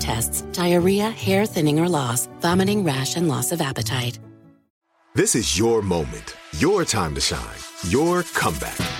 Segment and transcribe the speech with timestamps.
[0.00, 4.18] tests, diarrhea, hair thinning or loss, vomiting, rash, and loss of appetite.
[5.14, 8.99] This is your moment, your time to shine, your comeback.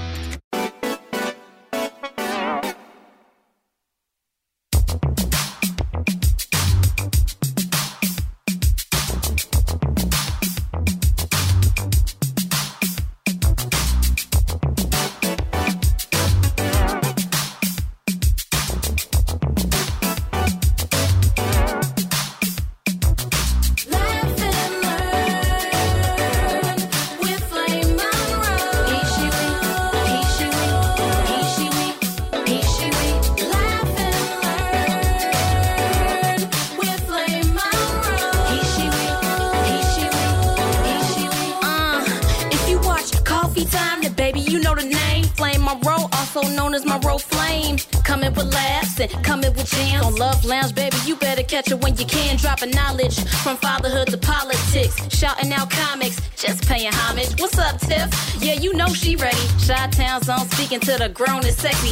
[49.01, 50.05] and coming with jams.
[50.05, 52.37] On Love Lounge, baby, you better catch it when you can.
[52.37, 54.95] Dropping knowledge from fatherhood to politics.
[55.15, 57.39] Shouting out comics, just paying homage.
[57.39, 58.09] What's up, Tiff?
[58.41, 59.45] Yeah, you know she ready.
[59.59, 61.89] Shot Town Zone speaking to the grown and sexy.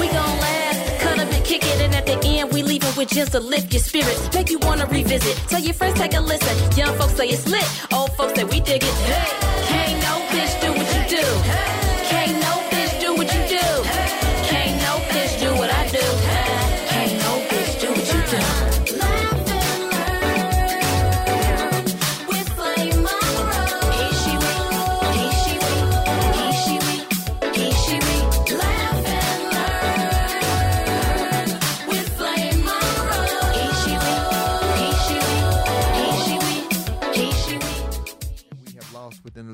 [0.00, 1.80] We gon' laugh, cut up and kick it.
[1.80, 4.32] And at the end, we leaving with just to lift your spirits.
[4.34, 5.36] Make you wanna revisit.
[5.48, 6.56] Tell your friends, take a listen.
[6.76, 7.64] Young folks say it's lit.
[7.92, 8.94] Old folks say we dig it.
[9.06, 11.24] Hey, can't no bitch do what you do.
[11.44, 11.89] Can't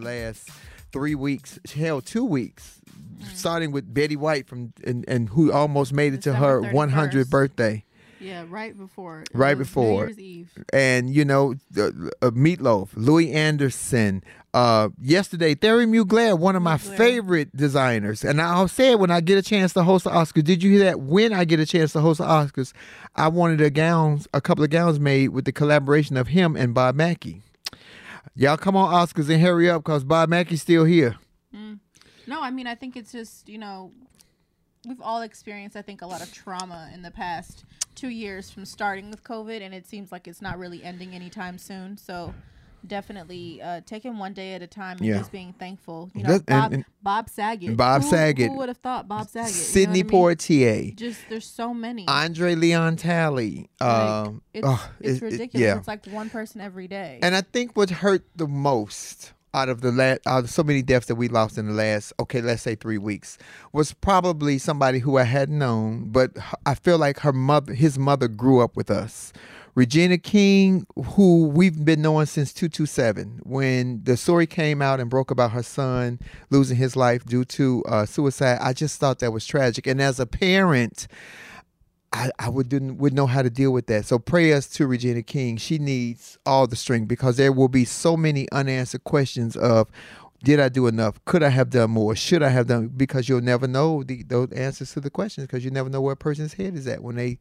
[0.06, 0.48] last
[0.92, 2.80] three weeks, hell, two weeks,
[3.34, 7.82] starting with Betty White from and, and who almost made it to her 100th birthday.
[8.18, 9.24] Yeah, right before.
[9.34, 10.50] Right before, New Year's Eve.
[10.72, 14.22] and you know, the, uh, Meatloaf, Louie Anderson.
[14.54, 19.20] Uh, yesterday, Thierry Mugler, one of my favorite designers, and I'll say it when I
[19.20, 20.44] get a chance to host the Oscars.
[20.44, 21.00] Did you hear that?
[21.00, 22.72] When I get a chance to host the Oscars,
[23.14, 26.72] I wanted a gowns, a couple of gowns made with the collaboration of him and
[26.72, 27.42] Bob Mackie.
[28.38, 31.16] Y'all come on Oscars and hurry up, cause Bob Mackie's still here.
[31.54, 31.78] Mm.
[32.26, 33.92] No, I mean, I think it's just, you know,
[34.86, 37.64] we've all experienced, I think, a lot of trauma in the past
[37.94, 41.56] two years from starting with COVID, and it seems like it's not really ending anytime
[41.56, 41.96] soon.
[41.96, 42.34] So
[42.88, 45.18] definitely uh, taking one day at a time and Yeah.
[45.18, 46.10] just being thankful.
[46.14, 47.76] You know, Bob, and- Bob Saget.
[47.76, 48.50] Bob Who- Saget.
[48.50, 49.74] Who would have thought Bob Saget?
[49.74, 50.04] you know what I mean?
[50.10, 50.96] Poitier.
[50.96, 52.06] Just, there's so many.
[52.08, 53.68] Andre Leon Talley.
[53.80, 55.64] Like, Um, it's, oh, it's it- it- ridiculous.
[55.64, 55.78] yeah.
[55.78, 57.18] It's like one person every day.
[57.22, 60.82] And I think what hurt the most, out of the last, out of so many
[60.82, 63.38] deaths that we lost in the last, okay, let's say three weeks,
[63.72, 66.32] was probably somebody who I had known, but
[66.66, 69.32] i feel like her mother, his mother, grew up with us.
[69.76, 75.30] Regina King, who we've been knowing since 227, when the story came out and broke
[75.30, 76.18] about her son
[76.48, 79.86] losing his life due to uh, suicide, I just thought that was tragic.
[79.86, 81.08] And as a parent,
[82.10, 84.06] I, I would didn't would know how to deal with that.
[84.06, 85.58] So prayers to Regina King.
[85.58, 89.90] She needs all the strength because there will be so many unanswered questions of
[90.42, 91.22] did I do enough?
[91.26, 92.16] Could I have done more?
[92.16, 95.66] Should I have done because you'll never know the those answers to the questions because
[95.66, 97.38] you never know where a person's head is at when they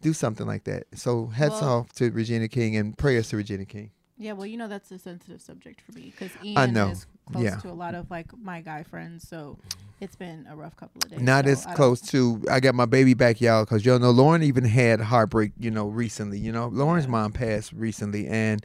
[0.00, 0.84] do something like that.
[0.94, 3.90] So hats Well- off to Regina King and prayers to Regina King.
[4.18, 6.88] Yeah, well, you know that's a sensitive subject for me because I Ian know.
[6.88, 7.56] is close Yeah.
[7.56, 9.56] to a lot of like my guy friends, so
[9.98, 11.20] it's been a rough couple of days.
[11.22, 14.10] Not so as I close to I got my baby back, y'all, because y'all know
[14.10, 16.38] Lauren even had heartbreak, you know, recently.
[16.38, 18.62] You know, Lauren's mom passed recently, and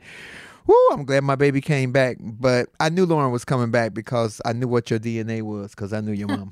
[0.67, 2.17] whoo, I'm glad my baby came back.
[2.19, 5.93] But I knew Lauren was coming back because I knew what your DNA was, because
[5.93, 6.51] I knew your mama.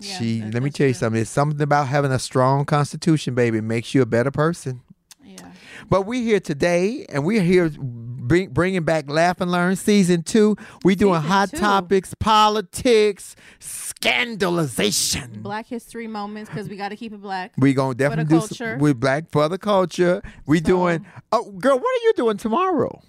[0.00, 0.98] Yeah, she let me tell you true.
[0.98, 1.20] something.
[1.22, 3.58] It's something about having a strong constitution, baby.
[3.58, 4.80] It makes you a better person.
[5.24, 5.52] Yeah.
[5.88, 10.56] But we're here today, and we're here bring, bringing back Laugh and Learn season two.
[10.84, 11.58] we doing Season hot two.
[11.58, 15.42] topics, politics, scandalization.
[15.42, 17.52] Black history moments because we got to keep it black.
[17.58, 20.22] We gonna definitely do some, with black for the culture.
[20.46, 21.06] We So- doing.
[21.32, 23.02] Oh, girl, what are you doing tomorrow?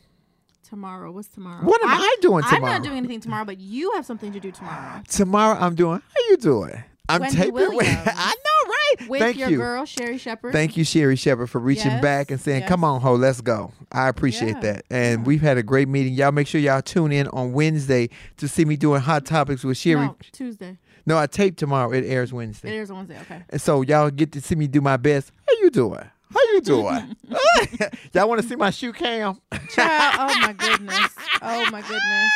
[0.71, 1.65] Tomorrow, what's tomorrow?
[1.65, 2.55] What am I'm- I doing tomorrow?
[2.55, 5.99] I'm not doing anything tomorrow, but you have something to do tomorrow Tomorrow I'm doing.
[5.99, 6.81] How you doing?
[7.09, 7.57] I'm taping.
[7.81, 9.09] I know, right?
[9.09, 9.57] with Thank your you.
[9.57, 10.53] girl Sherri Shepherd.
[10.53, 12.69] Thank you, Sherri Shepherd, for reaching Yes, back and saying, yes.
[12.69, 16.13] "Come on, ho, let's go." I appreciate Yeah, that, and we've had a great meeting.
[16.13, 18.07] Y'all make sure y'all tune in on Wednesday
[18.37, 20.05] to see me doing hot topics with Sherri.
[20.05, 20.77] No, Tuesday.
[21.05, 21.91] No, I tape tomorrow.
[21.91, 22.69] It airs Wednesday.
[22.73, 23.19] It airs on Wednesday.
[23.23, 23.43] Okay.
[23.49, 25.33] and so y'all get to see me do my best.
[25.49, 26.07] How you doing?
[26.33, 27.15] How you doing?
[28.13, 29.39] y'all want to see my shoe cam?
[29.69, 31.09] Child, oh my goodness.
[31.41, 32.31] Oh my goodness.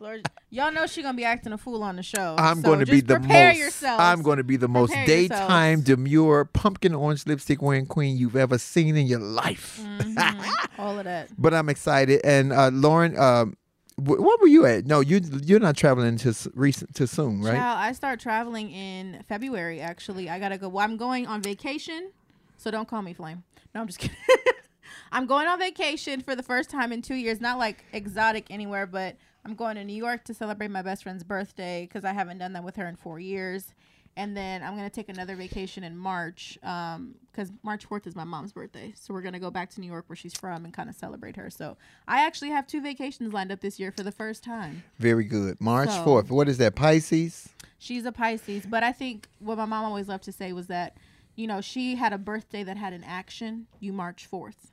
[0.00, 2.34] Lord, y'all know she's gonna be acting a fool on the show.
[2.36, 3.58] I'm so going to be the prepare most.
[3.58, 4.00] yourselves.
[4.02, 5.84] I'm going to be the most Prepare daytime yourselves.
[5.84, 9.80] demure pumpkin orange lipstick wearing queen you've ever seen in your life.
[9.80, 10.52] Mhm.
[10.78, 11.28] all of that.
[11.38, 12.20] but I'm excited.
[12.24, 13.56] And uh, Lauren, um,
[13.96, 14.86] what were you at?
[14.86, 17.54] No, you you're not traveling to recent to soon, right?
[17.54, 19.80] Child, I start traveling in February.
[19.80, 20.68] Actually, I gotta go.
[20.68, 22.10] Well, I'm going on vacation,
[22.56, 23.42] so don't call me Flame.
[23.74, 24.16] No, I'm just kidding.
[25.12, 27.40] I'm going on vacation for the first time in two years.
[27.40, 31.22] Not like exotic anywhere, but I'm going to New York to celebrate my best friend's
[31.24, 33.74] birthday because I haven't done that with her in four years.
[34.16, 38.22] And then I'm gonna take another vacation in March um, because March 4th is my
[38.22, 38.92] mom's birthday.
[38.96, 41.34] So we're gonna go back to New York where she's from and kind of celebrate
[41.34, 41.50] her.
[41.50, 41.76] So
[42.06, 44.84] I actually have two vacations lined up this year for the first time.
[45.00, 45.60] Very good.
[45.60, 46.30] March So- fourth.
[46.30, 46.76] What is that?
[46.76, 47.48] Pisces.
[47.80, 50.96] She's a Pisces, but I think what my mom always loved to say was that,
[51.36, 53.66] you know, she had a birthday that had an action.
[53.80, 54.72] You March fourth,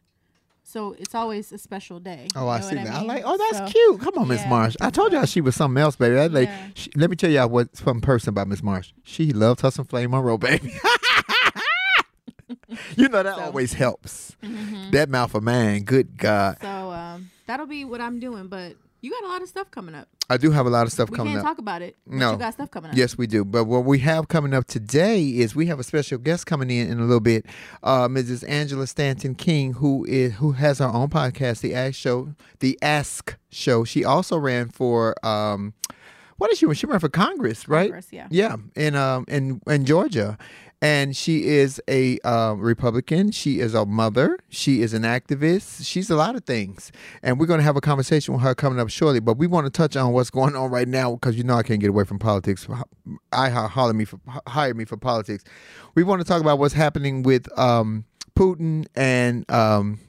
[0.63, 2.28] so it's always a special day.
[2.36, 2.94] Oh, I see what that.
[2.94, 3.08] I mean?
[3.08, 3.24] like.
[3.25, 4.02] Oh, that's So- cute.
[4.02, 4.50] Come on, Miss yeah.
[4.50, 4.75] Marsh.
[4.81, 6.16] I told y'all she was something else, baby.
[6.16, 6.68] That lady, Yeah.
[6.75, 8.92] she, let me tell y'all what some person about Miss Marsh.
[9.04, 10.74] She loved her some Flame Monroe, baby.
[12.96, 14.36] you know that So- always helps.
[14.44, 14.92] Mhm.
[14.92, 16.58] That mouth of man, good God.
[16.62, 18.48] So um, that'll be what I'm doing.
[18.48, 20.07] But you got a lot of stuff coming up.
[20.30, 21.38] I do have a lot of stuff We coming up.
[21.38, 21.98] We can't talk about it.
[22.07, 22.31] But No.
[22.33, 22.98] you got stuff coming up.
[22.98, 23.44] Yes, we do.
[23.44, 26.89] But what we have coming up today is we have a special guest coming in
[26.89, 27.45] in a little bit,
[27.83, 28.48] uh, Mrs.
[28.48, 33.36] Angela Stanton King, who is who has her own podcast, the Ask Show, the Ask
[33.50, 33.83] Show.
[33.83, 35.74] She also ran for um,
[36.38, 36.74] what is she?
[36.74, 37.89] She ran for Congress, right?
[37.89, 38.27] Congress, yeah.
[38.31, 40.38] Yeah, in um in in Georgia.
[40.81, 43.31] And she is a uh, Republican.
[43.31, 44.39] She is a mother.
[44.50, 45.86] She is an activist.
[45.86, 46.92] She's a lot of things.
[47.22, 49.19] And we're going to have a conversation with her coming up shortly.
[49.19, 51.63] But we want to touch on what's going on right now because you know I
[51.63, 52.67] can't get away from politics.
[53.32, 53.50] I
[53.94, 55.44] me for hire me for politics.
[55.94, 60.00] We want to talk about what's happening with um, Putin and um,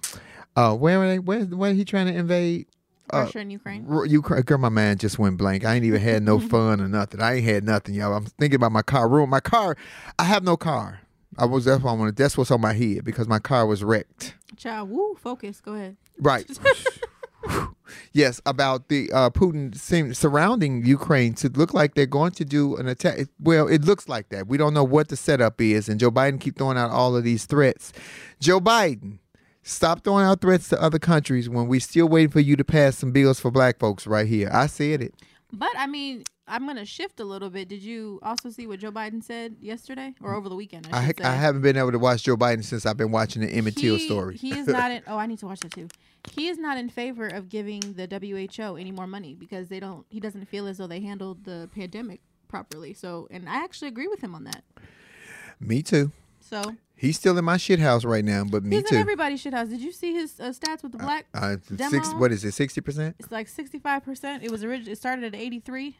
[0.56, 1.18] uh, where are they?
[1.18, 2.66] Where where he trying to invade?
[3.12, 3.86] Uh, Russia and Ukraine.
[4.08, 5.64] You, girl, my man just went blank.
[5.64, 7.20] I ain't even had no fun or nothing.
[7.20, 8.14] I ain't had nothing, y'all.
[8.14, 9.08] I'm thinking about my car.
[9.08, 9.76] Ruin my car.
[10.18, 11.00] I have no car.
[11.38, 12.16] I was that's what I wanted.
[12.16, 14.34] That's what's on my head because my car was wrecked.
[14.56, 15.60] Child, woo, focus.
[15.60, 15.96] Go ahead.
[16.18, 16.46] Right.
[18.12, 22.76] yes, about the uh, Putin seem, surrounding Ukraine to look like they're going to do
[22.76, 23.28] an attack.
[23.40, 24.46] Well, it looks like that.
[24.46, 27.24] We don't know what the setup is, and Joe Biden keep throwing out all of
[27.24, 27.92] these threats.
[28.38, 29.18] Joe Biden,
[29.62, 32.98] stop throwing out threats to other countries when we still waiting for you to pass
[32.98, 34.50] some bills for black folks right here.
[34.52, 35.14] I said it.
[35.52, 37.68] But I mean, I'm gonna shift a little bit.
[37.68, 40.88] Did you also see what Joe Biden said yesterday or over the weekend?
[40.92, 41.12] I, I.
[41.22, 43.98] I haven't been able to watch Joe Biden since I've been watching the Emmett Till
[43.98, 44.36] story.
[44.36, 45.02] He is not in.
[45.06, 45.88] Oh, I need to watch that too.
[46.32, 50.06] He is not in favor of giving the WHO any more money because they don't.
[50.08, 52.92] He doesn't feel as though they handled the pandemic properly.
[52.92, 54.62] So, and I actually agree with him on that.
[55.60, 56.12] Me too.
[56.52, 58.94] So He's still in my shit house right now, but me he's too.
[58.94, 59.68] in everybody's shit house.
[59.68, 61.26] Did you see his uh, stats with the black?
[61.34, 61.90] Uh, demo?
[61.90, 62.52] six, what is it?
[62.52, 63.16] Sixty percent.
[63.18, 64.44] It's like sixty five percent.
[64.44, 65.96] It was originally it started at eighty three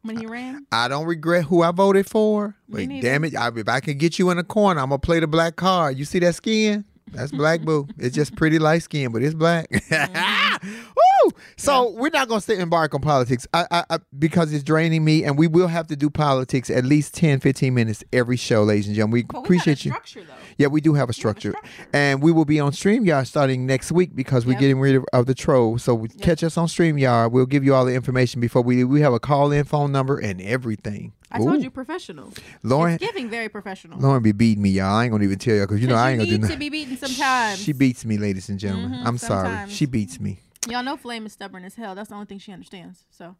[0.00, 0.66] when he ran.
[0.72, 2.56] I don't regret who I voted for.
[2.68, 5.20] But damn it, I, if I can get you in a corner, I'm gonna play
[5.20, 5.98] the black card.
[5.98, 6.86] You see that skin?
[7.12, 7.86] That's black boo.
[7.98, 9.68] It's just pretty light skin, but it's black.
[9.70, 10.72] Mm-hmm.
[11.24, 11.30] Woo!
[11.56, 15.04] So we're not gonna sit and embark on politics I, I, I, because it's draining
[15.04, 18.62] me, and we will have to do politics at least 10, 15 minutes every show,
[18.62, 19.12] ladies and gentlemen.
[19.32, 19.94] We we appreciate a you.
[20.14, 20.22] though.
[20.58, 21.54] Yeah, we do have a structure.
[21.92, 24.60] And we will be on StreamYard starting next week because we're Yep.
[24.60, 25.78] getting rid of, of the troll.
[25.78, 27.30] So we catch us on StreamYard.
[27.32, 30.18] We'll give you all the information before we we have a call in phone number
[30.18, 31.12] and everything.
[31.30, 32.30] I told you professional.
[32.62, 33.98] Lauren It's giving very professional.
[33.98, 34.94] Lauren be beating me, y'all.
[34.94, 36.58] I ain't gonna even tell y'all because you know I ain't gonna do to nothing.
[36.58, 37.58] be beaten sometimes.
[37.58, 39.00] She beats me, ladies and gentlemen.
[39.00, 39.70] Mhm, I'm sorry.
[39.70, 40.40] She beats me.
[40.68, 41.94] Y'all know Flame is stubborn as hell.
[41.94, 43.04] That's the only thing she understands.
[43.10, 43.36] So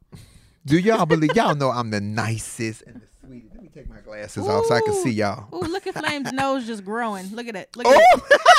[0.67, 3.55] Do y'all believe y'all know I'm the nicest and the sweetest?
[3.55, 5.47] Let me take my glasses off so I can see y'all.
[5.55, 7.31] Ooh, look at Flame's nose just growing.
[7.35, 7.76] Look at it.
[7.76, 8.41] Look at Oh, it.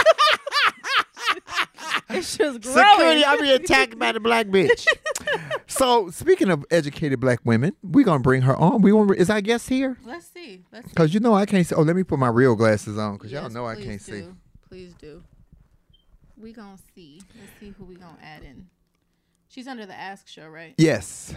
[2.10, 2.78] It's just growing.
[2.90, 3.26] security!
[3.26, 4.86] I'm being attacked by the black bitch.
[5.66, 8.84] so speaking of educated black women, we're gonna bring her on.
[8.84, 9.98] We want is our guest here?
[10.06, 10.64] Let's see.
[10.72, 10.94] Let's see.
[10.94, 11.74] Cause you know I can't see.
[11.74, 14.26] Oh, let me put my real glasses on because y'all know I can't see.
[14.70, 15.24] Please do.
[16.44, 17.22] We gonna see.
[17.40, 18.68] Let's see who we gonna add in.
[19.48, 20.76] She's under the Ask Show, right?
[20.78, 21.34] Yes.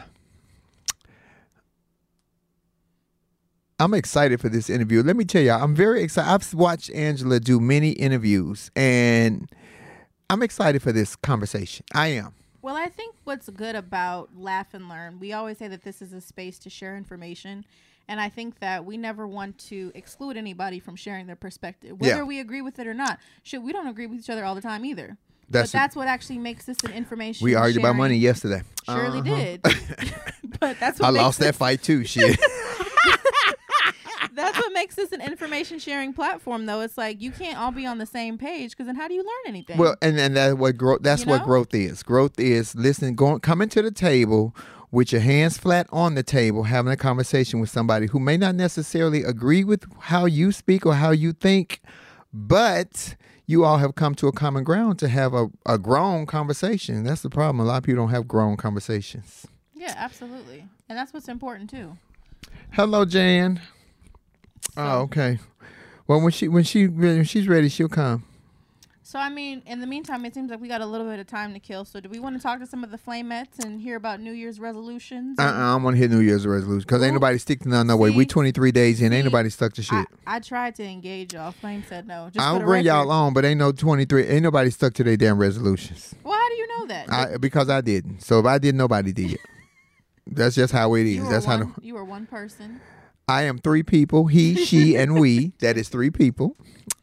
[3.79, 5.05] I'm excited for this interview.
[5.05, 6.29] Let me tell y'all, I'm very excited.
[6.29, 9.49] I've watched Angela do many interviews, and
[10.29, 11.87] I'm excited for this conversation.
[11.95, 12.35] I am.
[12.61, 16.13] Well, I think what's good about Laugh and Learn, we always say that this is
[16.13, 17.65] a space to share information.
[18.09, 22.17] And I think that we never want to exclude anybody from sharing their perspective, whether
[22.19, 22.23] Yeah.
[22.23, 23.19] we agree with it or not.
[23.43, 25.17] Should we don't agree with each other all the time either.
[25.49, 27.45] That's but that's what actually makes this an information.
[27.45, 28.63] We argued about money yesterday.
[28.85, 29.37] Surely Uh-huh.
[29.37, 29.63] did.
[30.61, 32.05] but that's what I lost that fight too.
[32.05, 32.39] Shit.
[34.35, 36.81] That's what makes this an information sharing platform, though.
[36.81, 39.21] It's like you can't all be on the same page because then how do you
[39.23, 39.79] learn anything?
[39.79, 40.99] well, and and that's what growth.
[41.03, 42.03] That's You what growth is.
[42.03, 44.55] Growth is listening, going, coming to the table
[44.97, 48.55] with your hands flat on the table, having a conversation with somebody who may not
[48.55, 51.83] necessarily agree with how you speak or how you think,
[52.33, 57.05] but you all have come to a common ground to have a, a grown conversation.
[57.05, 57.61] That's the problem.
[57.61, 59.47] A lot of people don't have grown conversations.
[59.75, 61.99] yeah, absolutely, and that's what's important too.
[62.73, 63.61] Hello, Jan.
[64.79, 65.39] Oh, okay.
[66.07, 68.25] Well, when she when she when she's ready, she'll come.
[69.07, 71.29] So I mean, in the meantime, it seems like we got a little bit of
[71.29, 71.85] time to kill.
[71.85, 74.33] So do we want to talk to some of the Flamettes and hear about New
[74.33, 75.39] Year's resolutions?
[75.39, 77.87] Uh, uh I want to hit New Year's resolutions because ain't nobody stick to none.
[77.87, 78.11] No way.
[78.11, 79.13] We 23 days in.
[79.13, 80.09] Ain't nobody stuck to shit.
[80.27, 81.53] I, I tried to engage y'all.
[81.53, 82.31] Flame said no.
[82.33, 84.27] Just I'll bring y'all on, but ain't no 23.
[84.27, 86.13] Ain't nobody stuck to their damn resolutions.
[86.25, 87.13] Well, how do you know that?
[87.13, 88.25] I, because I didn't.
[88.25, 89.39] So if I did, nobody did.
[90.27, 91.29] That's just how it is.
[91.29, 92.81] That's how the, you were one person.
[93.29, 94.27] I am three people.
[94.29, 95.53] He, she, and we.
[95.59, 96.57] That is three people.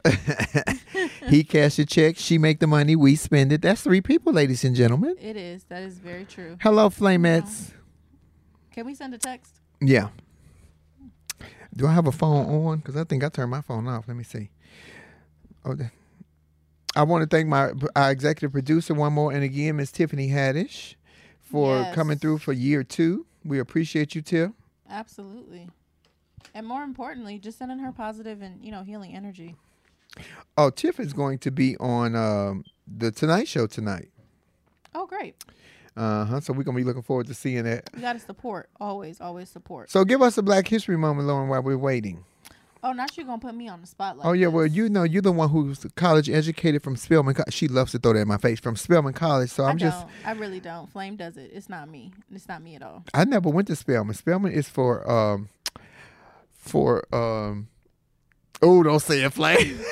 [1.28, 2.16] he cash a check.
[2.16, 2.96] She make the money.
[2.96, 3.60] We spend it.
[3.60, 5.16] That's three people, ladies and gentlemen.
[5.20, 5.64] It is.
[5.64, 6.56] That is very true.
[6.62, 7.72] Hello, Flamettes.
[8.72, 9.60] Can we send a text?
[9.82, 10.08] Yeah.
[11.76, 12.78] Do I have a phone on?
[12.78, 14.08] Because I think I turned my phone off.
[14.08, 14.48] Let me see.
[15.64, 15.76] Oh,
[16.96, 20.94] I want to thank my our executive producer one more, and again, Miss Tiffany Haddish,
[21.40, 21.94] for Yes.
[21.94, 23.26] coming through for year two.
[23.44, 24.52] We appreciate you, Tiff.
[24.88, 25.68] Absolutely.
[26.52, 29.56] And more importantly, just sending her positive and you know healing energy.
[30.56, 34.08] Oh, Tiff is going to be on um, the Tonight Show tonight.
[34.94, 35.34] Oh, great.
[35.96, 36.40] Uh huh.
[36.40, 37.88] So we're gonna be looking forward to seeing that.
[37.94, 38.68] We got to support.
[38.80, 39.90] Always, always support.
[39.90, 42.24] So give us a Black History moment, Lauren, while we're waiting.
[42.82, 44.26] Oh, now she's gonna put me on the spotlight.
[44.26, 47.34] oh yeah, well you know you're the one who's college educated from Spelman.
[47.34, 49.50] Co- She loves to throw that in my face from Spelman College.
[49.50, 50.10] So I I'm just don't.
[50.26, 50.90] I really don't.
[50.92, 51.50] Flame does it.
[51.54, 52.12] It's not me.
[52.32, 53.02] It's not me at all.
[53.14, 54.14] I never went to Spelman.
[54.14, 55.48] Spelman is for um
[56.64, 57.68] for um
[58.62, 59.78] oh don't say it flame.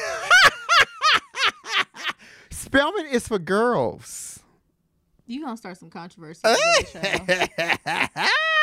[2.50, 4.40] Spelman is for girls.
[5.26, 6.40] You gonna start some controversy?
[6.44, 7.00] on this show.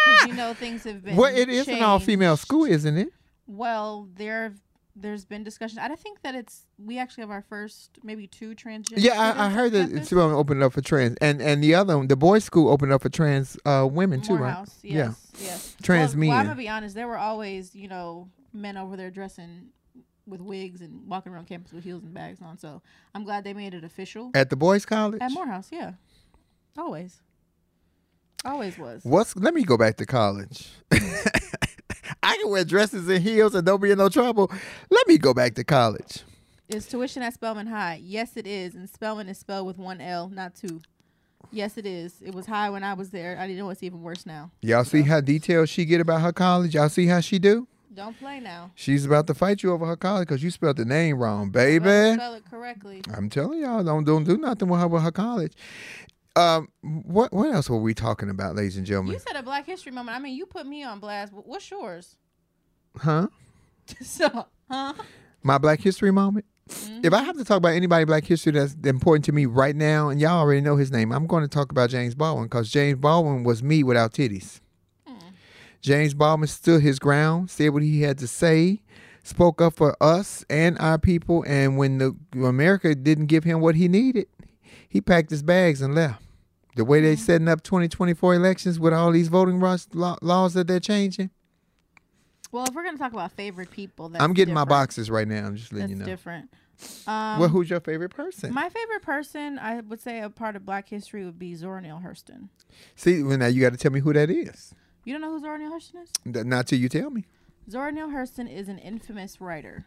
[0.06, 1.16] 'Cause you know things have been.
[1.16, 3.10] well, it is an all female school, isn't it?
[3.48, 4.54] Well, there,
[5.02, 5.80] there's been discussion.
[5.80, 6.64] I think that it's.
[6.78, 8.94] We actually have our first, maybe two transgender.
[8.98, 10.10] Yeah, I, I heard that campus.
[10.10, 13.02] Spelman opened up for trans, and and the other one, the boys' school opened up
[13.02, 14.40] for trans uh, women too, right?
[14.40, 15.76] Morehouse, yes, yes.
[15.82, 16.96] Trans well, Well, I'm gonna be honest.
[16.96, 19.70] There were always, you know, men over there dressing
[20.28, 22.58] with wigs and walking around campus with heels and bags on.
[22.58, 22.82] So
[23.16, 25.22] I'm glad they made it official At the boys' college.
[25.22, 25.70] at Morehouse.
[25.72, 25.94] Yeah,
[26.78, 27.22] always,
[28.46, 29.04] always was.
[29.04, 29.36] What's?
[29.36, 30.70] Let me go back to college.
[32.22, 34.52] I can wear dresses and heels and don't be in no trouble.
[34.90, 36.24] Let me go back to college.
[36.68, 38.00] Is tuition at Spelman High?
[38.04, 38.76] Yes, it is.
[38.76, 40.82] And Spelman is spelled with one L, not two.
[41.52, 42.22] Yes, it is.
[42.22, 43.38] It was high when I was there.
[43.40, 44.52] I didn't know it's even worse now.
[44.62, 46.76] Y'all see how detailed she get about her college?
[46.76, 47.68] Y'all see how she do?
[47.96, 48.72] Don't play now.
[48.76, 52.14] She's about to fight you over her college because you spelled the name wrong, baby.
[52.14, 53.02] Spell it correctly.
[53.12, 55.54] I'm telling y'all, don't don't do nothing with her with her college.
[56.36, 59.14] Um, what what else were we talking about, ladies and gentlemen?
[59.14, 60.16] You said a Black History moment.
[60.16, 61.34] I mean, you put me on blast.
[61.34, 62.16] What's yours?
[62.98, 63.28] huh?
[64.02, 64.94] so, huh?
[65.44, 66.46] My Black History moment.
[67.04, 70.10] If I have to talk about anybody Black History that's important to me right now,
[70.10, 73.00] and y'all already know his name, I'm going to talk about James Baldwin because James
[73.00, 74.60] Baldwin was me without titties.
[75.82, 78.82] James Baldwin stood his ground, said what he had to say,
[79.24, 83.76] spoke up for us and our people, and when the America didn't give him what
[83.76, 84.28] he needed,
[84.90, 86.22] he packed his bags and left.
[86.76, 90.80] The way they're setting up 2024 elections with all these voting laws, laws that they're
[90.80, 91.30] changing,
[92.52, 95.46] Well, if we're gonna talk about favorite people, I'm getting my boxes right now.
[95.48, 96.06] I'm just letting That's you know.
[96.06, 96.50] different.
[97.08, 98.54] Um, well, who's your favorite person?
[98.54, 102.02] my favorite person, I would say, a part of Black history would be Zora Neale
[102.06, 102.48] Hurston.
[102.96, 104.74] See, well, now you got to tell me who that is.
[105.04, 106.46] You don't know who Zora Neale Hurston is?
[106.46, 107.26] Not till you tell me.
[107.70, 109.86] Zora Neale Hurston is an infamous writer.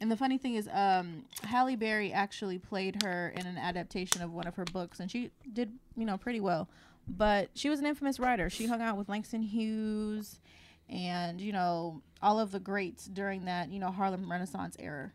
[0.00, 4.32] And the funny thing is, um, Halle Berry actually played her in an adaptation of
[4.32, 6.68] one of her books, and she did, you know, pretty well.
[7.08, 8.50] But she was an infamous writer.
[8.50, 10.40] She hung out with Langston Hughes
[10.88, 15.12] and, you know, all of the greats during that, you know, Harlem Renaissance era.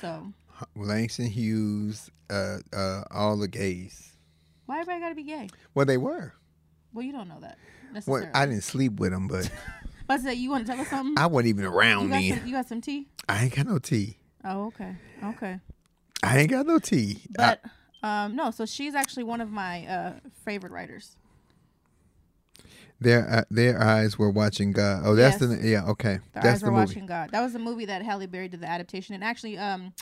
[0.00, 0.32] So,
[0.76, 4.12] Langston Hughes, uh, uh, all the gays.
[4.66, 5.48] why everybody got to be gay?
[5.74, 6.34] Well, they were.
[6.92, 7.58] Well, you don't know that
[8.06, 8.28] Well.
[8.34, 9.50] I didn't sleep with them, but
[10.08, 11.14] But say you want to tell us something?
[11.16, 12.38] I wasn't even you around got then.
[12.38, 13.06] some, you got some tea?
[13.28, 14.16] I ain't got no tea.
[14.44, 15.60] Oh, okay, okay.
[16.24, 17.20] I ain't got no tea.
[17.38, 17.56] I-
[18.02, 20.12] But um, no, so she's actually one of my uh,
[20.44, 21.16] favorite writers.
[23.00, 25.02] their uh, their eyes were watching God.
[25.04, 25.50] Oh, that's Yes.
[25.60, 25.84] the yeah.
[25.86, 26.86] Okay, The that's Eyes the Were movie.
[26.86, 27.30] Watching God.
[27.30, 29.92] That was the movie that Halle Berry did the adaptation, and actually, um,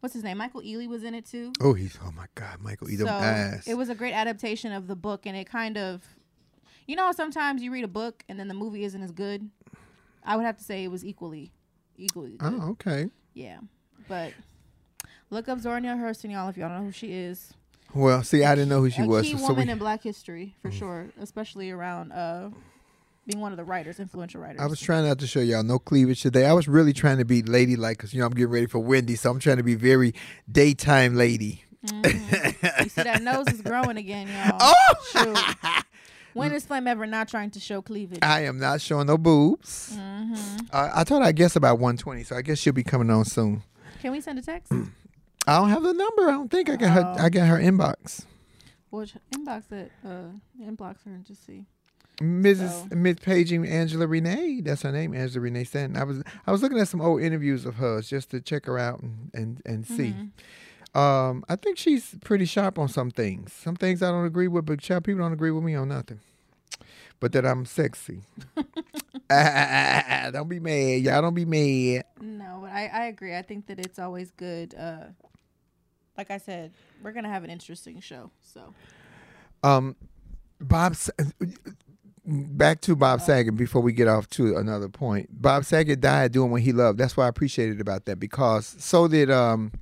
[0.00, 0.38] what's his name?
[0.38, 1.52] Michael Ealy was in it too.
[1.60, 2.98] Oh, he's oh my God, Michael, Ealy.
[2.98, 3.64] so eyes.
[3.66, 6.02] it was a great adaptation of the book, and it kind of,
[6.86, 9.48] you know, sometimes you read a book and then the movie isn't as good.
[10.24, 11.52] I would have to say it was equally,
[11.96, 12.54] equally good.
[12.60, 13.08] oh, okay.
[13.34, 13.58] Yeah,
[14.08, 14.32] but
[15.30, 17.52] look up Zora Neale Hurston, y'all, if y'all don't know who she is.
[17.94, 19.22] Well, see, I didn't know who she a was.
[19.26, 22.50] key so- woman we- in Black history for sure, especially around uh,
[23.26, 24.60] being one of the writers, influential writers.
[24.60, 26.46] I was trying not to show y'all no cleavage today.
[26.46, 29.14] I was really trying to be ladylike because you know I'm getting ready for Wendy,
[29.16, 30.14] so I'm trying to be very
[30.50, 31.62] daytime lady.
[31.86, 32.82] Mm-hmm.
[32.84, 34.58] you see that nose is growing again, y'all.
[34.60, 35.82] Oh!
[36.36, 38.18] When is Flame ever not trying to show cleavage?
[38.22, 39.96] I am not showing no boobs.
[39.96, 40.66] Mm-hmm.
[40.72, 43.24] Uh, I told her I guess about 120, so I guess she'll be coming on
[43.24, 43.62] soon.
[44.00, 44.72] Can we send a text?
[45.48, 46.28] I don't have the number.
[46.28, 47.14] I don't think I got her.
[47.18, 47.24] Oh.
[47.24, 48.24] I got her inbox.
[48.90, 49.92] Which inbox it?
[50.04, 51.64] Uh, inbox her and just see.
[52.20, 52.88] Mrs.
[52.90, 54.60] So- Miss Paging Angela Renee.
[54.62, 56.00] That's her name, Angela Renee Stanton.
[56.00, 58.78] I was I was looking at some old interviews of hers just to check her
[58.78, 60.10] out and and, and see.
[60.10, 60.26] Mm-hmm.
[60.94, 63.52] Um, I think she's pretty sharp on some things.
[63.52, 66.20] Some things I don't agree with, but child, people don't agree with me on nothing.
[67.20, 68.22] But that I'm sexy.
[69.30, 71.22] Ah, don't be mad, y'all.
[71.22, 72.04] Don't be mad.
[72.20, 73.34] No, but I, I agree.
[73.36, 74.74] I think that it's always good.
[74.74, 75.06] Uh,
[76.16, 76.72] like I said,
[77.02, 78.30] we're gonna have an interesting show.
[78.42, 78.72] So
[79.62, 79.96] Um,
[80.60, 80.94] Bob,
[82.26, 85.28] back to Bob Saget before we get off to another point.
[85.30, 86.98] Bob Saget died doing what he loved.
[86.98, 89.72] That's why I appreciated about that because so did um,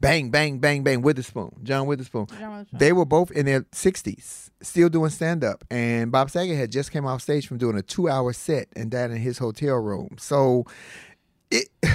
[0.00, 2.26] Bang Bang Bang Bang Witherspoon, John Witherspoon.
[2.38, 2.78] John Witherspoon.
[2.78, 6.90] They were both in their sixties, still doing stand up, and Bob Saget had just
[6.90, 10.16] came off stage from doing a two hour set and died in his hotel room.
[10.18, 10.64] So,
[11.50, 11.68] it.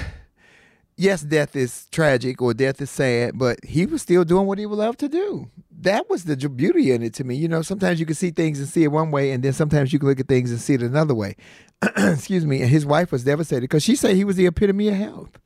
[0.98, 4.64] Yes, death is tragic or death is sad, but he was still doing what he
[4.64, 5.50] would love to do.
[5.70, 7.34] That was the beauty in it to me.
[7.34, 9.92] You know, sometimes you can see things and see it one way, and then sometimes
[9.92, 11.36] you can look at things and see it another way.
[11.98, 12.62] Excuse me.
[12.62, 15.38] And his wife was devastated because she said he was the epitome of health.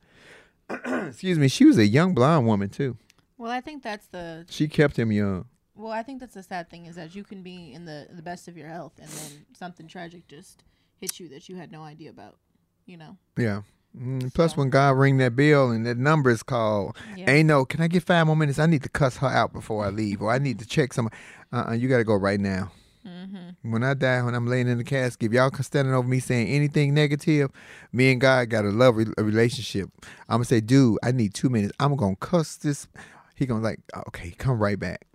[1.07, 1.47] Excuse me.
[1.47, 2.97] She was a young blonde woman too.
[3.37, 5.45] well, I think that's the She kept him young.
[5.75, 5.91] well.
[5.91, 8.47] I think that's the sad thing is that you can be in the the best
[8.47, 10.63] of your health and then something tragic just
[10.99, 12.37] hits you that you had no idea about.
[12.85, 13.17] You know.
[13.37, 13.61] Yeah.
[13.97, 17.29] Mm, plus, when God ring that bell and that number is called, Yeah.
[17.29, 17.65] ain't no.
[17.65, 18.57] Can I get five more minutes?
[18.57, 21.09] I need to cuss her out before I leave, or I need to check some.
[21.51, 22.71] Uh, uh you got to go right now.
[23.07, 23.71] Mm-hmm.
[23.71, 26.47] When I die, when I'm laying in the casket, if y'all standing over me saying
[26.47, 27.51] anything negative,
[27.91, 29.89] me and God got a love re- a relationship.
[30.29, 31.73] I'm gonna say, dude, I need two minutes.
[31.79, 32.87] I'm gonna cuss this.
[33.35, 35.05] He gonna like, okay, come right back.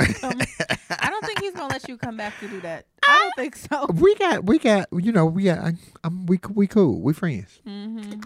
[0.00, 2.86] I don't think he's gonna let you come back to do that.
[3.06, 3.86] I don't think so.
[3.92, 5.72] We got, we got, you know, we got, I,
[6.04, 7.60] I'm, we, we cool, we friends.
[7.66, 8.20] Mm-hmm.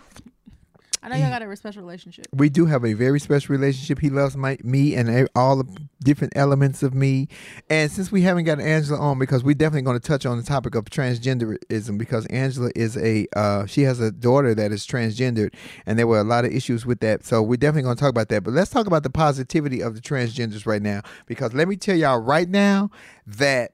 [1.05, 2.25] I know y'all got a special relationship.
[2.33, 3.99] We do have a very special relationship.
[3.99, 7.29] He loves my me and all the different elements of me.
[7.69, 10.43] And since we haven't got Angela on, because we're definitely going to touch on the
[10.43, 15.53] topic of transgenderism, because Angela is a uh, she has a daughter that is transgendered,
[15.85, 17.23] and there were a lot of issues with that.
[17.23, 18.43] So we're definitely going to talk about that.
[18.43, 21.97] But let's talk about the positivity of the transgenders right now, because let me tell
[21.97, 22.88] y'all right now
[23.27, 23.73] that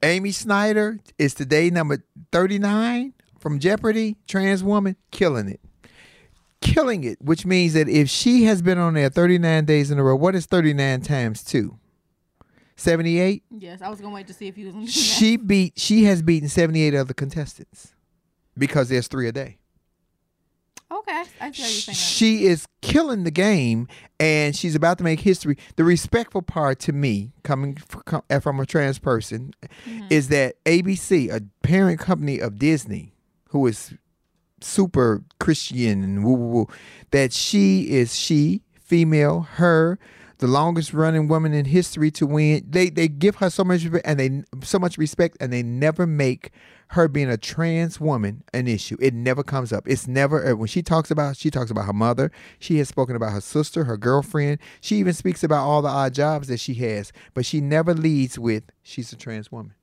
[0.00, 5.58] Amy Schneider is today number 39 from Jeopardy, trans woman, killing it.
[6.60, 10.02] Killing it, which means that if she has been on there 39 days in a
[10.02, 11.78] row, what is 39 times 2?
[12.76, 13.42] 78?
[13.50, 14.74] Yes, I was gonna wait to see if you was.
[14.74, 14.88] that.
[14.90, 17.94] She beat she has beaten 78 other contestants
[18.56, 19.58] because there's 3 a day.
[20.92, 21.96] Okay, I see how you're saying.
[21.96, 23.88] She is killing the game
[24.20, 25.56] and she's about to make history.
[25.76, 29.52] The respectful part to me, coming f- uh, from a trans person,
[29.88, 30.06] Mm-hmm.
[30.10, 33.14] is that ABC, a parent company of Disney,
[33.48, 33.94] who is
[34.60, 36.66] super Christian and woo woo woo,
[37.10, 39.98] that she is she, female, her,
[40.38, 42.64] the longest running woman in history to win.
[42.68, 46.50] They they give her so much and they so much respect and they never make
[46.88, 48.96] her being a trans woman an issue.
[49.00, 49.88] It never comes up.
[49.88, 52.30] It's never uh, when she talks about she talks about her mother.
[52.58, 54.58] She has spoken about her sister, her girlfriend.
[54.80, 58.38] She even speaks about all the odd jobs that she has, but she never leads
[58.38, 59.74] with she's a trans woman.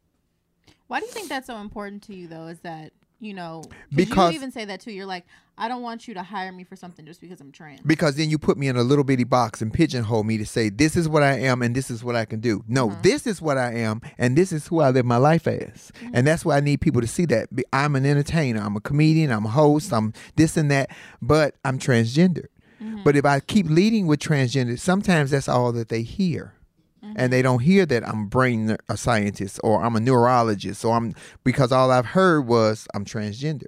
[0.88, 2.48] Why do you think that's so important to you, though?
[2.48, 4.92] Is that you know 'cause Because- you even say that too.
[4.92, 5.26] You're like,
[5.58, 7.82] I don't want you to hire me for something just because I'm trans.
[7.86, 10.70] because then you put me in a little bitty box and pigeonhole me to say
[10.70, 12.64] this is what I am and this is what I can do.
[12.68, 13.00] No, Uh-huh.
[13.04, 15.92] this is what I am and this is who I live my life as.
[16.02, 16.10] Mm-hmm.
[16.16, 19.32] And that's why I need people to see that I'm an entertainer, I'm a comedian,
[19.32, 20.90] I'm a host, I'm this and that,
[21.22, 22.46] but I'm transgender.
[22.82, 23.04] Mm-hmm.
[23.04, 26.54] But if I keep leading with transgender, sometimes that's all that they hear.
[27.16, 31.14] And they don't hear that I'm brain a scientist or I'm a neurologist or I'm
[31.44, 33.66] because all I've heard was I'm transgender.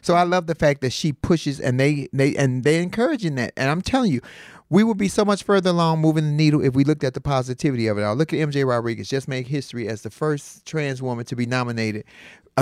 [0.00, 3.52] So I love the fact that she pushes and they they and they encouraging that.
[3.56, 4.20] And I'm telling you,
[4.70, 7.20] we would be so much further along moving the needle if we looked at the
[7.20, 8.14] positivity of it all.
[8.14, 12.04] Look at MJ Rodriguez just made history as the first trans woman to be nominated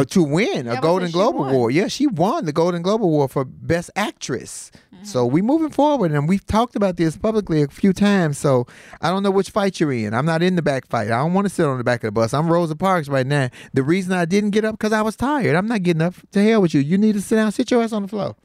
[0.01, 1.37] uh, to win Yeah, a Golden Globe.
[1.37, 1.75] Award.
[1.75, 4.71] Yeah, she won the Golden Globe Award for Best Actress.
[4.95, 5.05] Mm-hmm.
[5.05, 8.39] So we're moving forward, and we've talked about this publicly a few times.
[8.39, 8.67] So
[9.01, 10.15] I don't know which fight you're in.
[10.15, 11.07] I'm not in the back fight.
[11.07, 12.33] I don't want to sit on the back of the bus.
[12.35, 13.51] I'm Rosa Parks right now.
[13.73, 15.55] The reason I didn't get up because I was tired.
[15.57, 16.15] I'm not getting up.
[16.33, 16.81] To hell with you.
[16.81, 17.53] You need to sit down.
[17.53, 18.37] Sit your ass on the floor.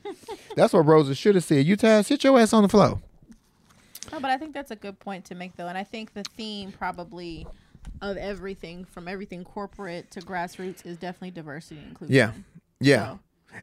[0.56, 1.66] That's what Rosa should have said.
[1.66, 2.06] You tired?
[2.06, 3.00] Sit your ass on the floor.
[4.12, 6.22] No, but I think that's a good point to make, though, and I think the
[6.22, 7.46] theme probably
[8.02, 12.14] of everything, from everything corporate to grassroots, is definitely diversity and inclusion.
[12.14, 12.32] Yeah,
[12.80, 13.06] yeah.
[13.12, 13.18] So-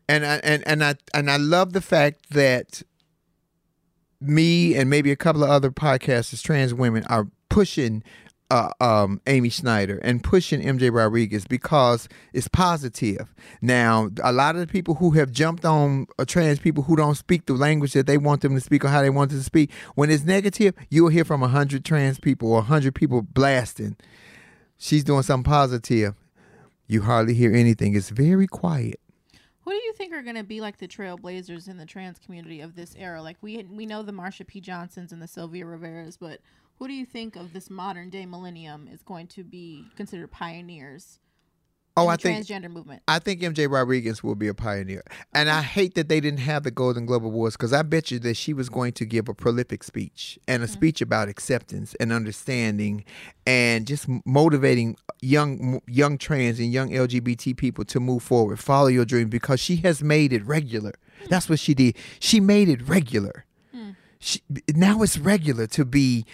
[0.08, 2.82] And I and and I and I love the fact that
[4.20, 8.04] me and maybe a couple of other podcasters, trans women, are pushing
[8.52, 13.34] uh, um, Amy Schneider and pushing MJ Rodriguez because it's positive.
[13.62, 17.16] Now, a lot of the people who have jumped on uh, trans people who don't
[17.16, 19.44] speak the language that they want them to speak or how they want them to
[19.46, 23.22] speak, when it's negative, you'll hear from a hundred trans people or a hundred people
[23.22, 23.96] blasting.
[24.84, 26.16] She's doing something positive.
[26.88, 27.96] You hardly hear anything.
[27.96, 29.00] It's very quiet.
[29.60, 32.62] Who do you think are going to be like the trailblazers in the trans community
[32.62, 33.22] of this era?
[33.22, 34.60] Like we we know the Marsha P.
[34.60, 36.40] Johnsons and the Sylvia Riveras, but
[36.80, 41.20] who do you think of this modern day millennium is going to be considered pioneers?
[41.98, 43.04] Oh, I think transgender movement.
[43.08, 45.04] I think MJ Rodriguez will be a pioneer.
[45.34, 48.20] And I hate that they didn't have the Golden Globe Awards because I bet you
[48.20, 50.74] that she was going to give a prolific speech and a mm-hmm.
[50.74, 53.04] speech about acceptance and understanding
[53.46, 59.06] and just motivating young young trans and young LGBT people to move forward, follow your
[59.06, 60.94] dream because she has made it regular.
[61.20, 61.28] Hmm.
[61.30, 61.98] That's what she did.
[62.20, 63.46] She made it regular.
[63.74, 63.92] Hmm.
[64.20, 66.26] She, now it's regular to be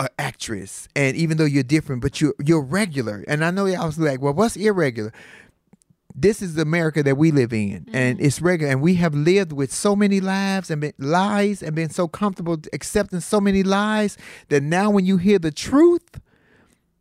[0.00, 3.24] an actress, and even though you're different, but you're you're regular.
[3.28, 5.12] And I know I was like, well, what's irregular?
[6.16, 8.26] This is the America that we live in, and mm-hmm.
[8.26, 8.70] it's regular.
[8.72, 12.56] And we have lived with so many lives and been, lies, and been so comfortable
[12.72, 14.16] accepting so many lies
[14.48, 16.20] that now, when you hear the truth,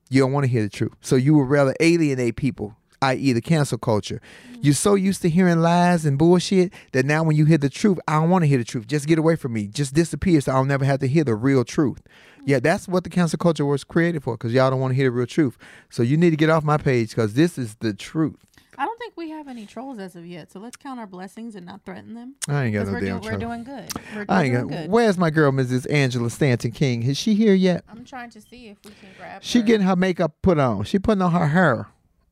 [0.10, 0.93] you don't want to hear the truth.
[1.01, 4.22] So you would rather alienate people, i.e., the cancel culture.
[4.62, 8.00] You're so used to hearing lies and bullshit that now when you hear the truth,
[8.08, 8.88] I don't want to hear the truth.
[8.88, 9.68] Just get away from me.
[9.68, 12.02] Just disappear so I'll never have to hear the real truth.
[12.46, 15.06] Yeah, that's what the cancel culture was created for because y'all don't want to hear
[15.06, 15.58] the real truth.
[15.89, 18.46] So you need to get off my page because this is the truth.
[18.78, 21.56] I don't think we have any trolls as of yet, so let's count our blessings
[21.56, 22.36] and not threaten them.
[22.48, 23.92] I ain't got no we're, damn doing, we're doing good.
[24.16, 24.78] We're, I ain't doing got.
[24.78, 24.92] good.
[24.92, 25.92] Where's my girl, Mrs.
[25.92, 27.04] Angela Stanton King?
[27.04, 27.84] Is she here yet?
[27.88, 29.34] I'm trying to see if we can grab.
[29.34, 29.39] Her.
[29.42, 29.66] She her.
[29.66, 30.84] getting her makeup put on.
[30.86, 31.88] She putting on her hair.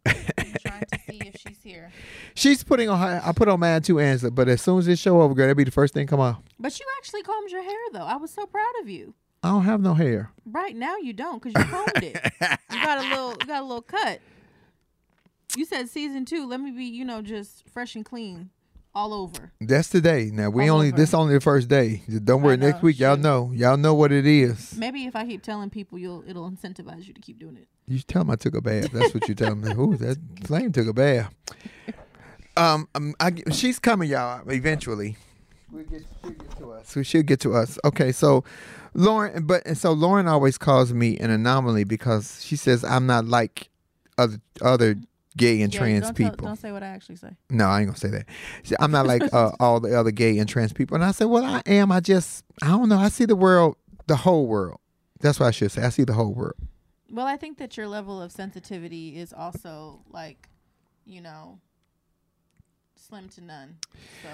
[0.92, 1.92] To see if she's here.
[2.34, 3.22] She's putting on her.
[3.24, 4.32] I put on mine too, Angela.
[4.32, 6.38] But as soon as this show over, girl, that'll be the first thing come on.
[6.60, 8.04] But you actually combed your hair, though.
[8.06, 9.14] I was so proud of you.
[9.44, 10.32] I don't have no hair.
[10.46, 12.20] Right now, you don't because you combed it.
[12.72, 14.20] You got a little, you got a little cut.
[15.58, 16.48] You said season two.
[16.48, 18.52] Let me be, you know, just fresh and clean,
[18.96, 19.52] all over.
[19.60, 20.30] That's today.
[20.32, 20.98] Now we All only over.
[20.98, 22.04] this only the first day.
[22.24, 22.54] Don't worry.
[22.54, 23.52] I Next know, week, y'all know.
[23.54, 24.76] Y'all know what it is.
[24.78, 27.68] Maybe if I keep telling people, you'll it'll incentivize you to keep doing it.
[27.92, 28.92] You tell them I took a bath.
[28.94, 29.66] That's what you tell them.
[29.80, 31.34] Ooh, that flame took a bath.
[32.56, 34.48] Um, um I, she's coming, y'all.
[34.50, 35.18] Eventually,
[35.72, 36.90] we'll get, she'll get to us.
[36.90, 37.78] So she'll get to us.
[37.84, 38.44] Okay, so
[38.94, 43.26] Lauren, but and so Lauren always calls me an anomaly because she says I'm not
[43.26, 43.70] like
[44.18, 44.96] other other
[45.38, 46.48] gay and Yeah, trans don't tell- people.
[46.48, 47.32] don't say what I actually say.
[47.50, 48.26] No, I ain't gonna say that.
[48.64, 50.96] See, I'm not like uh, all the other gay and trans people.
[50.96, 51.92] And I said, well, I am.
[51.92, 52.98] I just, I don't know.
[53.00, 53.76] I see the world,
[54.08, 54.80] the whole world.
[55.22, 55.84] That's what I should say.
[55.84, 56.56] I see the whole world.
[57.12, 60.48] Well, I think that your level of sensitivity is also like,
[61.06, 61.60] you know,
[62.96, 63.76] slim to none.
[64.24, 64.30] So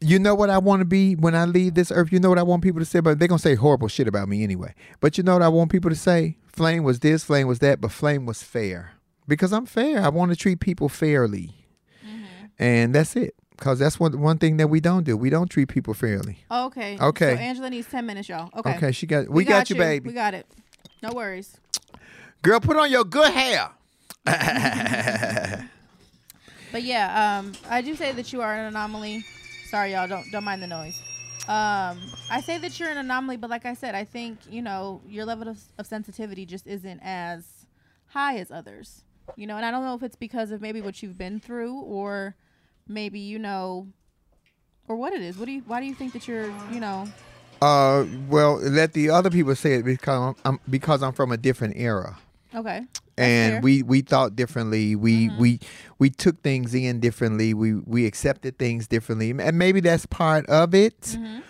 [0.00, 2.12] You know what I want to be when I leave this earth?
[2.12, 3.00] You know what I want people to say?
[3.00, 4.74] But they're gonna say horrible shit about me anyway.
[5.00, 6.36] But you know what I want people to say?
[6.46, 8.92] Flame was this, Flame was that, but Flame was fair
[9.26, 10.02] because I'm fair.
[10.02, 11.54] I want to treat people fairly,
[12.04, 12.46] mm-hmm.
[12.58, 13.34] and that's it.
[13.50, 15.16] Because that's one one thing that we don't do.
[15.16, 16.44] We don't treat people fairly.
[16.50, 16.98] Okay.
[16.98, 17.36] Okay.
[17.36, 18.50] So Angela needs ten minutes, y'all.
[18.56, 18.76] Okay.
[18.76, 19.28] Okay, she got.
[19.28, 20.08] We, got, you, baby.
[20.08, 20.46] We got it.
[21.02, 21.56] No worries.
[22.42, 23.70] Girl, put on your good hair.
[26.72, 29.24] But yeah, um, I do say that you are an anomaly.
[29.66, 30.06] Sorry, y'all.
[30.06, 31.02] Don't don't mind the noise.
[31.48, 31.98] Um,
[32.30, 35.24] I say that you're an anomaly, but like I said, I think you know your
[35.24, 37.66] level of, of sensitivity just isn't as
[38.06, 39.02] high as others.
[39.36, 41.80] You know, and I don't know if it's because of maybe what you've been through,
[41.80, 42.36] or
[42.86, 43.88] maybe you know,
[44.86, 45.38] or what it is.
[45.38, 45.62] What do you?
[45.66, 46.52] Why do you think that you're?
[46.70, 47.06] You know.
[47.60, 51.32] Uh, well, let the other people say it because I'm, um, I'm because I'm from
[51.32, 52.18] a different era.
[52.54, 52.82] Okay.
[53.18, 53.60] And fair.
[53.60, 55.40] we we thought differently we mm-hmm.
[55.40, 55.60] we
[55.98, 60.74] we took things in differently we we accepted things differently and maybe that's part of
[60.74, 61.40] it mm-hmm.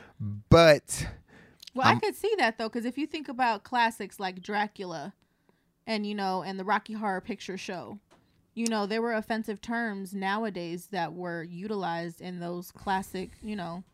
[0.48, 1.06] but
[1.74, 5.14] Well, I could see that though, because if you think about classics like Dracula,
[5.86, 7.98] and you know, and the Rocky Horror Picture Show,
[8.54, 13.84] you know, there were offensive terms nowadays that were utilized in those classic, you know,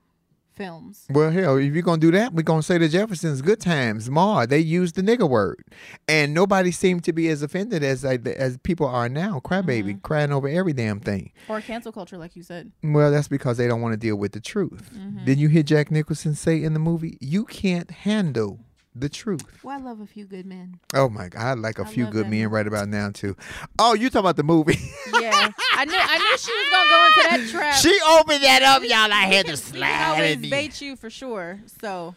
[0.57, 1.05] films.
[1.11, 4.47] well hell if you're gonna do that we're gonna say the jeffersons good times ma
[4.47, 5.63] they used the nigger word
[6.09, 10.49] and nobody seemed to be as offended as as people are now crybaby crying over
[10.49, 12.73] every damn thing Or cancel culture, like you said.
[12.83, 15.25] well that's because they don't want to deal with the truth Mm-hmm.
[15.27, 18.61] didn't you hear jack nicholson say in the movie you can't handle
[18.99, 20.81] the truth Well, I love a few good men.
[20.95, 22.47] Oh my God, I like a I few good that men movie.
[22.47, 23.37] right about now too.
[23.79, 24.79] Oh, you talking about the movie?
[25.21, 27.75] Yeah, I knew I knew she was gonna go into that trap.
[27.77, 29.13] she opened that up, y'all.
[29.13, 30.51] I had to slide always in.
[30.51, 31.61] bait you for sure.
[31.83, 32.15] So,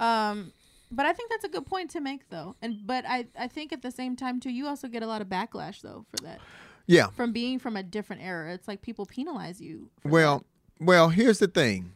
[0.00, 0.52] um,
[0.90, 2.54] but I think that's a good point to make though.
[2.62, 5.20] And but I I think at the same time too, you also get a lot
[5.20, 6.40] of backlash though for that.
[6.86, 7.06] Yeah.
[7.16, 8.52] from being from a different era.
[8.52, 9.88] It's like people penalize you.
[10.04, 10.44] Well,
[10.78, 11.92] well, here's the thing.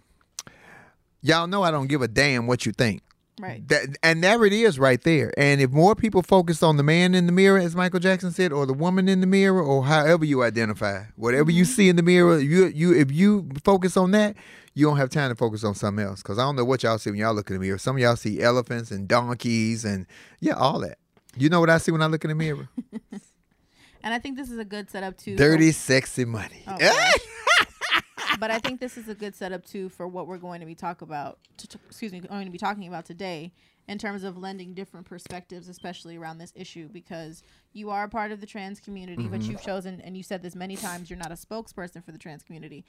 [1.21, 3.03] Y'all know I don't give a damn what you think.
[3.41, 3.67] Right.
[3.69, 5.33] That, and there it is right there.
[5.37, 8.53] And if more people focus on the man in the mirror, as Michael Jackson said,
[8.53, 11.73] or the woman in the mirror, or however you identify, whatever you mm-hmm.
[11.73, 14.37] see in the mirror, you you if you focus on that,
[14.75, 16.23] you don't have time to focus on something else.
[16.23, 17.79] Because I don't know what y'all see when y'all look in the mirror.
[17.79, 20.07] Some of y'all see elephants and donkeys and
[20.41, 20.99] yeah, all that.
[21.37, 22.69] You know what I see when I look in the mirror?
[24.03, 25.37] And I think this is a good setup too.
[25.37, 26.63] Dirty, sexy money.
[26.67, 26.79] Oh.
[28.39, 30.75] but I think this is a good setup too for what we're going to be
[30.75, 31.39] talk about.
[31.59, 33.53] To, to- excuse me, going to be talking about today
[33.89, 38.31] in terms of lending different perspectives, especially around this issue, because you are a part
[38.33, 39.53] of the trans community, but Mm-hmm.
[39.53, 42.43] you've chosen, and you said this many times, you're not a spokesperson for the trans
[42.43, 42.85] community.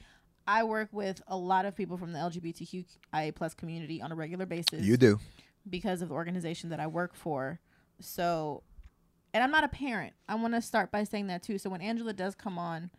[0.45, 4.45] I work with a lot of people from the LGBTQIA plus community on a regular
[4.45, 5.19] basis you do.
[5.69, 7.60] because of the organization that I work for.
[8.02, 8.63] So,
[9.34, 10.13] and I'm not a parent.
[10.28, 11.58] I want to start by saying that too.
[11.60, 12.89] So when Angela does come on,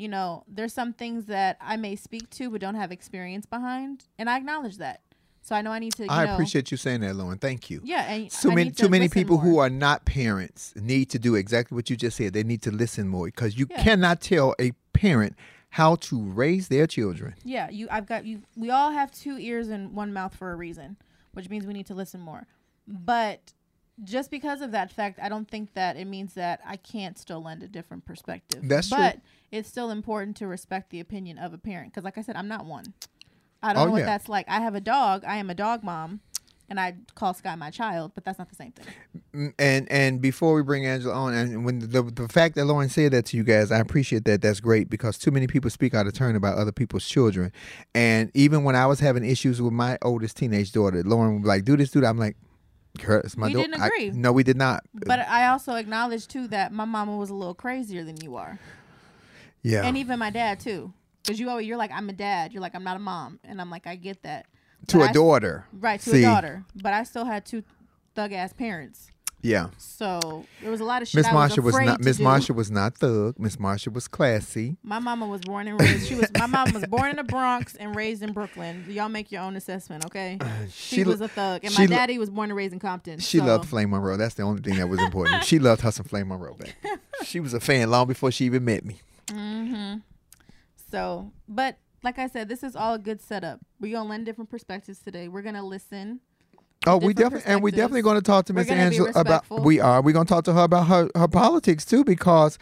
[0.00, 4.04] you know, there's some things that I may speak to but don't have experience behind,
[4.18, 5.02] and I acknowledge that.
[5.42, 6.04] So I know I need to.
[6.04, 7.38] You I know, appreciate you saying that, Lauren.
[7.38, 7.80] Thank you.
[7.84, 11.18] Yeah, and Too I many, need too many people who are not parents need to
[11.18, 12.32] do exactly what you just said.
[12.32, 13.82] They need to listen more because you Yeah.
[13.82, 15.36] cannot tell a parent
[15.70, 17.34] how to raise their children.
[17.44, 17.86] Yeah, you.
[17.90, 18.42] I've got you.
[18.56, 20.96] We all have two ears and one mouth for a reason,
[21.32, 22.46] which means we need to listen more.
[22.86, 23.52] But
[24.04, 27.42] just because of that fact, I don't think that it means that I can't still
[27.42, 28.60] lend a different perspective.
[28.68, 28.98] That's true.
[28.98, 29.18] but
[29.52, 32.48] it's still important to respect the opinion of a parent because, like I said, I'm
[32.48, 32.84] not one.
[33.62, 34.06] I don't Oh, know what yeah.
[34.06, 34.46] that's like.
[34.48, 35.24] I have a dog.
[35.26, 36.20] I am a dog mom,
[36.70, 39.52] and I call Sky my child, but that's not the same thing.
[39.58, 43.12] And and before we bring Angela on, and when the the fact that Lauren said
[43.12, 44.40] that to you guys, I appreciate that.
[44.40, 47.52] That's great because too many people speak out of turn about other people's children.
[47.94, 51.48] And even when I was having issues with my oldest teenage daughter, Lauren would be
[51.48, 52.36] like, "Do this, do that." I'm like,
[52.98, 54.10] "Girl, it's my We daughter." didn't I- agree.
[54.10, 54.84] no, we did not.
[54.94, 58.58] But I also acknowledge too that my mama was a little crazier than you are.
[59.62, 62.62] yeah, and even my dad too because you always you're like i'm a dad you're
[62.62, 64.46] like i'm not a mom and i'm like i get that
[64.86, 67.62] to But a I- daughter, right to See, a daughter but i still had two
[68.14, 69.10] thug ass parents
[69.42, 69.68] Yeah.
[69.78, 72.00] so there was a lot of shit Miss was Marsha was not.
[72.00, 72.18] Miss.
[72.18, 73.38] Marsha was not thug.
[73.38, 74.76] Miss Marsha was classy.
[74.82, 77.74] my mama was born and raised she was my mom was born in the bronx
[77.76, 80.38] and raised in brooklyn y'all make your own assessment okay
[80.70, 83.38] she, she was a thug and my daddy was born and raised in compton She
[83.38, 84.16] so- loved Flame Monroe.
[84.16, 85.44] That's the only thing that was important.
[85.44, 86.76] she loved some Flame Monroe back.
[87.24, 89.00] She was a fan long before she even met me.
[89.26, 90.02] Mhm.
[90.90, 93.60] So, but like I said, this is all a good setup.
[93.78, 95.28] We're gonna lend different perspectives today.
[95.28, 96.20] We're gonna listen.
[96.86, 99.44] Oh, we definitely and we definitely going to talk to Miss Angela about.
[99.50, 100.00] We are.
[100.00, 102.58] We're going to talk to her about her her politics too because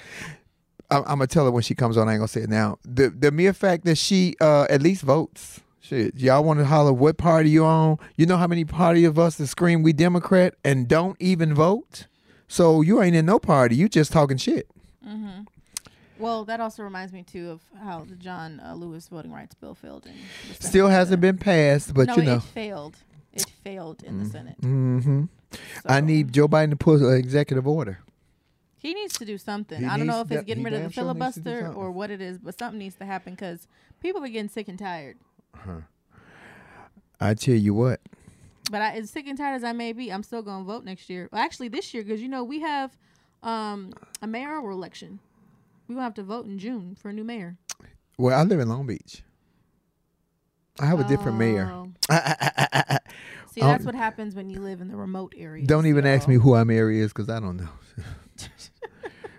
[0.90, 2.08] I'm, I'm gonna tell her when she comes on.
[2.08, 2.78] I ain't gonna say it now.
[2.84, 5.60] The the mere fact that she uh, at least votes.
[5.80, 7.98] Shit, y'all want to holler what party you on?
[8.16, 12.06] You know how many party of us that scream we Democrat and don't even vote?
[12.46, 13.76] So you ain't in no party.
[13.76, 14.68] You just talking shit.
[15.06, 15.42] Mm-hmm.
[16.18, 19.74] Well, that also reminds me too of how the John uh, Lewis voting rights bill
[19.74, 20.12] failed in.
[20.60, 22.36] Still hasn't been passed, but no, you know.
[22.36, 22.96] it failed.
[23.42, 24.60] It failed in the Senate.
[24.60, 25.24] Mm-hmm.
[25.86, 28.00] I need Joe Biden to put an executive order.
[28.78, 29.80] He needs to do something.
[29.80, 31.72] He I don't know if it's getting rid of the sure needs to do filibuster
[31.72, 33.66] or what it is, but something needs to happen because
[34.00, 35.16] people are getting sick and tired.
[35.54, 35.80] Huh.
[37.20, 38.00] I tell you what.
[38.70, 40.84] But I, as sick and tired as I may be, I'm still going to vote
[40.84, 41.28] next year.
[41.32, 42.96] Well, actually, this year because you know we have
[43.42, 45.18] um, a mayoral election.
[45.88, 47.56] We will have to vote in June for a new mayor.
[48.18, 49.22] Well, I live in Long Beach.
[50.80, 51.70] I have a different mayor.
[51.72, 51.90] Oh.
[52.08, 52.97] I,
[53.58, 53.68] See, Oh.
[53.68, 55.66] that's what happens when you live in the remote area.
[55.66, 56.42] Don't even ask me y'all.
[56.44, 57.68] who our mayor is because I don't know.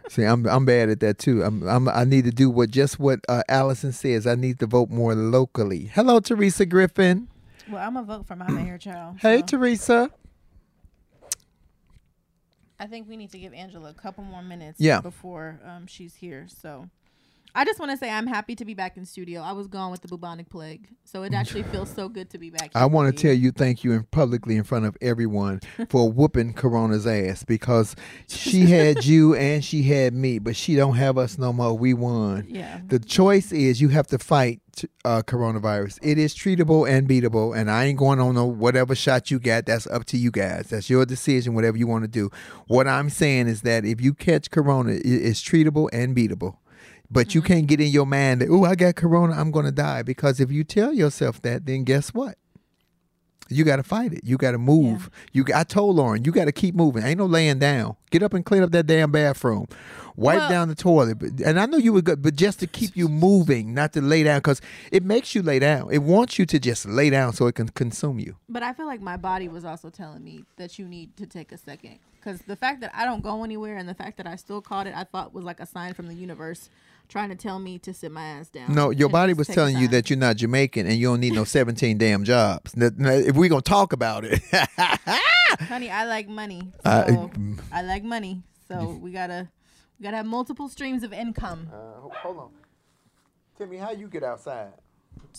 [0.10, 1.42] See, I'm I'm bad at that too.
[1.44, 4.28] I'm, I'm I need to do what just what uh, Allison says.
[4.28, 5.86] I need to vote more locally.
[5.94, 7.30] Hello, Teresa Griffin.
[7.70, 9.18] Well, I'm gonna vote for my mayor, child.
[9.22, 10.10] Hey, so Teresa.
[12.80, 14.80] I think we need to give Angela a couple more minutes.
[14.82, 15.00] Yeah.
[15.00, 16.90] Before um, she's here, so
[17.56, 19.42] I just want to say I'm happy to be back in studio.
[19.42, 22.50] I was gone with the bubonic plague, so it actually feels so good to be
[22.50, 22.72] back.
[22.76, 26.54] I want to tell you thank you and publicly in front of everyone for whooping
[26.54, 27.96] Corona's ass because
[28.28, 31.78] she had you and she had me, but she don't have us no more.
[31.78, 32.46] We won.
[32.48, 32.82] Yeah.
[32.88, 34.62] The choice is you have to fight
[35.04, 36.00] uh, coronavirus.
[36.02, 39.66] It is treatable and beatable, and I ain't going on no whatever shot you got.
[39.66, 40.68] That's up to you guys.
[40.70, 41.56] That's your decision.
[41.56, 42.30] Whatever you want to do.
[42.68, 46.58] What I'm saying is that if you catch corona, it is treatable and beatable.
[47.12, 47.48] But you mm-hmm.
[47.54, 50.04] can't get in your mind that, oh, I got corona, I'm going to die.
[50.04, 52.36] Because if you tell yourself that, then guess what?
[53.52, 54.22] You got to fight it.
[54.24, 55.10] You got to move.
[55.34, 57.04] You, I told Lauren, you got to keep moving.
[57.04, 57.96] Ain't no laying down.
[58.12, 59.66] Get up and clean up that damn bathroom.
[60.16, 61.18] Wipe Well- down the toilet.
[61.18, 64.02] But- And I know you were good, but just to keep you moving, not to
[64.02, 65.90] lay down, because it makes you lay down.
[65.92, 68.36] It wants you to just lay down so it can consume you.
[68.48, 71.52] But I feel like my body was also telling me that you need to take
[71.52, 71.98] a second.
[72.18, 74.86] Because the fact that I don't go anywhere and the fact that I still caught
[74.86, 76.70] it, I thought was like a sign from the universe
[77.10, 78.74] trying to tell me to sit my ass down.
[78.74, 81.44] No, your body was telling you that you're not Jamaican and you don't need no
[81.44, 82.78] 17 damn jobs.
[82.78, 84.40] Now, now, If we're going to talk about it.
[85.62, 86.72] Honey, I like money.
[86.86, 87.28] So Uh,
[87.72, 88.44] I like money.
[88.68, 89.50] So we gotta
[90.00, 91.68] we gotta have multiple streams of income.
[91.72, 92.50] hold on.
[93.58, 94.72] Timmy, how you get outside?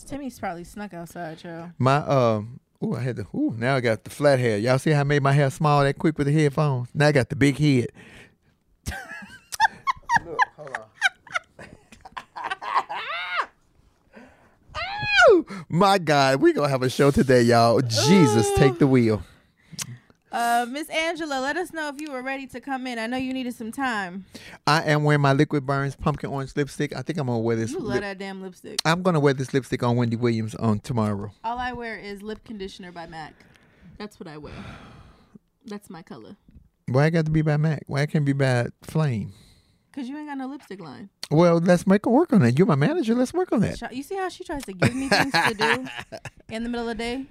[0.06, 1.70] Timmy's probably snuck outside, yo.
[1.78, 4.58] My um ooh, I had the ooh, now I got the flat hair.
[4.58, 6.88] Y'all see how I made my hair small that quick with the headphones?
[6.92, 7.86] Now I got the big head.
[10.26, 11.66] Look, hold on.
[14.76, 15.39] Ow!
[15.68, 17.80] My God, we gonna have a show today, y'all.
[17.80, 19.22] Jesus, take the wheel.
[20.32, 23.00] Uh, Miss Angela, let us know if you were ready to come in.
[23.00, 24.26] I know you needed some time.
[24.64, 26.94] I am wearing my Liquid Burns pumpkin orange lipstick.
[26.96, 27.72] I think I'm gonna wear this.
[27.72, 28.80] You love lip- that damn lipstick.
[28.84, 31.32] I'm gonna wear this lipstick on Wendy Williams on tomorrow.
[31.42, 33.34] All I wear is lip conditioner by MAC.
[33.98, 34.52] That's what I wear.
[35.66, 36.36] That's my color.
[36.86, 37.82] Why I got to be by Mac?
[37.86, 39.32] Why I can't be by Flame?
[39.92, 41.08] Cause you ain't got no lipstick line.
[41.32, 42.56] Well, let's make a work on that.
[42.58, 43.14] You're my manager.
[43.14, 43.92] Let's work on that.
[43.92, 45.86] You see how she tries to give me things to do
[46.54, 47.26] in the middle of the day?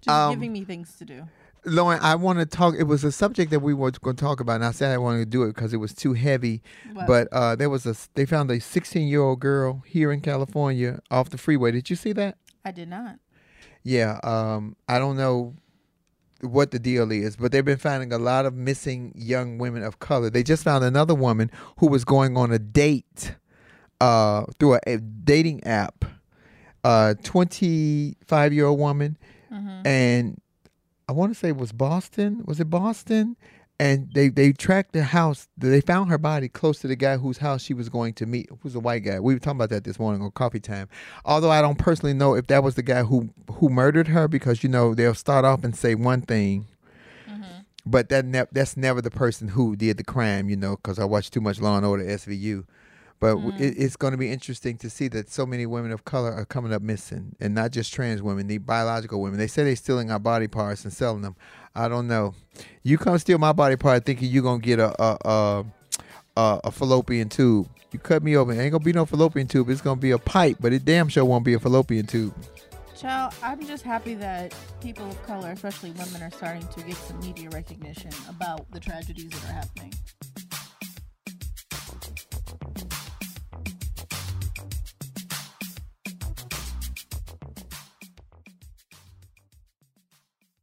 [0.00, 1.24] Just Um, giving me things to do.
[1.66, 2.74] Lauren, I want to talk.
[2.78, 4.98] It was a subject that we were going to talk about, and I said I
[4.98, 6.62] wanted to do it because it was too heavy.
[6.94, 7.06] What?
[7.06, 7.94] But uh, there was a.
[8.14, 11.72] They found a 16 year old girl here in California off the freeway.
[11.72, 12.38] Did you see that?
[12.64, 13.16] I did not.
[13.82, 14.18] Yeah.
[14.22, 14.76] Um.
[14.88, 15.54] I don't know
[16.42, 19.98] what the deal is, but they've been finding a lot of missing young women of
[19.98, 20.30] color.
[20.30, 23.34] They just found another woman who was going on a date,
[24.00, 26.04] uh, through a, a dating app.
[26.82, 29.18] Uh, 25 year old woman,
[29.84, 30.40] and
[31.08, 32.42] I want to say it was Boston.
[32.46, 33.36] Was it Boston?
[33.80, 35.48] And they they tracked the house.
[35.56, 38.50] They found her body close to the guy whose house she was going to meet,
[38.60, 39.18] who's a white guy.
[39.20, 40.86] We were talking about that this morning on coffee time.
[41.24, 44.62] Although I don't personally know if that was the guy who who murdered her, because
[44.62, 46.66] you know they'll start off and say one thing,
[47.26, 47.60] mm-hmm.
[47.86, 50.50] but that ne- that's never the person who did the crime.
[50.50, 52.66] You know, because I watched too much Law and Order SVU.
[53.20, 53.60] But w mm.
[53.60, 56.46] it, it's going to be interesting to see that so many women of color are
[56.46, 59.38] coming up missing, and not just trans women, the biological women.
[59.38, 61.36] They say they're stealing our body parts and selling them.
[61.74, 62.34] I don't know.
[62.82, 65.64] You come steal my body part thinking you're gonna get a a a,
[66.36, 67.68] a, a fallopian tube.
[67.92, 69.68] You cut me open, ain't gonna be no fallopian tube.
[69.68, 72.34] It's gonna be a pipe, but it damn sure won't be a fallopian tube.
[72.96, 77.18] Child, I'm just happy that people of color, especially women, are starting to get some
[77.20, 79.94] media recognition about the tragedies that are happening.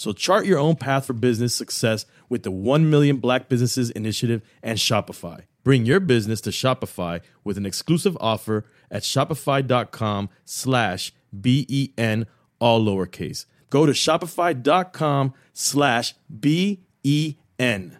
[0.00, 4.40] So chart your own path for business success with the 1 Million Black Businesses Initiative
[4.62, 5.42] and Shopify.
[5.62, 12.26] Bring your business to Shopify with an exclusive offer at shopify.com slash B-E-N,
[12.58, 13.44] all lowercase.
[13.68, 17.99] Go to shopify.com slash B-E-N.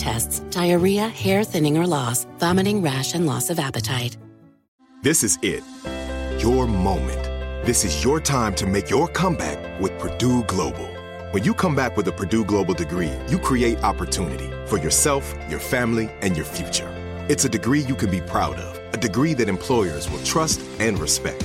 [0.00, 4.16] tests, diarrhea, hair thinning or loss, vomiting, rash, and loss of appetite.
[5.02, 5.62] This is it.
[6.42, 7.22] Your moment.
[7.66, 10.88] This is your time to make your comeback with Purdue Global.
[11.32, 15.60] When you come back with a Purdue Global degree, you create opportunity for yourself, your
[15.60, 16.90] family, and your future.
[17.28, 20.98] It's a degree you can be proud of, a degree that employers will trust and
[20.98, 21.44] respect.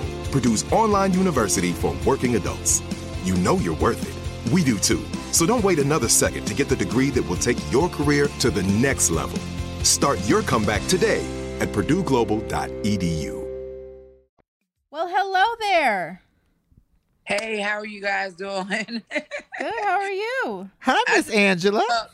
[0.31, 2.81] Purdue's online university for working adults.
[3.23, 4.53] You know you're worth it.
[4.53, 5.03] We do too.
[5.31, 8.49] So don't wait another second to get the degree that will take your career to
[8.49, 9.37] the next level.
[9.83, 11.25] Start your comeback today
[11.59, 13.47] at purdueglobal.edu.
[14.89, 16.21] Well, hello there.
[17.23, 19.03] Hey, how are you guys doing?
[19.11, 19.73] Good.
[19.83, 20.69] How are you?
[20.79, 21.85] Hi, Miss Angela.
[21.89, 22.05] Uh,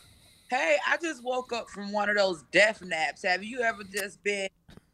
[0.49, 3.23] hey, I just woke up from one of those death naps.
[3.23, 4.49] Have you ever just been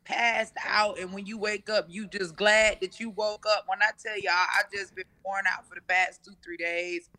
[0.05, 3.65] passed out and when you wake up, you just glad that you woke up?
[3.67, 7.09] When I tell y'all, I just been worn out for the past two, three days.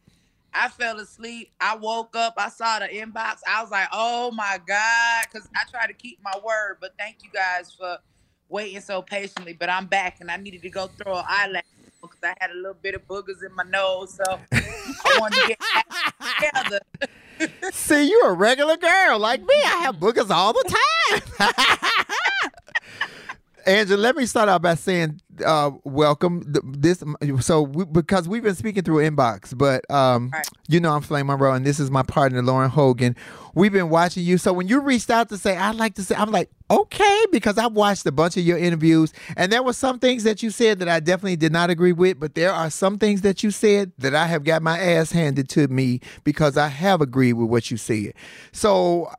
[0.53, 1.51] I fell asleep.
[1.61, 2.35] I woke up.
[2.37, 3.39] I saw the inbox.
[3.47, 5.25] I was like, oh my God.
[5.25, 6.77] Because I try to keep my word.
[6.81, 7.99] But thank you guys for
[8.49, 9.55] waiting so patiently.
[9.55, 11.65] But I'm back and I needed to go throw an eyelash
[12.01, 14.15] because I had a little bit of boogers in my nose.
[14.15, 15.59] So I wanted to get
[16.39, 16.81] together.
[17.73, 19.55] See, you're a regular girl like me.
[19.65, 20.77] I have boogers all the
[21.11, 21.49] time.
[23.67, 26.43] Angela, let me start out by saying uh, welcome.
[26.65, 27.03] This
[27.41, 30.47] so we, because we've been speaking through inbox, but um, Right.
[30.69, 33.17] you know I'm Flame Monroe, and this is my partner Lauren Hogan.
[33.55, 34.39] We've been watching you.
[34.39, 37.59] So when you reached out to say I'd like to say, I'm like okay because
[37.59, 40.79] I've watched a bunch of your interviews, and there were some things that you said
[40.81, 43.93] that I definitely did not agree with, but there are some things that you said
[43.99, 47.71] that I have got my ass handed to me because I have agreed with what
[47.71, 48.13] you said.
[48.53, 49.11] So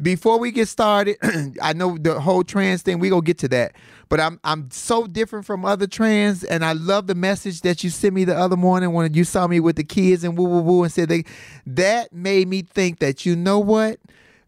[0.00, 1.16] before we get started,
[1.62, 2.98] I know the whole trans thing.
[2.98, 3.72] We gonna get to that,
[4.08, 7.90] but I'm I'm so different from other trans, and I love the message that you
[7.90, 10.60] sent me the other morning when you saw me with the kids and woo woo
[10.60, 11.24] woo, and said they
[11.66, 14.00] that made me think that you know what,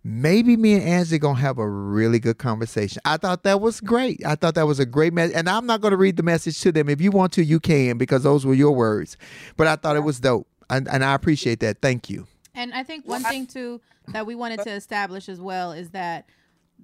[0.03, 3.03] maybe me and Angie gonna have a really good conversation.
[3.05, 4.25] I thought that was great.
[4.25, 6.73] I thought that was a great message, and I'm not gonna read the message to
[6.73, 6.89] them.
[6.89, 9.19] If you want to, you can because those were your words.
[9.59, 11.83] But I thought it was dope, and, and I appreciate that.
[11.83, 12.27] Thank you.
[12.57, 16.29] And I think one thing too that we wanted to establish as well is that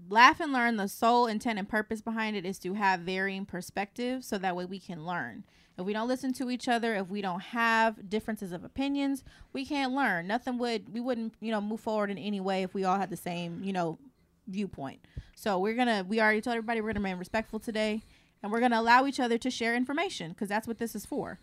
[0.08, 4.26] laugh and learn the sole intent and purpose behind it is to have varying perspectives
[4.26, 5.44] so that way we can learn.
[5.78, 9.64] If we don't listen to each other, if we don't have differences of opinions, we
[9.64, 10.26] can't learn.
[10.26, 13.08] Nothing would we wouldn't, you know, move forward in any way if we all had
[13.08, 13.98] the same, you know,
[14.46, 15.00] viewpoint.
[15.34, 18.02] So we're gonna we already told everybody we're gonna remain respectful today
[18.42, 21.38] and we're gonna allow each other to share information because that's what this is for.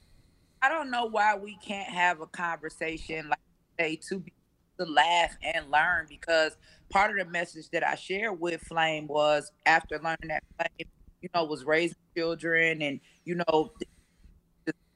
[0.61, 3.39] I don't know why we can't have a conversation like
[3.79, 4.33] say to be
[4.79, 6.55] to laugh and learn because
[6.89, 10.87] part of the message that I shared with Flame was after learning that Flame,
[11.21, 13.71] you know, was raising children and you know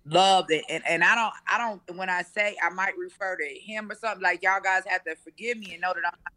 [0.06, 3.46] loved it and, and I don't I don't when I say I might refer to
[3.46, 6.34] him or something like y'all guys have to forgive me and know that I'm not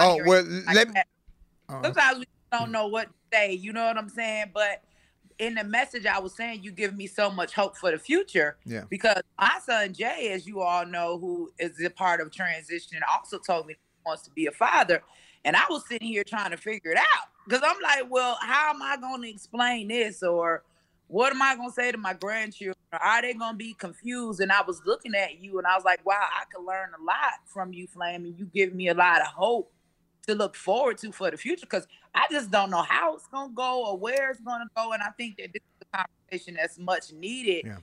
[0.00, 1.00] Oh well, like let me.
[1.68, 4.52] uh, Sometimes we don't know what to say, you know what I'm saying?
[4.54, 4.82] But
[5.38, 8.56] in the message I was saying, you give me so much hope for the future.
[8.64, 8.84] Yeah.
[8.88, 13.38] Because my son Jay, as you all know, who is a part of transition, also
[13.38, 15.02] told me he wants to be a father.
[15.44, 17.28] And I was sitting here trying to figure it out.
[17.46, 20.22] Because I'm like, well, how am I going to explain this?
[20.22, 20.62] Or
[21.08, 22.74] what am I going to say to my grandchildren?
[22.92, 24.40] Are they going to be confused?
[24.40, 27.02] And I was looking at you and I was like, wow, I could learn a
[27.02, 28.24] lot from you, Flame.
[28.24, 29.70] And you give me a lot of hope
[30.26, 33.52] to look forward to for the future because I just don't know how it's gonna
[33.52, 34.92] go or where it's gonna go.
[34.92, 35.96] And I think that this is a
[36.30, 37.78] conversation that's much needed Yeah.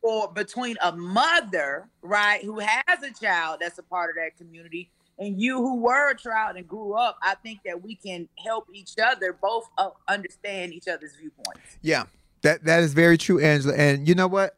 [0.00, 4.90] for between a mother, right, who has a child that's a part of that community,
[5.18, 7.18] and you who were a child and grew up.
[7.22, 11.78] I think that we can help each other both uh, understand each other's viewpoints.
[11.82, 12.04] Yeah,
[12.42, 13.74] that that is very true, Angela.
[13.74, 14.56] And you know what?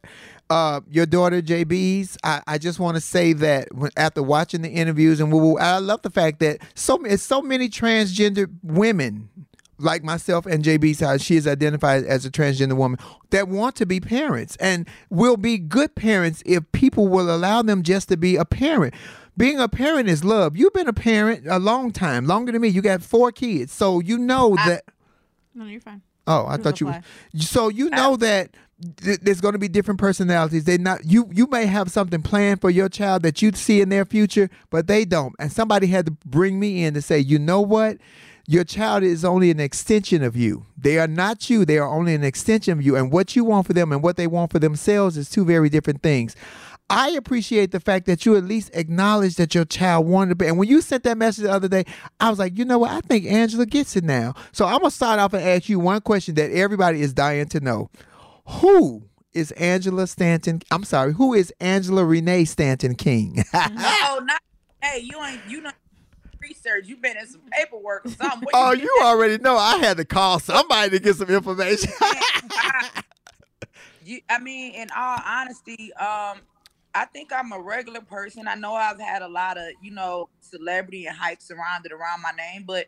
[0.49, 2.17] Uh, your daughter JB's.
[2.23, 5.57] I, I just want to say that when, after watching the interviews and woo woo,
[5.57, 9.29] I love the fact that so it's so many transgender women
[9.77, 12.99] like myself and JB's how she is identified as a transgender woman
[13.31, 17.83] that want to be parents and will be good parents if people will allow them
[17.83, 18.93] just to be a parent.
[19.37, 20.55] Being a parent is love.
[20.55, 22.69] You've been a parent a long time, longer than me.
[22.69, 24.85] You got four kids, so you know that.
[25.53, 26.01] No, you're fine.
[26.27, 26.87] Oh, I thought you.
[26.87, 27.03] reply.
[27.37, 28.51] So you know that
[28.97, 30.65] th- there's going to be different personalities.
[30.65, 31.29] They not you.
[31.31, 34.87] You may have something planned for your child that you see in their future, but
[34.87, 35.33] they don't.
[35.39, 37.97] And somebody had to bring me in to say, you know what?
[38.47, 40.65] Your child is only an extension of you.
[40.77, 41.65] They are not you.
[41.65, 42.95] They are only an extension of you.
[42.95, 45.67] And what you want for them and what they want for themselves is two very
[45.67, 46.35] different things.
[46.87, 50.45] I appreciate the fact that you at least acknowledge that your child wanted to be.
[50.45, 51.85] And when you sent that message the other day,
[52.19, 52.91] I was like, you know what?
[52.91, 54.35] I think Angela gets it now.
[54.51, 57.59] So I'm gonna start off and ask you one question that everybody is dying to
[57.59, 57.89] know:
[58.47, 60.61] Who is Angela Stanton?
[60.71, 63.43] I'm sorry, who is Angela Renee Stanton King?
[63.53, 64.41] no, not
[64.81, 65.75] hey, you ain't you not
[66.39, 66.85] research.
[66.87, 68.41] You've been in some paperwork or something.
[68.41, 69.57] What oh, been you already know.
[69.57, 71.91] I had to call somebody to get some information.
[74.05, 76.39] you, I mean, in all honesty, um,
[76.93, 78.47] I think I'm a regular person.
[78.47, 82.31] I know I've had a lot of, you know, celebrity and hype surrounded around my
[82.31, 82.85] name, but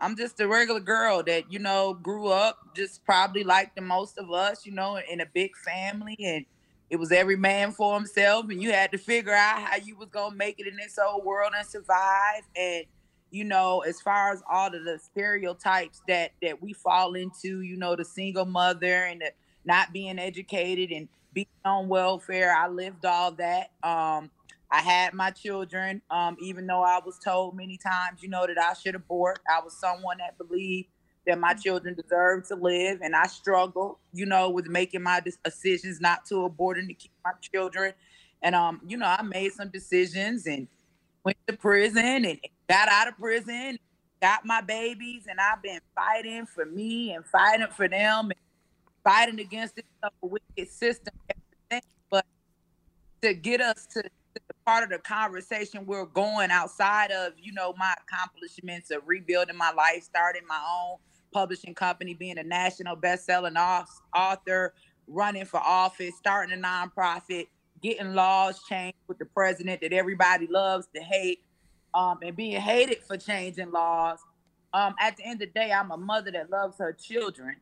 [0.00, 4.18] I'm just a regular girl that, you know, grew up just probably like the most
[4.18, 6.44] of us, you know, in a big family and
[6.90, 10.08] it was every man for himself and you had to figure out how you was
[10.10, 12.42] gonna make it in this old world and survive.
[12.56, 12.84] And,
[13.30, 17.76] you know, as far as all of the stereotypes that that we fall into, you
[17.76, 19.32] know, the single mother and the
[19.64, 22.54] not being educated and being on welfare.
[22.54, 23.70] I lived all that.
[23.82, 24.30] Um,
[24.74, 28.58] I had my children, um, even though I was told many times, you know, that
[28.58, 29.38] I should abort.
[29.48, 30.88] I was someone that believed
[31.28, 36.00] that my children deserved to live, and I struggled, you know, with making my decisions
[36.00, 37.92] not to abort and to keep my children.
[38.42, 40.66] And um, you know, I made some decisions and
[41.24, 43.78] went to prison and got out of prison,
[44.20, 48.40] got my babies, and I've been fighting for me and fighting for them and
[49.04, 51.14] fighting against this uh, wicked system.
[52.10, 52.26] But
[53.22, 54.02] to get us to,
[54.64, 59.72] part of the conversation we're going outside of, you know, my accomplishments of rebuilding my
[59.72, 60.96] life, starting my own
[61.32, 64.74] publishing company, being a national best-selling author,
[65.06, 67.48] running for office, starting a nonprofit,
[67.82, 71.44] getting laws changed with the president that everybody loves to hate,
[71.92, 74.18] um, and being hated for changing laws.
[74.72, 77.56] Um, at the end of the day, I'm a mother that loves her children.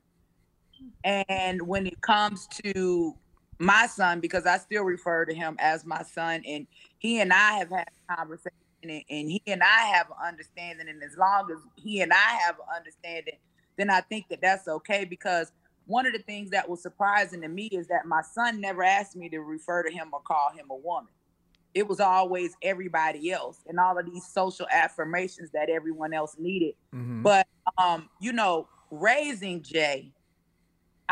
[1.05, 3.16] And when it comes to
[3.62, 6.66] my son, because I still refer to him as my son, and
[6.98, 8.52] he and I have had a conversation,
[8.82, 12.38] and, and he and I have an understanding, and as long as he and I
[12.46, 13.38] have an understanding,
[13.76, 15.04] then I think that that's okay.
[15.04, 15.52] Because
[15.86, 19.16] one of the things that was surprising to me is that my son never asked
[19.16, 21.12] me to refer to him or call him a woman.
[21.74, 26.74] it was always everybody else and all of these social affirmations that everyone else needed.
[26.94, 27.22] Mhm.
[27.22, 27.46] But
[27.78, 30.12] um, you know, raising Jay,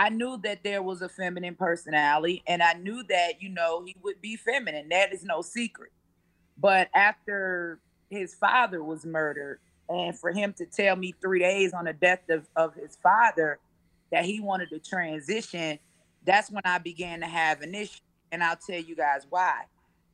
[0.01, 3.95] I knew that there was a feminine personality, and I knew that you know he
[4.03, 4.89] would be feminine.
[4.89, 5.93] That is no secret.
[6.57, 11.85] But after his father was murdered, and for him to tell me three days on
[11.85, 13.59] the death of, of his father
[14.11, 15.79] that he wanted to transition,
[16.25, 18.01] that's when I began to have an issue.
[18.33, 19.65] And I'll tell you guys why.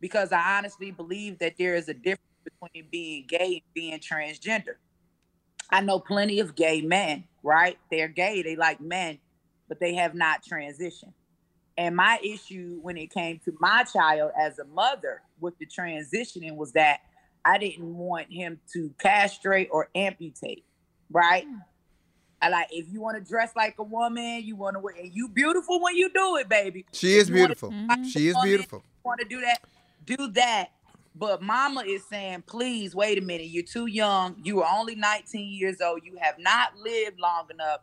[0.00, 4.78] Because I honestly believe that there is a difference between being gay and being transgender.
[5.70, 7.78] I know plenty of gay men, right?
[7.88, 9.18] They're gay, they like men,
[9.68, 11.12] but they have not transitioned.
[11.78, 16.56] And my issue when it came to my child as a mother with the transitioning
[16.56, 17.00] was that
[17.44, 20.64] I didn't want him to castrate or amputate,
[21.10, 21.44] right?
[21.44, 21.56] Hmm.
[22.40, 25.14] I like if you want to dress like a woman, you want to wear, and
[25.14, 26.86] you beautiful when you do it, baby.
[26.92, 27.36] She is mm-hmm.
[27.36, 27.70] If you wanna beautiful.
[27.70, 28.82] dress like She is woman, beautiful.
[29.04, 29.60] Want to do that?
[30.04, 30.70] Do that.
[31.14, 33.46] But mama is saying, please wait a minute.
[33.46, 34.36] You're too young.
[34.42, 36.00] You are only 19 years old.
[36.04, 37.80] You have not lived long enough.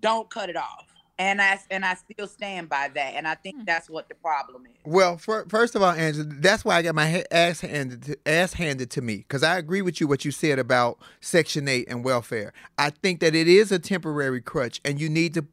[0.00, 0.86] Don't cut it off.
[1.18, 3.14] And I and I still stand by that.
[3.14, 3.64] And I think hmm.
[3.64, 4.72] that's what the problem is.
[4.84, 8.52] Well, fir- first of all, Angela, that's why I got my ass handed to, ass
[8.52, 12.04] handed to me because I agree with you what you said about Section Eight and
[12.04, 12.52] welfare.
[12.78, 15.46] I think that it is a temporary crutch, and you need to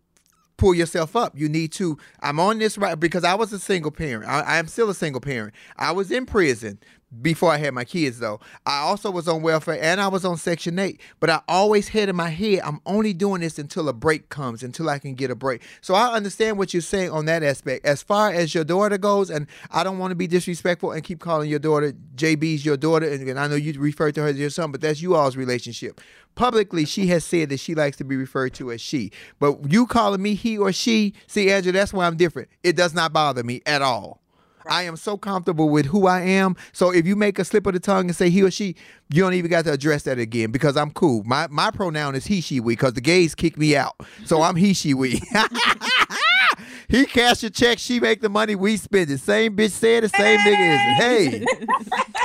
[0.57, 1.33] pull yourself up.
[1.37, 1.97] You need to.
[2.21, 4.29] I'm on this right because I was a single parent.
[4.29, 5.53] I, I am still a single parent.
[5.77, 6.79] I was in prison
[7.21, 8.39] before I had my kids, though.
[8.65, 10.99] I also was on welfare and I was on Section 8.
[11.19, 14.63] But I always had in my head, I'm only doing this until a break comes,
[14.63, 15.61] until I can get a break.
[15.81, 17.85] So I understand what you're saying on that aspect.
[17.85, 21.19] As far as your daughter goes, and I don't want to be disrespectful and keep
[21.19, 24.37] calling your daughter JB's your daughter, and, and I know you refer to her as
[24.37, 25.99] your son, but that's you all's relationship.
[26.35, 29.11] Publicly, she has said that she likes to be referred to as she.
[29.39, 32.49] But you calling me he or she, see, Angela, that's why I'm different.
[32.63, 34.22] It does not bother me at all.
[34.69, 36.55] I am so comfortable with who I am.
[36.71, 38.75] So if you make a slip of the tongue and say he or she,
[39.09, 41.23] you don't even got to address that again because I'm cool.
[41.23, 43.95] My my pronoun is he, she, we because the gays kick me out.
[44.25, 45.21] So I'm he, she, we.
[46.89, 49.19] he cash your check, she make the money, we spend it.
[49.19, 51.49] Same bitch said it, same nigga is it.
[51.49, 52.15] Hey.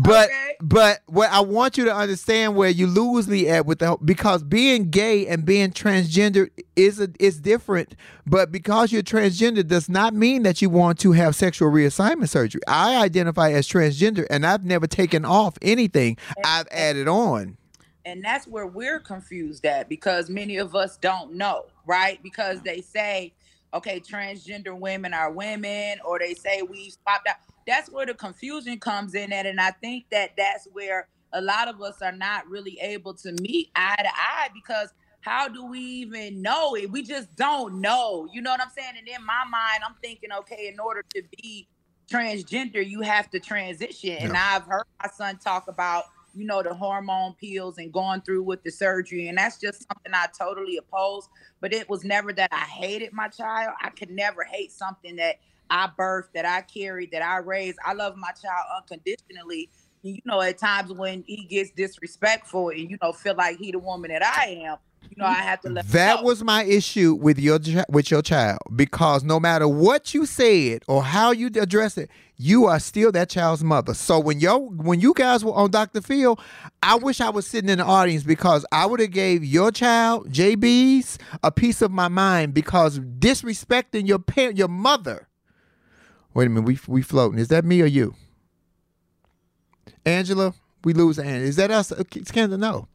[0.00, 0.30] But
[0.60, 4.44] but what I want you to understand where you lose me at with the because
[4.44, 7.96] being gay and being transgender is a, is different.
[8.24, 12.60] But because you're transgender does not mean that you want to have sexual reassignment surgery.
[12.68, 16.16] I identify as transgender and I've never taken off anything.
[16.44, 17.56] I've added on.
[18.04, 22.22] And that's where we're confused at because many of us don't know, right?
[22.22, 23.34] Because they say,
[23.74, 27.36] okay, transgender women are women, or they say we swapped out.
[27.66, 29.46] That's where the confusion comes in at.
[29.46, 33.32] And I think that that's where a lot of us are not really able to
[33.42, 34.88] meet eye to eye because
[35.20, 36.90] how do we even know it?
[36.90, 38.28] We just don't know.
[38.32, 38.94] You know what I'm saying?
[38.98, 41.68] And in my mind, I'm thinking, okay, in order to be
[42.10, 44.16] transgender, you have to transition.
[44.18, 46.04] And I've heard my son talk about,
[46.34, 49.28] you know, the hormone pills and going through with the surgery.
[49.28, 51.28] And that's just something I totally oppose.
[51.60, 53.74] But it was never that I hated my child.
[53.82, 55.36] I could never hate something that
[55.70, 57.78] I birthed, that I carried, that I raised.
[57.84, 59.70] I love my child unconditionally.
[60.02, 63.80] You know, at times when he gets disrespectful and, you know, feel like he the
[63.80, 67.38] woman that I am, you know, I have to let That was my issue with
[67.38, 72.10] your with your child because no matter what you said or how you address it,
[72.36, 73.94] you are still that child's mother.
[73.94, 76.00] So when yo when you guys were on Dr.
[76.00, 76.38] Phil,
[76.82, 80.30] I wish I was sitting in the audience because I would have gave your child
[80.30, 85.28] JB's a piece of my mind because disrespecting your parent, your mother.
[86.34, 87.38] Wait a minute, we we floating.
[87.38, 88.14] Is that me or you?
[90.04, 91.48] Angela, we lose Angela.
[91.48, 91.92] Is that us?
[91.92, 92.88] Uh, it's of no.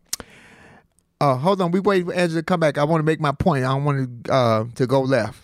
[1.24, 1.72] Uh, hold on.
[1.72, 2.78] We wait for Angela to come back.
[2.78, 3.64] I want to make my point.
[3.64, 5.40] I don't want to uh, to go left.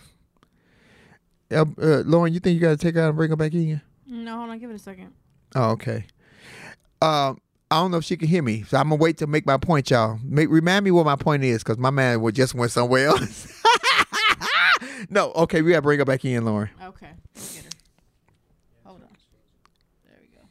[1.50, 3.54] Uh, uh, Lauren, you think you got to take her out and bring her back
[3.54, 3.80] in?
[4.06, 4.58] No, hold on.
[4.58, 5.14] Give it a second.
[5.54, 6.04] Oh, okay.
[7.00, 9.46] Um, I don't know if she can hear me, so I'm gonna wait to make
[9.46, 10.18] my point, y'all.
[10.22, 13.62] Make, remind me what my point is, because my man would just went somewhere else.
[15.10, 16.68] no, okay, we gotta bring her back in, Lauren.
[16.82, 17.08] Okay.
[17.34, 17.70] Let me get her.
[18.84, 19.08] Hold on.
[20.04, 20.42] There we go.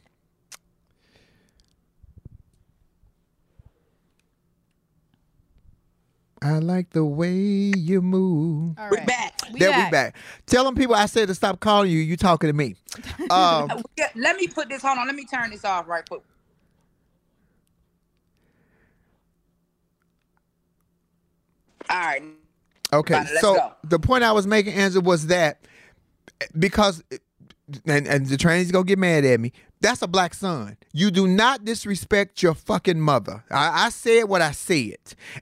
[6.42, 8.78] I like the way you move.
[8.78, 9.34] All We're back.
[9.52, 9.90] We there back.
[9.90, 10.16] we back.
[10.46, 11.98] Tell them people I said to stop calling you.
[11.98, 12.76] You talking to me.
[13.30, 13.84] Um,
[14.16, 14.82] let me put this.
[14.82, 15.06] Hold on.
[15.06, 16.22] Let me turn this off right quick.
[21.88, 22.22] All right.
[22.92, 23.72] Okay, let's so go.
[23.84, 25.60] the point I was making, Angela, was that
[26.58, 27.04] because
[27.86, 30.76] and, and the trainees gonna get mad at me That's a black son.
[30.92, 33.44] You do not disrespect your fucking mother.
[33.50, 34.98] I, I said what I said,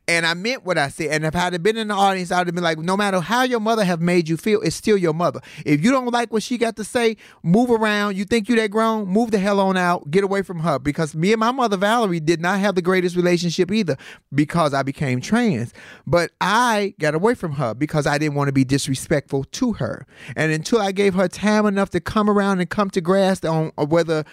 [0.07, 1.09] and I meant what I said.
[1.09, 3.43] And if I had been in the audience, I'd have been like, no matter how
[3.43, 5.41] your mother have made you feel, it's still your mother.
[5.66, 8.16] If you don't like what she got to say, move around.
[8.16, 9.09] You think you that grown?
[9.09, 10.09] Move the hell on out.
[10.09, 10.78] Get away from her.
[10.78, 13.97] Because me and my mother Valerie did not have the greatest relationship either,
[14.32, 15.74] because I became trans.
[16.07, 20.07] But I got away from her because I didn't want to be disrespectful to her.
[20.36, 23.72] And until I gave her time enough to come around and come to grasp on
[23.76, 24.24] whether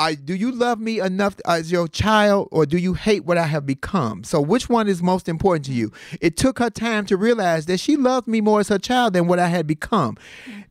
[0.00, 3.44] I do you love me enough as your child or do you hate what I
[3.44, 4.24] have become?
[4.24, 5.92] So which one is most important to you?
[6.22, 9.26] It took her time to realize that she loved me more as her child than
[9.26, 10.16] what I had become.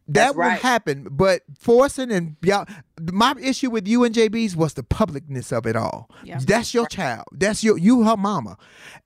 [0.08, 0.60] That would right.
[0.60, 2.66] happen, but forcing and y'all,
[3.00, 6.10] my issue with you and JB's was the publicness of it all.
[6.24, 6.40] Yeah.
[6.44, 7.26] That's your child.
[7.32, 8.58] That's your you her mama,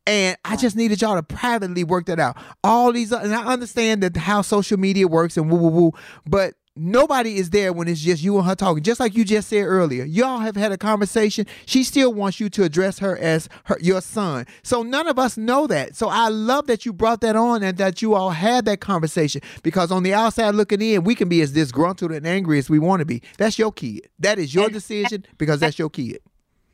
[0.07, 2.38] and I just needed y'all to privately work that out.
[2.63, 5.91] All these, and I understand that how social media works and woo woo woo,
[6.26, 8.84] but nobody is there when it's just you and her talking.
[8.84, 11.45] Just like you just said earlier, y'all have had a conversation.
[11.65, 14.45] She still wants you to address her as her your son.
[14.63, 15.95] So none of us know that.
[15.95, 19.41] So I love that you brought that on and that you all had that conversation
[19.61, 22.80] because on the outside looking in, we can be as disgruntled and angry as we
[22.80, 23.21] want to be.
[23.38, 24.09] That's your kid.
[24.19, 26.19] That is your decision because that's your kid.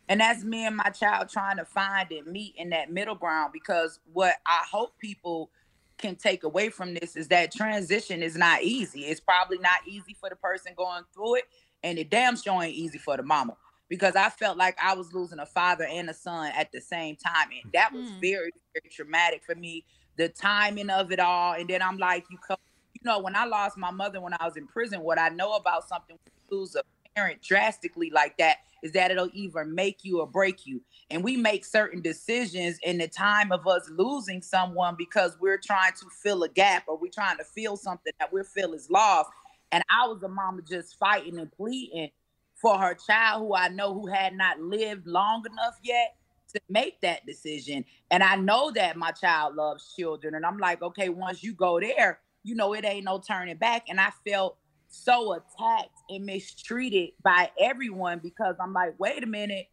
[0.07, 3.53] And that's me and my child trying to find and meet in that middle ground
[3.53, 5.51] because what I hope people
[5.99, 9.01] can take away from this is that transition is not easy.
[9.01, 11.43] It's probably not easy for the person going through it,
[11.83, 13.55] and it damn sure ain't easy for the mama.
[13.87, 17.15] Because I felt like I was losing a father and a son at the same
[17.15, 17.49] time.
[17.63, 18.21] And that was mm.
[18.21, 19.83] very, very traumatic for me.
[20.15, 21.53] The timing of it all.
[21.53, 22.57] And then I'm like, you co-
[22.93, 25.53] you know, when I lost my mother when I was in prison, what I know
[25.53, 26.19] about something
[26.51, 26.83] lose a
[27.15, 30.81] parent drastically like that is that it'll either make you or break you.
[31.09, 35.93] And we make certain decisions in the time of us losing someone because we're trying
[35.93, 39.29] to fill a gap or we're trying to feel something that we feel is lost.
[39.71, 42.09] And I was a mama just fighting and pleading
[42.55, 46.15] for her child who I know who had not lived long enough yet
[46.53, 47.85] to make that decision.
[48.11, 50.35] And I know that my child loves children.
[50.35, 53.85] And I'm like, okay, once you go there, you know, it ain't no turning back.
[53.89, 54.57] And I felt
[54.89, 59.67] so attacked and mistreated by everyone because I'm like, wait a minute,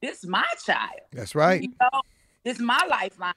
[0.00, 1.00] this is my child.
[1.12, 1.62] That's right.
[1.62, 2.00] You know,
[2.44, 3.34] this is my lifeline,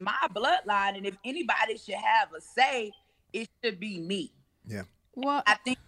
[0.00, 0.96] my bloodline.
[0.96, 2.92] And if anybody should have a say,
[3.32, 4.32] it should be me.
[4.66, 4.82] Yeah.
[5.14, 5.78] Well, I think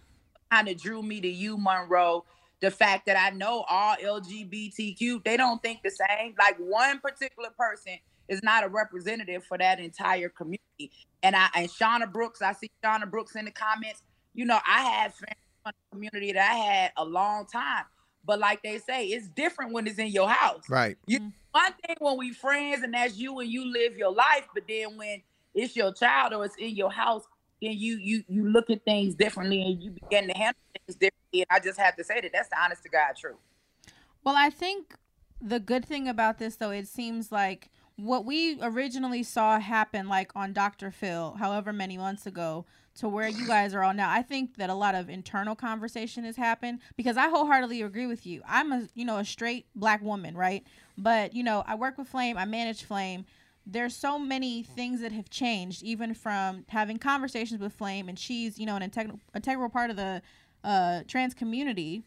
[0.51, 2.25] kind of drew me to you, Monroe.
[2.59, 6.35] The fact that I know all LGBTQ, they don't think the same.
[6.37, 7.93] Like one particular person
[8.27, 10.91] is not a representative for that entire community.
[11.23, 14.03] And I and Shauna Brooks, I see Shauna Brooks in the comments.
[14.33, 17.85] You know, I had friends from the community that I had a long time.
[18.23, 20.69] But like they say, it's different when it's in your house.
[20.69, 20.97] Right.
[21.07, 24.63] You one thing when we friends and that's you and you live your life, but
[24.67, 25.21] then when
[25.53, 27.23] it's your child or it's in your house,
[27.61, 31.41] then you you you look at things differently and you begin to handle things differently.
[31.41, 33.37] And I just have to say that that's the honest to God truth.
[34.23, 34.95] Well, I think
[35.41, 40.31] the good thing about this, though, it seems like what we originally saw happen, like
[40.35, 40.91] on Dr.
[40.91, 42.65] Phil, however many months ago,
[42.95, 44.09] to where you guys are all now.
[44.09, 48.25] I think that a lot of internal conversation has happened because I wholeheartedly agree with
[48.25, 48.41] you.
[48.47, 50.63] I'm a you know a straight black woman, right?
[50.97, 53.25] But you know I work with Flame, I manage Flame.
[53.65, 58.59] There's so many things that have changed, even from having conversations with Flame, and she's
[58.59, 60.21] you know an integral integral part of the
[60.63, 62.03] uh, trans community.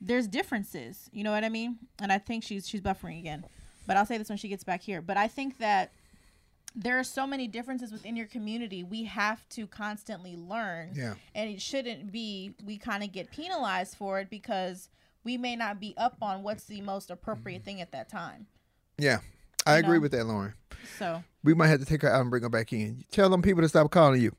[0.00, 1.78] There's differences, you know what I mean?
[2.00, 3.44] And I think she's she's buffering again,
[3.88, 5.00] but I'll say this when she gets back here.
[5.00, 5.92] But I think that
[6.76, 8.84] there are so many differences within your community.
[8.84, 10.90] We have to constantly learn.
[10.94, 11.14] Yeah.
[11.34, 14.90] And it shouldn't be we kind of get penalized for it because
[15.24, 17.64] we may not be up on what's the most appropriate mm.
[17.64, 18.46] thing at that time.
[18.98, 19.20] Yeah.
[19.66, 20.02] I You agree know?
[20.02, 20.52] with that, Lauren.
[20.98, 23.04] So We might have to take her out and bring her back in.
[23.10, 24.32] Tell them people to stop calling you.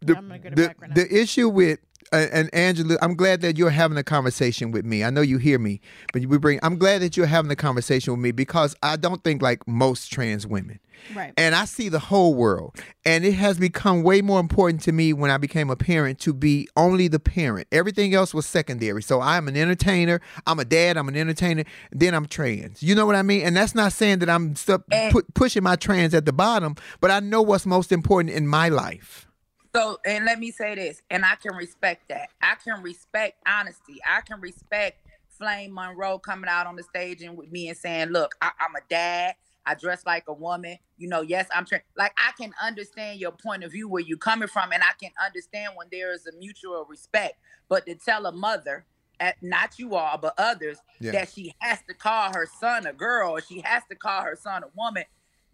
[0.00, 0.94] The, I'm gonna get her the, back right now.
[0.94, 1.80] the issue with
[2.12, 5.04] and Angela, I'm glad that you're having a conversation with me.
[5.04, 5.80] I know you hear me,
[6.12, 6.58] but we bring.
[6.62, 10.12] I'm glad that you're having a conversation with me because I don't think like most
[10.12, 10.80] trans women.
[11.14, 11.32] Right.
[11.36, 12.76] And I see the whole world.
[13.04, 16.32] And it has become way more important to me when I became a parent to
[16.32, 17.68] be only the parent.
[17.72, 19.02] Everything else was secondary.
[19.02, 22.82] So I'm an entertainer, I'm a dad, I'm an entertainer, then I'm trans.
[22.82, 23.42] You know what I mean?
[23.42, 27.10] And that's not saying that I'm stuck, pu- pushing my trans at the bottom, but
[27.10, 29.27] I know what's most important in my life.
[29.74, 32.30] So, and let me say this, and I can respect that.
[32.40, 33.98] I can respect honesty.
[34.08, 38.08] I can respect Flame Monroe coming out on the stage and with me and saying,
[38.08, 39.34] "Look, I, I'm a dad.
[39.66, 40.78] I dress like a woman.
[40.96, 41.82] You know, yes, I'm tra-.
[41.96, 45.12] like I can understand your point of view where you're coming from, and I can
[45.24, 47.34] understand when there is a mutual respect.
[47.68, 48.86] But to tell a mother,
[49.20, 51.12] at, not you all, but others, Yeah.
[51.12, 54.36] that she has to call her son a girl or she has to call her
[54.36, 55.04] son a woman,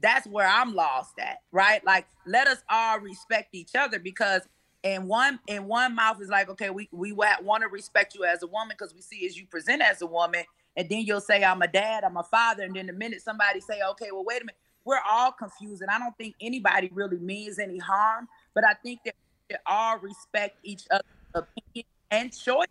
[0.00, 1.84] that's where I'm lost at, right?
[1.84, 4.42] Like, let us all respect each other because
[4.84, 8.42] and one and one mouth is like, okay, we we want to respect you as
[8.42, 10.44] a woman because we see as you present as a woman,
[10.76, 13.60] and then you'll say I'm a dad, I'm a father, and then the minute somebody
[13.60, 17.18] say, okay, well wait a minute, we're all confused, and I don't think anybody really
[17.18, 19.14] means any harm, but I think that
[19.48, 22.66] we should all respect each other's opinion and choice,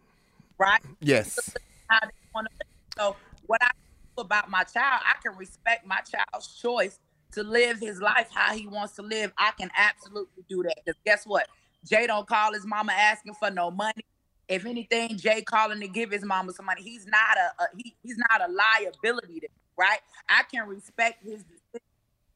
[0.59, 0.81] right?
[0.99, 1.39] Yes.
[1.87, 2.67] How they wanna live.
[2.95, 3.15] So
[3.47, 3.71] what I
[4.15, 6.99] do about my child, I can respect my child's choice
[7.33, 9.31] to live his life how he wants to live.
[9.37, 11.47] I can absolutely do that because guess what?
[11.85, 14.05] Jay don't call his mama asking for no money.
[14.47, 16.81] If anything, Jay calling to give his mama some money.
[16.81, 19.99] He's not a, a he, he's not a liability to me, right?
[20.29, 21.87] I can respect his decision,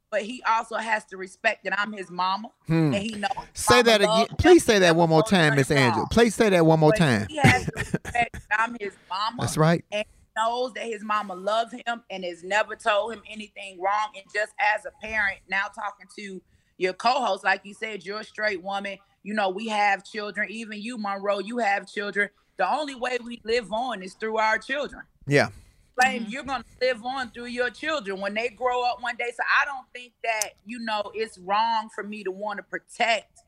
[0.10, 2.93] but he also has to respect that I'm his mama Hmm.
[2.93, 3.30] and he knows.
[3.54, 4.28] Say that again.
[4.38, 6.08] Please say that one more time, Miss him Angela.
[6.10, 7.28] Please say that one more But time.
[7.30, 9.38] He has to respect that I'm his mama.
[9.41, 9.84] That's right.
[9.91, 10.06] And
[10.38, 14.09] knows that his mama loves him and has never told him anything wrong.
[14.15, 16.41] And just as a parent, now talking to
[16.77, 18.97] your co-host, like you said, you're a straight woman.
[19.23, 20.49] You know, we have children.
[20.49, 22.29] Even you, Monroe, you have children.
[22.57, 25.03] The only way we live on is through our children.
[25.27, 25.49] Yeah.
[25.99, 26.31] Flame, mm-hmm.
[26.31, 29.31] you're gonna live on through your children when they grow up one day.
[29.35, 33.39] So I don't think that you know it's wrong for me to want to protect,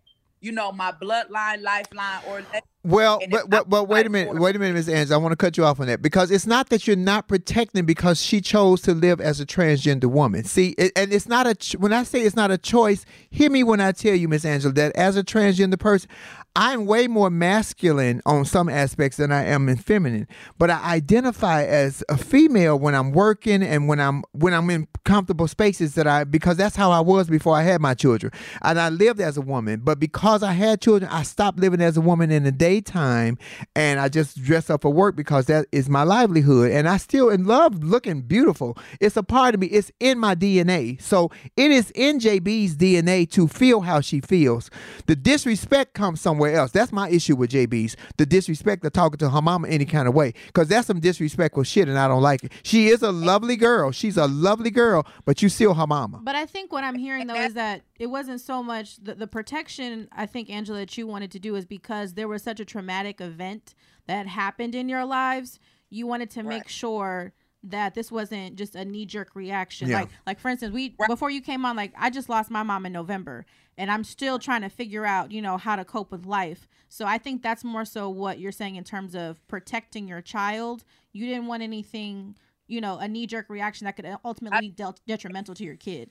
[0.42, 2.42] you know, my bloodline, lifeline, or
[2.84, 4.88] Well, but, but, but wait a minute, wait a minute, Ms.
[4.90, 5.20] Angela.
[5.20, 7.86] I want to cut you off on that because it's not that you're not protecting
[7.86, 10.46] because she chose to live as a transgender woman.
[10.46, 13.06] See, it, and it's not a ch- when I say it's not a choice.
[13.30, 14.46] Hear me when I tell you, Ms.
[14.46, 16.10] Angela, that as a transgender person,
[16.56, 20.28] I'm way more masculine on some aspects than I am in feminine.
[20.58, 24.88] But I identify as a female when I'm working and when I'm when I'm in
[25.06, 28.34] comfortable spaces that I because that's how I was before I had my children.
[28.64, 31.98] And I lived as a woman, but because I had children, I stopped living as
[31.98, 33.38] a woman in the daytime
[33.76, 36.72] and I just dress up for work because that is my livelihood.
[36.72, 38.78] And I still in love looking beautiful.
[39.00, 39.68] It's a part of me.
[39.68, 41.00] It's in my DNA.
[41.02, 44.72] So it is in JB's DNA to feel how she feels.
[45.06, 46.72] The disrespect comes somewhere else.
[46.72, 47.96] That's my issue with JB's.
[48.18, 50.34] The disrespect of talking to her mama any kind of way.
[50.48, 52.52] Because that's some disrespectful shit and I don't like it.
[52.64, 53.92] She is a lovely girl.
[53.92, 56.22] She's a lovely girl, but you still her mama.
[56.24, 59.28] But I think what I'm hearing though is that it wasn't so much the, the
[59.28, 62.66] protection I think Angela that you wanted to do is because there was such a
[62.66, 63.76] traumatic event
[64.08, 65.60] that happened in your lives.
[65.90, 67.34] You wanted to make sure
[67.64, 69.90] that this wasn't just a knee jerk reaction.
[69.90, 70.00] Yeah.
[70.00, 72.86] Like like for instance, we before you came on, like I just lost my mom
[72.86, 73.46] in November
[73.78, 76.68] and I'm still trying to figure out, you know, how to cope with life.
[76.90, 80.84] So I think that's more so what you're saying in terms of protecting your child.
[81.14, 82.36] You didn't want anything,
[82.68, 86.10] you know, a knee jerk reaction that could ultimately be dealt detrimental to your kid.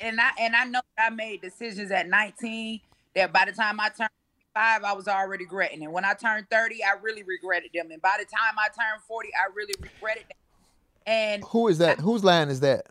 [0.00, 2.80] and I and I know I made decisions at 19
[3.14, 4.10] that by the time I turned
[4.54, 7.90] five, I was already regretting And When I turned 30, I really regretted them.
[7.90, 10.36] And by the time I turned 40, I really regretted them.
[11.10, 11.98] And Who is that?
[12.00, 12.86] Whose line is that?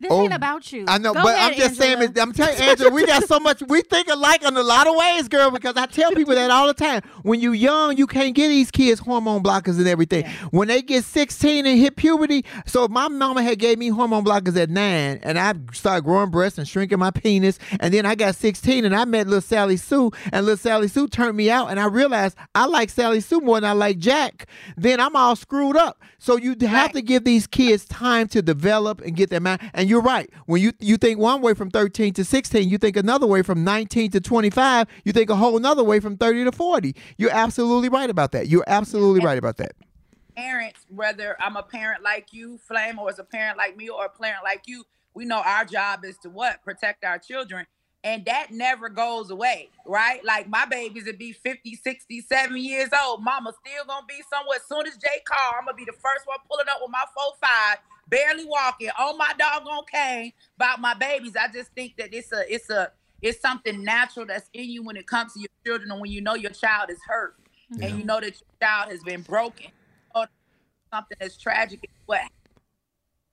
[0.00, 0.84] This Oh, ain't about you.
[0.86, 2.02] I know, Go but ahead, I'm just Angela.
[2.06, 2.18] saying.
[2.20, 3.62] I'm telling you, Angela, we got so much.
[3.66, 5.50] We think alike in a lot of ways, girl.
[5.50, 7.02] Because I tell people that all the time.
[7.22, 10.24] When you young, you can't get these kids hormone blockers and everything.
[10.52, 14.24] When they get 16 and hit puberty, so if my mama had gave me hormone
[14.24, 18.14] blockers at nine, and I started growing breasts and shrinking my penis, and then I
[18.14, 21.70] got 16 and I met little Sally Sue, and little Sally Sue turned me out,
[21.70, 24.46] and I realized I like Sally Sue more than I like Jack.
[24.76, 26.00] Then I'm all screwed up.
[26.20, 29.60] So you have to give these kids time to develop and get their mind.
[29.72, 30.30] And you're right.
[30.46, 33.64] When you you think one way from 13 to 16, you think another way from
[33.64, 34.86] 19 to 25.
[35.04, 36.94] You think a whole another way from 30 to 40.
[37.16, 38.48] You're absolutely right about that.
[38.48, 39.72] You're absolutely right about that.
[40.36, 44.04] parents, whether I'm a parent like you, Flame, or as a parent like me, or
[44.06, 44.84] a parent like you,
[45.14, 46.62] we know our job is to what?
[46.62, 47.66] Protect our children.
[48.04, 50.24] And that never goes away, right?
[50.24, 53.24] Like my babies would be 50, 60, 70 years old.
[53.24, 54.58] Mama still gonna be somewhere.
[54.58, 57.04] As soon as Jay call, I'm gonna be the first one pulling up with my
[57.42, 57.78] 4-5,
[58.08, 61.34] barely walking on my doggone cane about my babies.
[61.36, 62.92] I just think that it's a it's a
[63.22, 66.20] it's something natural that's in you when it comes to your children and when you
[66.20, 67.36] know your child is hurt
[67.82, 69.66] and you know that your child has been broken
[70.14, 70.26] or
[70.92, 72.20] something that's tragic is what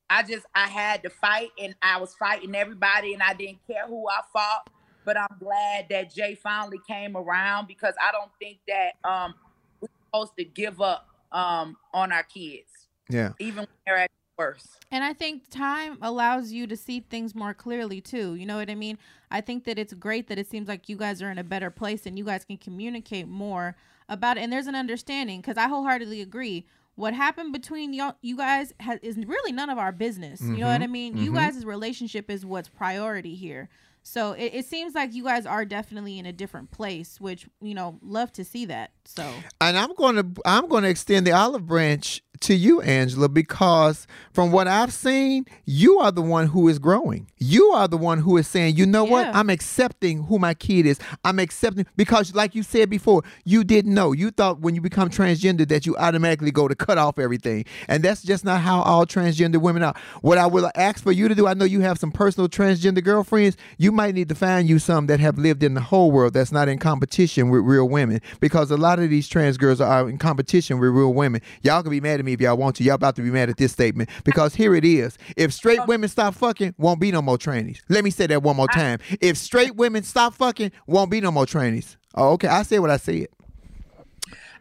[0.09, 3.87] I just I had to fight and I was fighting everybody and I didn't care
[3.87, 4.69] who I fought.
[5.03, 9.35] But I'm glad that Jay finally came around because I don't think that um
[9.81, 13.33] we're supposed to give up um on our kids, Yeah.
[13.39, 14.85] even when they're at worst.
[14.91, 18.35] And I think time allows you to see things more clearly too.
[18.35, 18.97] You know what I mean?
[19.31, 21.69] I think that it's great that it seems like you guys are in a better
[21.69, 23.75] place and you guys can communicate more
[24.07, 24.41] about it.
[24.41, 26.65] And there's an understanding because I wholeheartedly agree.
[26.95, 30.39] What happened between y'all, you guys has, is really none of our business.
[30.41, 30.93] You know what I mm-hmm.
[30.93, 31.17] mean?
[31.17, 31.39] You mm-hmm.
[31.39, 33.67] guys' relationship is what's priority here.
[34.07, 37.73] So it, it seems like you guys are definitely in a different place, which you
[37.73, 38.91] know, love to see that.
[39.03, 39.27] So
[39.59, 44.07] And I'm going to I'm going to extend the olive branch to you, Angela, because
[44.33, 47.27] from what I've seen, you are the one who is growing.
[47.37, 49.27] You are the one who is saying, you know what?
[49.33, 50.99] I'm accepting who my kid is.
[51.23, 54.11] I'm accepting because, like you said before, you didn't know.
[54.11, 57.65] You thought when you become transgender that you automatically go to cut off everything.
[57.87, 59.95] And that's just not how all transgender women are.
[60.21, 63.03] What I will ask for you to do, I know you have some personal transgender
[63.03, 63.57] girlfriends.
[63.77, 66.51] You might need to find you some that have lived in the whole world that's
[66.51, 70.17] not in competition with real women because a lot of these trans girls are in
[70.17, 71.41] competition with real women.
[71.61, 72.83] Y'all can be mad at me if y'all want to.
[72.83, 75.17] Y'all about to be mad at this statement because here it is.
[75.37, 77.81] If straight women stop fucking, won't be no more trannies.
[77.89, 78.99] Let me say that one more time.
[79.21, 81.95] If straight women stop fucking, won't be no more trannies.
[82.15, 82.47] Oh, okay.
[82.47, 83.27] I said what I said.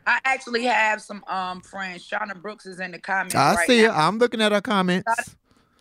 [0.06, 2.08] I actually have some um friends.
[2.08, 3.34] Shauna Brooks is in the comments.
[3.34, 3.88] I right see now.
[3.88, 3.96] it.
[3.96, 5.10] I'm looking at her comments.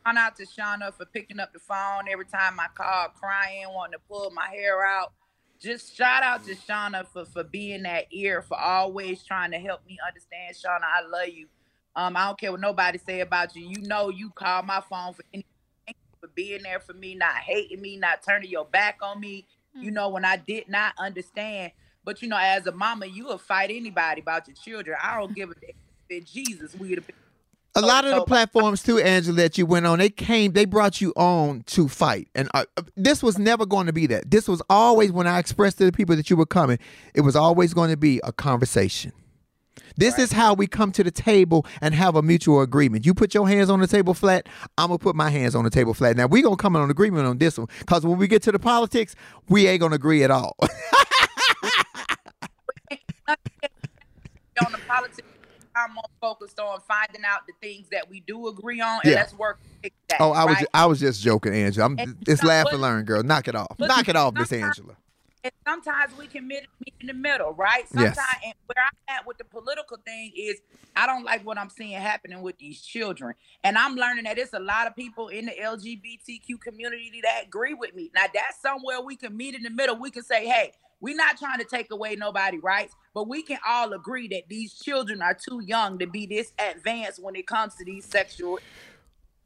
[0.05, 3.93] Shout out to Shauna for picking up the phone every time I call, crying, wanting
[3.93, 5.13] to pull my hair out.
[5.59, 9.85] Just shout out to Shauna for for being that ear, for always trying to help
[9.87, 10.55] me understand.
[10.55, 11.47] Shauna, I love you.
[11.95, 13.67] Um, I don't care what nobody say about you.
[13.67, 15.45] You know, you call my phone for anything
[16.19, 19.45] for being there for me, not hating me, not turning your back on me.
[19.75, 21.71] You know, when I did not understand.
[22.05, 24.97] But you know, as a mama, you will fight anybody about your children.
[25.01, 26.23] I don't give a damn.
[26.25, 27.15] Jesus, we'd have been
[27.75, 31.01] a lot of the platforms too, Angela, that you went on, they came, they brought
[31.01, 34.29] you on to fight, and uh, uh, this was never going to be that.
[34.29, 36.77] This was always when I expressed to the people that you were coming,
[37.13, 39.11] it was always going to be a conversation.
[39.95, 43.05] This is how we come to the table and have a mutual agreement.
[43.05, 44.47] You put your hands on the table flat,
[44.77, 46.17] I'm gonna put my hands on the table flat.
[46.17, 48.51] Now we gonna come on an agreement on this one, cause when we get to
[48.51, 49.15] the politics,
[49.49, 50.55] we ain't gonna agree at all.
[54.65, 55.27] on the politics.
[55.75, 59.17] I'm more focused on finding out the things that we do agree on, and Yeah.
[59.17, 59.59] let's work.
[60.09, 60.67] that, oh, I was, right?
[60.73, 61.85] I was just joking, Angela.
[61.87, 63.23] I'm, And it's laugh and learn, girl.
[63.23, 63.79] Knock it off.
[63.79, 64.95] Knock it off, Miss Angela.
[65.43, 66.65] And sometimes we can meet,
[67.01, 67.85] in the middle, right?
[67.93, 68.17] Yes.
[68.45, 70.61] And where I'm at with the political thing is,
[70.95, 74.53] I don't like what I'm seeing happening with these children, and I'm learning that it's
[74.53, 78.09] a lot of people in the LGBTQ community that agree with me.
[78.15, 79.97] Now, that's somewhere we can meet in the middle.
[79.97, 80.71] We can say, hey.
[81.01, 84.73] We're not trying to take away nobody rights, but we can all agree that these
[84.73, 88.57] children are too young to be this advanced when it comes to these sexual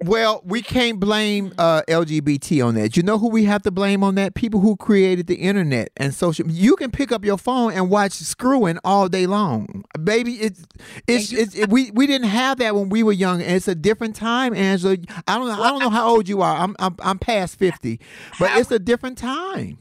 [0.03, 2.95] Well, we can't blame uh, LGBT on that.
[2.95, 4.35] You know who we have to blame on that?
[4.35, 6.47] People who created the internet and social.
[6.47, 10.33] You can pick up your phone and watch screwing all day long, baby.
[10.33, 10.63] It's
[11.07, 13.41] it's, it's it, we we didn't have that when we were young.
[13.41, 14.97] And it's a different time, Angela.
[15.27, 15.63] I don't know.
[15.63, 16.55] I don't know how old you are.
[16.55, 17.99] I'm I'm, I'm past fifty,
[18.39, 19.79] but it's a different time.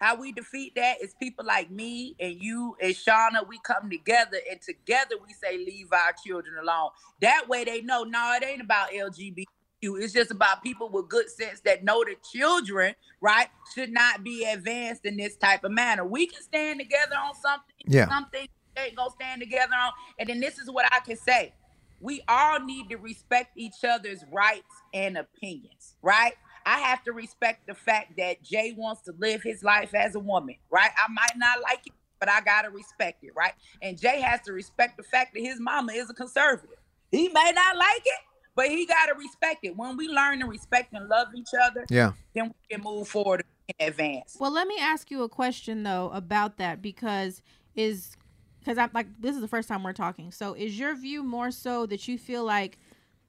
[0.00, 3.46] How we defeat that is people like me and you and Shauna.
[3.46, 6.90] We come together and together we say leave our children alone.
[7.20, 9.44] That way they know, no, it ain't about LGBTQ.
[9.82, 14.44] It's just about people with good sense that know the children, right, should not be
[14.44, 16.04] advanced in this type of manner.
[16.04, 17.74] We can stand together on something.
[17.86, 18.08] Yeah.
[18.08, 18.46] Something
[18.76, 19.92] they ain't gonna stand together on.
[20.18, 21.52] And then this is what I can say.
[22.00, 26.34] We all need to respect each other's rights and opinions, right?
[26.66, 30.20] I have to respect the fact that Jay wants to live his life as a
[30.20, 30.90] woman, right?
[30.96, 33.54] I might not like it, but I gotta respect it, right?
[33.82, 36.76] And Jay has to respect the fact that his mama is a conservative.
[37.10, 38.20] He may not like it,
[38.54, 39.76] but he gotta respect it.
[39.76, 42.12] When we learn to respect and love each other, Yeah.
[42.34, 44.36] then we can move forward and advance.
[44.38, 47.42] Well, let me ask you a question though about that because
[47.74, 48.16] is
[48.58, 50.30] because I'm like this is the first time we're talking.
[50.32, 52.78] So is your view more so that you feel like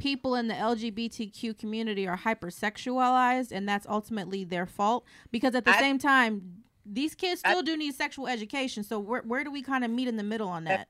[0.02, 5.06] people in the LGBTQ community are hypersexualized and that's ultimately their fault?
[5.32, 8.84] Because at the I- same time, these kids I- still do need sexual education.
[8.84, 10.88] So where where do we kind of meet in the middle on that?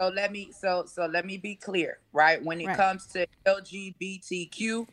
[0.00, 2.42] So let me so so let me be clear, right?
[2.42, 2.76] When it Right.
[2.76, 4.86] comes to LGBTQ,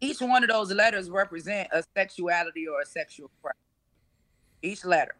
[0.00, 3.62] each one of those letters represent a sexuality or a sexual preference.
[4.62, 5.14] Each letter.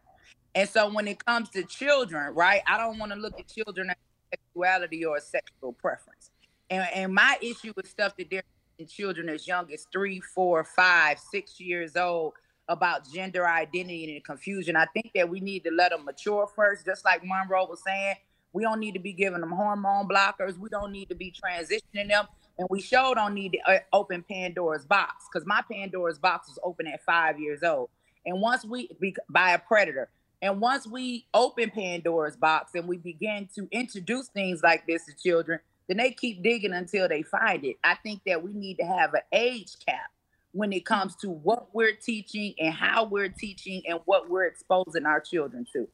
[0.54, 3.90] And so when it comes to children, right, I don't want to look at children
[3.90, 3.96] as
[4.30, 6.30] sexuality or a sexual preference.
[6.70, 8.42] And and my issue with stuff that they're
[8.78, 12.34] in children as young as three, four, five, six years old
[12.68, 14.76] about gender identity and confusion.
[14.76, 18.16] I think that we need to let them mature first, just like Monroe was saying.
[18.52, 20.58] We don't need to be giving them hormone blockers.
[20.58, 22.26] We don't need to be transitioning them.
[22.58, 26.58] And we sure don't need to uh, open Pandora's box because my Pandora's box was
[26.64, 27.90] open at five years old.
[28.24, 28.88] And once we,
[29.28, 30.08] by a predator,
[30.40, 35.12] and once we open Pandora's box and we begin to introduce things like this to
[35.14, 37.76] children, then they keep digging until they find it.
[37.84, 40.10] I think that we need to have an age cap
[40.52, 45.04] when it comes to what we're teaching and how we're teaching and what we're exposing
[45.04, 45.86] our children to.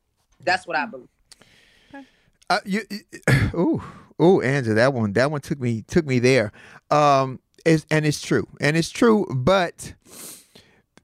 [0.45, 1.09] That's what I believe.
[2.49, 2.83] Uh, you,
[3.55, 3.83] ooh,
[4.21, 6.53] ooh, Angela, that one, that one took me, took me there.
[6.91, 9.95] Um, it's, and it's true, and it's true, but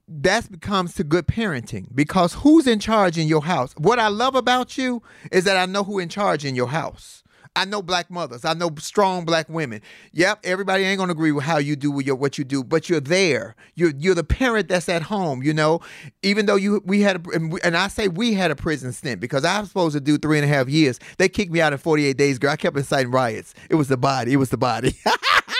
[0.07, 3.73] that becomes to good parenting because who's in charge in your house?
[3.77, 7.23] What I love about you is that I know who in charge in your house.
[7.59, 8.45] I know black mothers.
[8.45, 9.81] I know strong black women.
[10.13, 12.89] Yep, everybody ain't gonna agree with how you do with your, what you do, but
[12.89, 13.53] you're there.
[13.75, 15.43] You're you're the parent that's at home.
[15.43, 15.81] You know,
[16.23, 18.93] even though you we had a, and, we, and I say we had a prison
[18.93, 21.01] stint because I was supposed to do three and a half years.
[21.17, 22.39] They kicked me out in 48 days.
[22.39, 23.53] Girl, I kept inciting riots.
[23.69, 24.31] It was the body.
[24.31, 24.95] It was the body.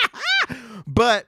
[0.87, 1.27] but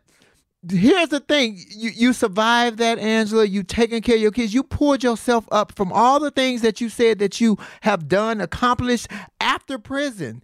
[0.70, 1.58] here's the thing.
[1.70, 3.46] You you survived that angela.
[3.46, 4.54] You taking care of your kids.
[4.54, 8.42] You pulled yourself up from all the things that you said that you have done
[8.42, 9.08] accomplished
[9.40, 10.42] after prison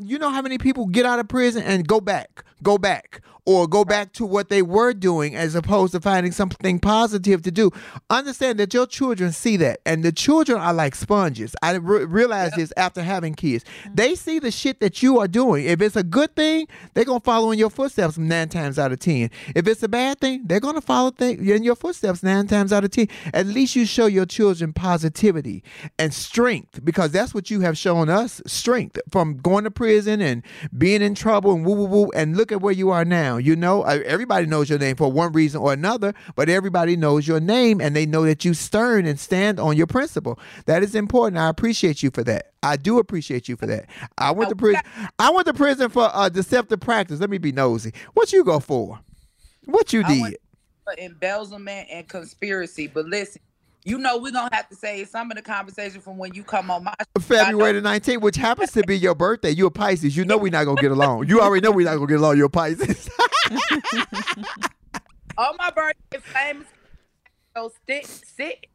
[0.00, 3.68] You know how many people get out of prison and go back go back or
[3.68, 7.70] go back to what they were doing as opposed to finding something positive to do.
[8.10, 11.54] Understand that your children see that and the children are like sponges.
[11.62, 13.62] I re- realize this after having kids.
[13.64, 13.94] Mm-hmm.
[13.94, 15.64] They see the shit that you are doing.
[15.64, 18.98] If it's a good thing they're gonna follow in your footsteps nine times out of
[18.98, 19.30] ten.
[19.54, 22.82] If it's a bad thing they're gonna follow th- in your footsteps nine times out
[22.82, 23.06] of ten.
[23.32, 25.62] At least you show your children positivity
[26.00, 30.42] and strength because that's what you have shown us strength from going to prison and
[30.76, 33.36] being in trouble and woo woo woo and look at where you are now.
[33.36, 37.28] You know Uh, everybody knows your name for one reason or another but everybody knows
[37.28, 40.38] your name and they know that you stern and stand on your principle.
[40.66, 41.38] That is important.
[41.38, 42.52] I appreciate you for that.
[42.62, 43.86] I do appreciate you for that.
[44.18, 44.82] I went to prison
[45.18, 47.20] i went to prison for uh, deceptive practice.
[47.20, 47.92] Let me be nosy.
[48.14, 49.00] What you go for?
[49.66, 50.36] What you did went
[50.84, 52.86] for embezzlement and conspiracy.
[52.86, 53.42] But listen,
[53.86, 56.70] you know we're gonna have to say some of the conversation from when you come
[56.72, 57.22] on my show.
[57.22, 59.50] February the 19th, which happens to be your birthday.
[59.50, 60.16] You're a Pisces.
[60.16, 61.28] You know we're not going to get along.
[61.28, 62.36] You already know we're not going to get along.
[62.36, 63.08] You're a Pisces.
[65.38, 66.66] On oh, my birthday, famous.
[67.56, 68.66] So sit, sit.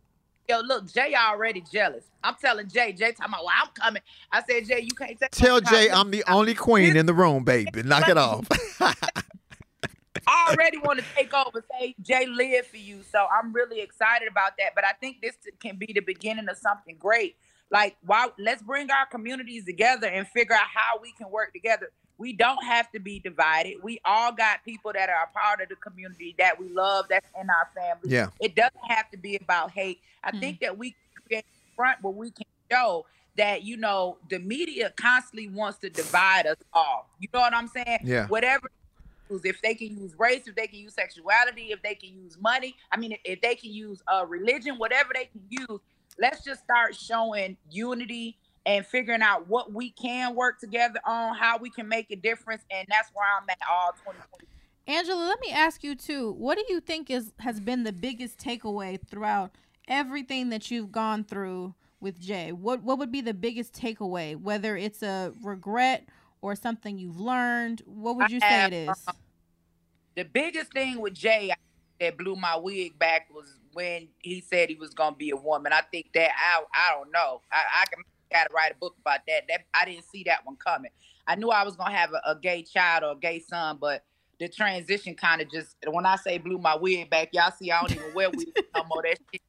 [0.47, 2.05] Yo, look, Jay already jealous.
[2.24, 2.93] I'm telling Jay.
[2.93, 4.01] Jay talking about, well, I'm coming.
[4.32, 5.32] I said, Jay, you can't take.
[5.32, 5.89] Tell Jay.
[5.89, 7.84] I'm the only queen in the room, baby.
[7.84, 8.47] Knock it off.
[10.28, 11.63] I already want to take over.
[11.80, 13.01] Say Jay live for you.
[13.03, 14.76] So I'm really excited about that.
[14.76, 17.36] But I think this can be the beginning of something great.
[17.69, 18.28] Like, why?
[18.38, 21.91] Let's bring our communities together and figure out how we can work together.
[22.17, 23.78] We don't have to be divided.
[23.82, 27.05] We all got people that are a part of the community that we love.
[27.09, 28.13] That's in our family.
[28.13, 28.28] Yeah.
[28.39, 30.01] It doesn't have to be about hate.
[30.24, 30.39] I hmm.
[30.39, 33.05] think that we can create a front where we can show
[33.38, 37.09] that you know the media constantly wants to divide us all.
[37.19, 37.99] You know what I'm saying?
[38.03, 38.28] Yeah.
[38.28, 38.69] Whatever
[39.43, 42.75] If they can use race, if they can use sexuality, if they can use money,
[42.91, 45.79] I mean, if, if they can use uh, religion, whatever they can use,
[46.19, 51.57] let's just start showing unity and figuring out what we can work together on, how
[51.57, 54.47] we can make a difference, and that's where I'm at all 2020.
[54.88, 56.34] Angela, let me ask you too.
[56.34, 59.51] What do you think is has been the biggest takeaway throughout
[59.88, 62.51] everything that you've gone through with Jay?
[62.51, 64.36] What what would be the biggest takeaway?
[64.36, 66.07] Whether it's a regret
[66.42, 69.04] or something you've learned, what would I you say have, it is?
[69.08, 69.14] uh,
[70.16, 71.52] the biggest thing with Jay
[72.00, 75.72] that blew my wig back was when he said he was gonna be a woman.
[75.72, 77.42] I think that I I don't know.
[77.52, 79.44] I, I can gotta write a book about that.
[79.48, 80.92] That I didn't see that one coming.
[81.28, 84.04] I knew I was gonna have a, a gay child or a gay son, but
[84.39, 87.80] the transition kind of just when I say blew my wig back, y'all see I
[87.80, 89.04] don't even wear wigs no more.
[89.04, 89.42] That shit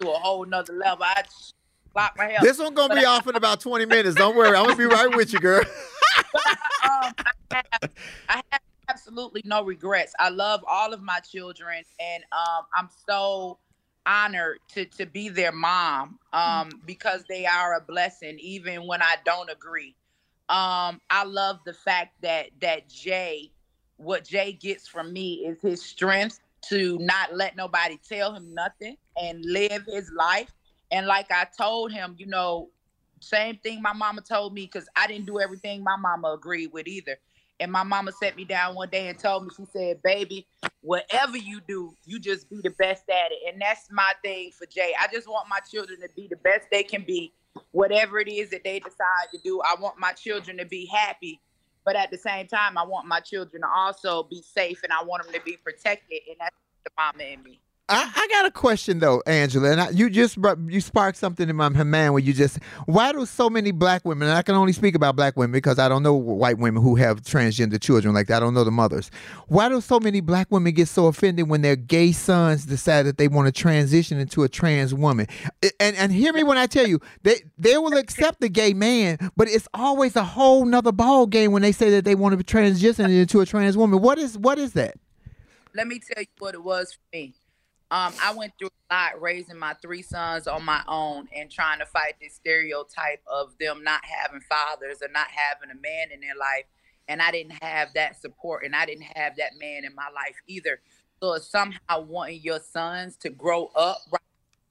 [0.00, 1.04] to a whole nother level.
[1.04, 1.54] I just
[1.94, 2.38] lock my hair.
[2.40, 4.16] this one going to be off in about 20 minutes.
[4.16, 4.56] Don't worry.
[4.56, 5.62] I'm going to be right with you, girl.
[6.84, 7.14] um,
[7.52, 7.90] I have,
[8.28, 10.12] I have absolutely no regrets.
[10.18, 13.58] I love all of my children, and um, I'm so
[14.06, 19.16] honored to to be their mom um, because they are a blessing, even when I
[19.24, 19.94] don't agree.
[20.48, 23.52] Um, I love the fact that that Jay,
[23.96, 28.96] what Jay gets from me is his strength to not let nobody tell him nothing
[29.20, 30.52] and live his life.
[30.90, 32.68] And like I told him, you know,
[33.20, 36.88] same thing my mama told me because I didn't do everything my mama agreed with
[36.88, 37.18] either.
[37.60, 40.46] And my mama sat me down one day and told me, she said, baby,
[40.80, 43.52] whatever you do, you just be the best at it.
[43.52, 44.94] And that's my thing for Jay.
[44.98, 47.34] I just want my children to be the best they can be,
[47.72, 49.60] whatever it is that they decide to do.
[49.60, 51.38] I want my children to be happy.
[51.84, 55.02] But at the same time, I want my children to also be safe and I
[55.04, 56.20] want them to be protected.
[56.28, 57.60] And that's the mama in me.
[57.90, 60.38] I, I got a question though, Angela, and I, you just
[60.68, 64.28] you sparked something in my mind where you just why do so many black women?
[64.28, 66.94] And I can only speak about black women because I don't know white women who
[66.94, 68.36] have transgender children like that.
[68.36, 69.10] I don't know the mothers.
[69.48, 73.18] Why do so many black women get so offended when their gay sons decide that
[73.18, 75.26] they want to transition into a trans woman?
[75.80, 79.18] And and hear me when I tell you they they will accept the gay man,
[79.36, 82.44] but it's always a whole nother ball game when they say that they want to
[82.44, 84.00] transition into a trans woman.
[84.00, 84.94] What is what is that?
[85.74, 87.34] let me tell you what it was for me.
[87.92, 91.80] Um, I went through a lot raising my three sons on my own and trying
[91.80, 96.20] to fight this stereotype of them not having fathers or not having a man in
[96.20, 96.66] their life.
[97.08, 100.36] And I didn't have that support and I didn't have that man in my life
[100.46, 100.80] either.
[101.20, 104.20] So somehow wanting your sons to grow up right,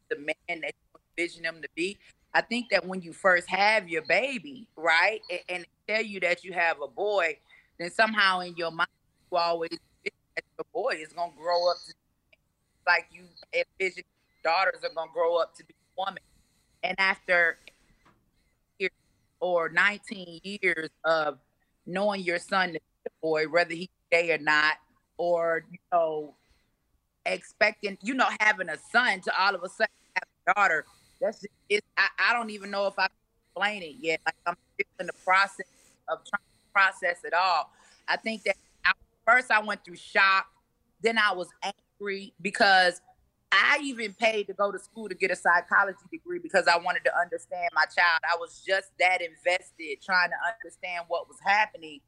[0.10, 1.98] the man that you envision them to be.
[2.34, 6.44] I think that when you first have your baby, right, and, and tell you that
[6.44, 7.38] you have a boy,
[7.78, 8.90] then somehow in your mind
[9.32, 9.70] you always
[10.04, 11.94] think that your boy is gonna grow up to
[12.88, 13.24] like you
[13.54, 14.04] envision
[14.44, 16.24] daughters are gonna grow up to be a woman.
[16.84, 17.58] And after
[19.42, 21.40] or 19 years of
[21.86, 24.76] knowing your son be a boy, whether he's gay or not,
[25.18, 26.36] or you know,
[27.26, 30.86] expecting, you know, having a son to all of a sudden have a daughter.
[31.22, 33.16] That's it's, I, I don't even know if I can
[33.48, 34.22] explain it yet.
[34.26, 35.68] Like I'm still in the process
[36.08, 37.72] of trying to process it all.
[38.08, 38.92] I think that I,
[39.26, 40.48] first I went through shock,
[41.02, 41.80] then I was angry
[42.42, 43.02] because
[43.52, 47.04] I even paid to go to school to get a psychology degree because I wanted
[47.06, 48.22] to understand my child.
[48.24, 52.00] I was just that invested trying to understand what was happening.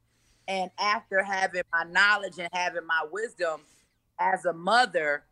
[0.46, 3.62] And after having my knowledge and having my wisdom
[4.18, 5.24] as a mother,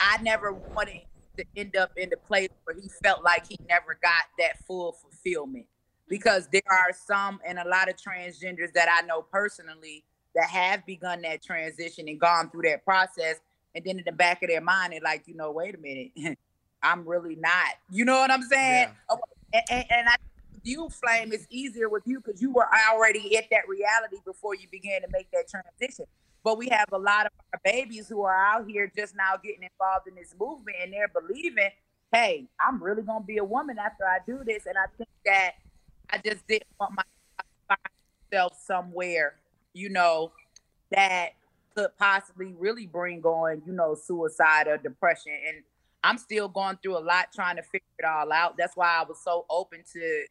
[0.00, 1.02] I never wanted
[1.38, 4.92] to end up in the place where he felt like he never got that full
[4.92, 5.66] fulfillment.
[6.08, 10.04] Because there are some and a lot of transgenders that I know personally
[10.34, 13.36] that have begun that transition and gone through that process.
[13.78, 16.10] And then in the back of their mind, they're like, you know, wait a minute,
[16.82, 17.74] I'm really not.
[17.88, 18.88] You know what I'm saying?
[19.08, 19.20] Oh,
[19.52, 20.16] And, and, and I
[20.52, 24.56] with you, Flame, it's easier with you because you were already at that reality before
[24.56, 26.06] you began to make that transition.
[26.42, 29.62] But we have a lot of our babies who are out here just now getting
[29.62, 31.70] involved in this movement and they're believing,
[32.12, 34.66] hey, I'm really gonna be a woman after I do this.
[34.66, 35.52] And I think that
[36.10, 36.98] I just didn't want
[38.32, 39.36] myself somewhere,
[39.72, 40.32] you know,
[40.90, 41.34] that
[41.78, 45.32] could possibly really bring on, you know, suicide or depression.
[45.46, 45.58] And
[46.02, 48.56] I'm still going through a lot trying to figure it all out.
[48.58, 50.24] That's why I was so open to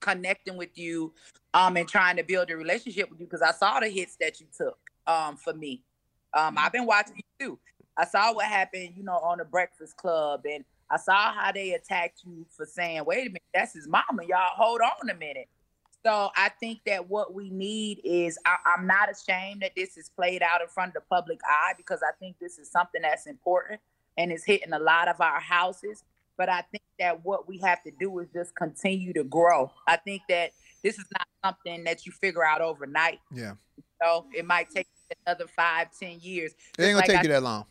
[0.00, 1.12] connecting with you
[1.54, 4.38] um and trying to build a relationship with you because I saw the hits that
[4.38, 4.78] you took
[5.08, 5.82] um for me.
[6.32, 7.58] Um I've been watching you too.
[7.96, 11.72] I saw what happened, you know, on the Breakfast Club and I saw how they
[11.72, 14.22] attacked you for saying, wait a minute, that's his mama.
[14.26, 15.48] Y'all hold on a minute.
[16.04, 20.08] So I think that what we need is I, I'm not ashamed that this is
[20.08, 23.26] played out in front of the public eye because I think this is something that's
[23.26, 23.80] important
[24.16, 26.04] and is hitting a lot of our houses.
[26.36, 29.72] But I think that what we have to do is just continue to grow.
[29.88, 30.52] I think that
[30.84, 33.18] this is not something that you figure out overnight.
[33.34, 33.54] Yeah.
[34.00, 34.86] So it might take
[35.26, 36.52] another five, ten years.
[36.78, 37.64] It ain't gonna Just take like you that long.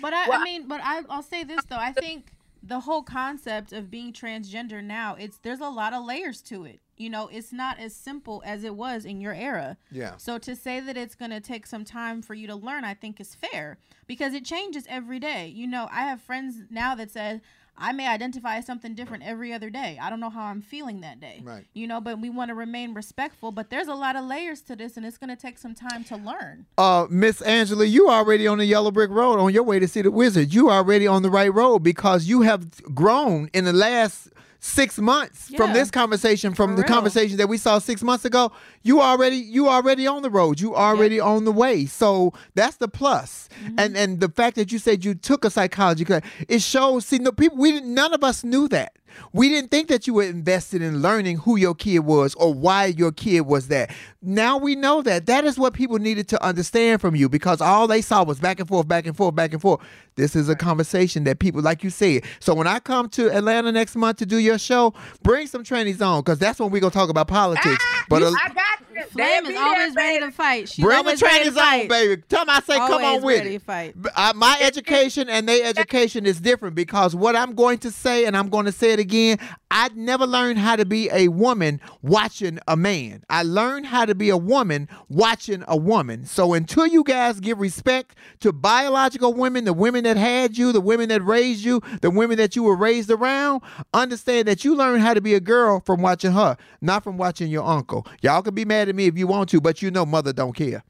[0.00, 1.76] But I, Well, I mean, but I, I'll say this though.
[1.76, 2.32] I think
[2.62, 6.80] the whole concept of being transgender now, it's there's a lot of layers to it.
[6.96, 9.76] You know, it's not as simple as it was in your era.
[9.90, 10.16] Yeah.
[10.16, 12.94] So to say that it's going to take some time for you to learn, I
[12.94, 15.48] think is fair because it changes every day.
[15.48, 17.40] You know, I have friends now that said
[17.76, 19.98] I may identify as something different every other day.
[20.00, 21.40] I don't know how I'm feeling that day.
[21.42, 21.64] Right.
[21.74, 24.76] You know, but we want to remain respectful, but there's a lot of layers to
[24.76, 26.66] this and it's going to take some time to learn.
[26.78, 30.02] uh, Miss Angela, you already on the yellow brick road on your way to see
[30.02, 30.54] the wizard.
[30.54, 34.28] You already on the right road because you have grown in the last
[34.64, 36.94] six months from this conversation, from For the real.
[36.94, 38.50] conversation that we saw six months ago.
[38.82, 40.58] You already you already on the road.
[40.58, 41.84] You already on the way.
[41.84, 43.48] So that's the plus.
[43.62, 43.74] Mm-hmm.
[43.78, 47.04] And and the fact that you said you took a psychology class, it shows.
[47.04, 47.58] See, no people.
[47.58, 47.80] We.
[47.80, 48.96] None of us knew that.
[49.32, 52.86] We didn't think that you were invested in learning who your kid was or why
[52.86, 53.90] your kid was that.
[54.22, 55.26] Now we know that.
[55.26, 58.58] That is what people needed to understand from you because all they saw was back
[58.60, 59.80] and forth, back and forth, back and forth.
[60.16, 62.22] This is a conversation that people, like you said.
[62.40, 66.00] So when I come to Atlanta next month to do your show, bring some trainees
[66.00, 67.78] on because that's when we're going to talk about politics.
[67.80, 69.02] Ah, but a- I got you.
[69.04, 70.68] Flame is always ready to fight.
[70.68, 72.22] She's Bring the always ready trainers on, baby.
[72.28, 73.62] Tell me, I say, come on Always with ready it.
[73.62, 74.00] fight.
[74.02, 78.24] B- uh, my education and their education is different because what I'm going to say,
[78.26, 79.38] and I'm going to say it again,
[79.76, 83.24] I never learned how to be a woman watching a man.
[83.28, 86.26] I learned how to be a woman watching a woman.
[86.26, 90.80] So until you guys give respect to biological women, the women that had you, the
[90.80, 95.00] women that raised you, the women that you were raised around, understand that you learn
[95.00, 98.06] how to be a girl from watching her, not from watching your uncle.
[98.22, 100.54] Y'all can be mad at me if you want to, but you know mother don't
[100.54, 100.84] care.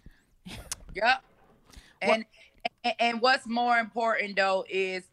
[0.95, 1.25] Yep.
[2.03, 2.27] And,
[2.85, 5.05] and and what's more important though is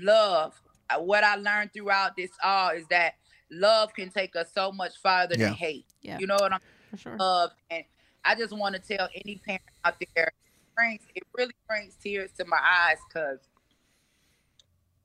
[0.00, 0.54] love.
[0.96, 3.14] What I learned throughout this all is that
[3.50, 5.48] love can take us so much farther Yeah.
[5.48, 5.86] than hate.
[6.02, 6.18] Yeah.
[6.18, 6.60] You know what I'm
[6.90, 7.16] For sure.
[7.16, 7.84] love and
[8.24, 10.34] I just want to tell any parent out there it
[10.76, 13.40] brings it really brings tears to my eyes cuz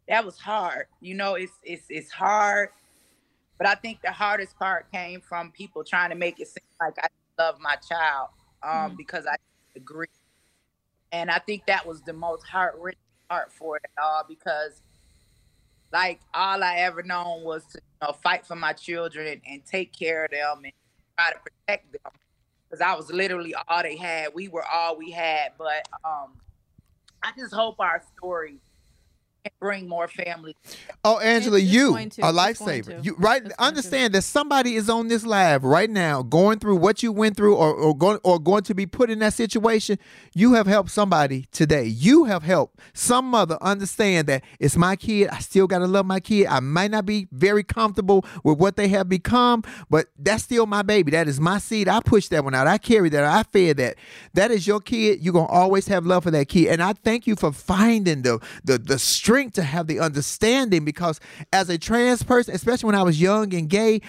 [0.08, 0.88] that was hard.
[1.00, 2.70] You know, it's it's it's hard.
[3.58, 6.96] But I think the hardest part came from people trying to make it seem like
[7.00, 7.08] I
[7.42, 8.30] love my child
[8.64, 9.36] um because I
[9.76, 10.08] agree.
[11.12, 13.00] And I think that was the most heart wrenching
[13.30, 14.82] part for it all because
[15.94, 19.94] like all I ever known was to you know, fight for my children and, take
[19.94, 20.74] care of them and
[21.18, 22.12] try to protect them
[22.68, 24.34] because I was literally all they had.
[24.34, 25.52] We were all we had.
[25.58, 26.34] But um,
[27.22, 28.58] I just hope our story
[29.60, 30.56] bring more families.
[31.04, 33.04] Oh, Angela, It's- you a lifesaver.
[33.04, 33.46] You right?
[33.46, 37.36] It's Understand that somebody is on this live right now, going through what you went
[37.36, 39.98] through, or, or going or going to be put in that situation.
[40.34, 41.86] You have helped somebody today.
[41.86, 45.30] You have helped some mother understand that it's my kid.
[45.30, 46.48] I still gotta love my kid.
[46.48, 50.82] I might not be very comfortable with what they have become, but that's still my
[50.84, 51.12] baby.
[51.12, 51.88] That is my seed.
[51.88, 52.68] I push that one out.
[52.68, 53.24] I carry that.
[53.24, 53.96] I fed that.
[54.34, 55.20] That is your kid.
[55.22, 56.68] You're gonna always have love for that kid.
[56.68, 61.20] And I thank you for finding the the the strength to have the understanding because
[61.52, 64.02] as a trans person, especially when I was young and gay,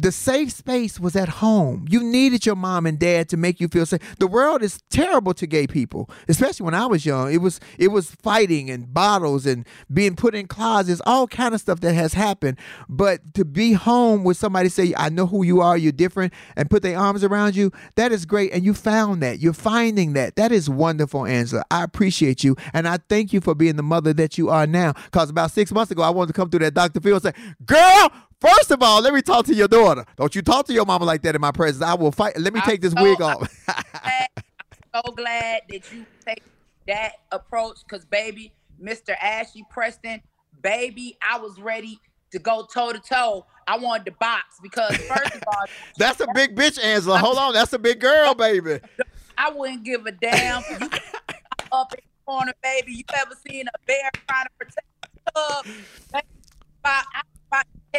[0.00, 1.84] the safe space was at home.
[1.88, 4.00] You needed your mom and dad to make you feel safe.
[4.18, 7.32] The world is terrible to gay people, especially when I was young.
[7.32, 11.60] It was it was fighting and bottles and being put in closets, all kind of
[11.60, 12.58] stuff that has happened.
[12.88, 15.76] But to be home with somebody say, "I know who you are.
[15.76, 18.52] You're different," and put their arms around you, that is great.
[18.52, 19.40] And you found that.
[19.40, 20.36] You're finding that.
[20.36, 21.64] That is wonderful, Angela.
[21.70, 24.92] I appreciate you, and I thank you for being the mother that you are now.
[24.92, 27.00] Because about six months ago, I wanted to come through that Dr.
[27.00, 27.32] Phil and say,
[27.66, 30.04] "Girl." First of all, let me talk to your daughter.
[30.16, 31.82] Don't you talk to your mama like that in my presence.
[31.82, 32.38] I will fight.
[32.38, 33.48] Let me take this I'm wig off.
[33.68, 34.26] I'm
[34.94, 36.42] so glad that you take
[36.86, 39.16] that approach because, baby, Mr.
[39.20, 40.22] Ashley Preston,
[40.62, 41.98] baby, I was ready
[42.30, 43.44] to go toe to toe.
[43.66, 45.64] I wanted to box because, first of all,
[45.98, 47.18] That's a big bitch, Angela.
[47.18, 47.54] Hold on.
[47.54, 48.78] That's a big girl, baby.
[49.36, 50.62] I wouldn't give a damn.
[50.62, 50.90] For you
[51.72, 52.92] up in the corner, baby.
[52.92, 55.66] You ever seen a bear trying to protect a cub?
[56.84, 57.02] I,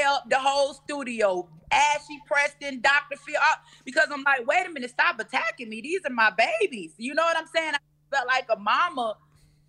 [0.03, 3.17] I, I the whole studio, Ashley Preston, Dr.
[3.25, 5.81] Phil, I- because I'm like, wait a minute, stop attacking me.
[5.81, 6.91] These are my babies.
[6.97, 7.73] You know what I'm saying?
[7.75, 9.15] I felt like a mama,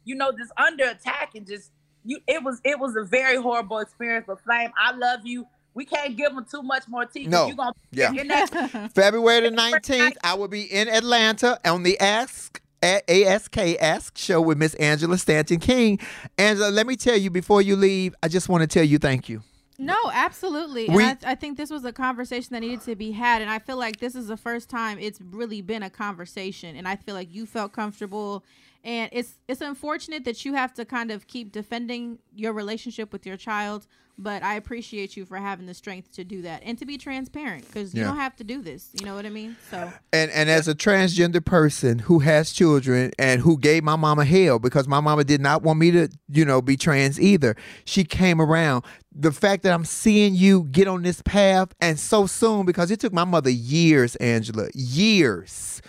[0.05, 1.71] you know, just under attack and just
[2.05, 2.19] you.
[2.27, 4.25] It was it was a very horrible experience.
[4.27, 5.47] But Flame, I love you.
[5.75, 7.27] We can't give them too much more teeth.
[7.31, 7.47] 'cause No.
[7.47, 8.11] you gonna Yeah.
[8.13, 8.53] your next
[8.95, 14.41] February the 19th, I will be in Atlanta on the Ask at ASK Ask show
[14.41, 16.01] with Miss Angela Stanton King.
[16.39, 19.29] Angela, let me tell you before you leave, I just want to tell you thank
[19.29, 19.43] you.
[19.81, 20.89] No, absolutely.
[20.91, 23.41] We- and I, I think this was a conversation that needed to be had.
[23.41, 26.77] And I feel like this is the first time it's really been a conversation.
[26.77, 28.45] And I feel like you felt comfortable.
[28.83, 33.27] And it's it's unfortunate that you have to kind of keep defending your relationship with
[33.27, 33.87] your child.
[34.23, 37.67] But I appreciate you for having the strength to do that and to be transparent
[37.67, 38.09] because you Yeah.
[38.09, 38.91] don't have to do this.
[38.93, 39.57] You know what I mean?
[39.71, 44.27] So And and as a transgender person who has children and who gave my mama
[44.27, 47.57] hell because my mama did not want me to, you know, be trans either.
[47.87, 48.85] She came around.
[49.15, 53.01] The fact that I'm seeing you get on this path and so soon because it
[53.01, 55.81] took my mother years, Angela, years.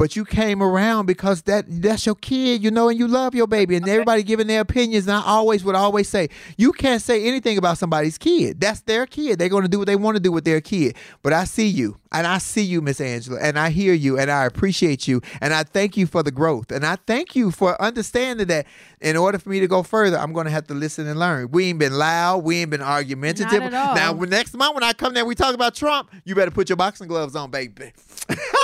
[0.00, 3.46] But you came around because that that's your kid, you know, and you love your
[3.46, 5.06] baby, and everybody giving their opinions.
[5.06, 8.62] And I always would always say, you can't say anything about somebody's kid.
[8.62, 9.38] That's their kid.
[9.38, 10.96] They're going to do what they want to do with their kid.
[11.22, 14.30] But I see you, and I see you, Miss Angela, and I hear you, and
[14.30, 17.80] I appreciate you, and I thank you for the growth, and I thank you for
[17.82, 18.66] understanding that.
[19.02, 21.50] In order for me to go further, I'm going to have to listen and learn.
[21.50, 22.44] We ain't been loud.
[22.44, 23.60] We ain't been argumentative.
[23.60, 23.94] Not at all.
[23.94, 26.10] Now, next month when I come there, we talk about Trump.
[26.24, 27.92] You better put your boxing gloves on, baby.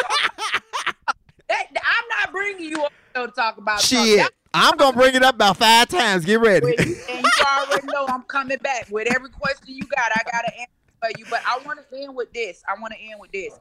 [1.49, 4.07] That- I'm not bringing you up to talk about Trump.
[4.07, 6.25] Shit, I'm gonna bring it up about five times.
[6.25, 6.75] Get ready.
[6.77, 10.11] That- and you already know I'm coming back with every question you got.
[10.13, 11.25] I got to answer for you.
[11.31, 12.63] But I want to end with this.
[12.69, 13.59] I want to end with this.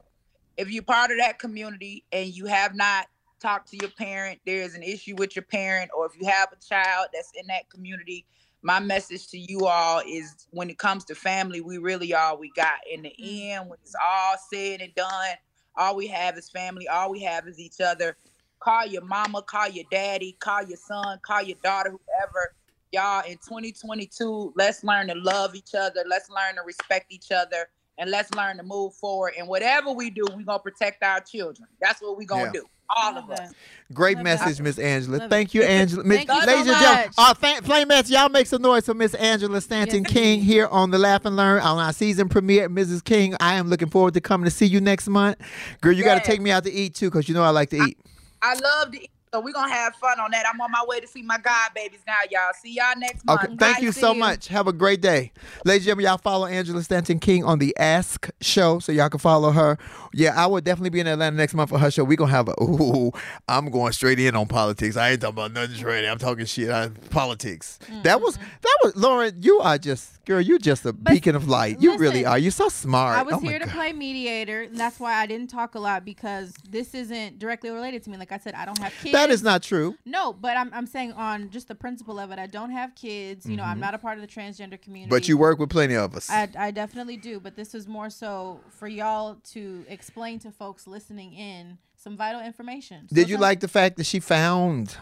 [0.56, 3.06] If you're part of that community and you have not
[3.40, 6.56] talked to your parent, there's an issue with your parent, or if you have a
[6.56, 8.24] child that's in that community,
[8.62, 12.50] my message to you all is when it comes to family, we really all we
[12.56, 12.78] got.
[12.90, 13.50] In the mm.
[13.50, 15.36] end, when it's all said and done,
[15.76, 16.88] all we have is family.
[16.88, 18.16] All we have is each other.
[18.60, 22.54] Call your mama, call your daddy, call your son, call your daughter, whoever.
[22.92, 26.04] Y'all, in 2022, let's learn to love each other.
[26.06, 27.68] Let's learn to respect each other.
[27.98, 29.34] And let's learn to move forward.
[29.38, 31.66] And whatever we do, we're going to protect our children.
[31.80, 32.52] That's what we're going Yeah.
[32.52, 32.64] to do.
[32.88, 33.50] All of us.
[33.92, 34.60] Great Love message.
[34.60, 35.16] Miss Angela.
[35.16, 35.54] Love Thank it.
[35.54, 36.04] you, Angela.
[36.04, 37.14] Miss- Thank you so ladies and gentlemen, much.
[37.18, 40.92] uh, fa- Flamettes, y'all make some noise for Miss Angela Stanton Yes, King here on
[40.92, 42.68] the Laugh and Learn on our season premiere.
[42.68, 43.02] Mrs.
[43.02, 45.38] King, I am looking forward to coming to see you next month.
[45.80, 47.70] Girl, you got to take me out to eat too, because you know I like
[47.70, 47.98] to eat.
[48.40, 49.10] I love to eat.
[49.36, 50.46] So we're going to have fun on that.
[50.50, 52.54] I'm on my way to see my god babies now, y'all.
[52.58, 53.44] See y'all next month.
[53.44, 54.18] Okay, thank Bye, you see so you.
[54.18, 54.48] much.
[54.48, 55.30] Have a great day.
[55.66, 59.20] Ladies and gentlemen, y'all follow Angela Stanton King on the Ask Show so y'all can
[59.20, 59.76] follow her.
[60.14, 62.02] Yeah, I will definitely be in Atlanta next month for her show.
[62.02, 63.12] We're going to have a, ooh,
[63.46, 64.96] I'm going straight in on politics.
[64.96, 66.08] I ain't talking about nothing straight.
[66.08, 67.78] I'm talking shit on politics.
[68.04, 68.46] That was, mm-hmm.
[68.62, 71.82] that was, Lauren, you are just, girl, you're just a beacon of light.
[71.82, 72.38] You really are.
[72.38, 73.18] You're so smart.
[73.18, 73.74] I was Oh here to God.
[73.74, 78.02] play mediator, and that's why I didn't talk a lot because this isn't directly related
[78.04, 78.16] to me.
[78.16, 79.12] Like I said, I don't have kids.
[79.12, 79.96] That is not true.
[80.04, 83.46] No, but I'm, I'm saying on just the principle of it, I don't have kids.
[83.46, 85.04] You know, I'm not a part of the transgender community.
[85.04, 85.10] Mm-hmm.
[85.10, 86.30] But you work with plenty of us.
[86.30, 90.86] I, I definitely do, but this is more so for y'all to explain to folks
[90.86, 93.08] listening in some vital information.
[93.08, 94.96] So Did you like the fact that she found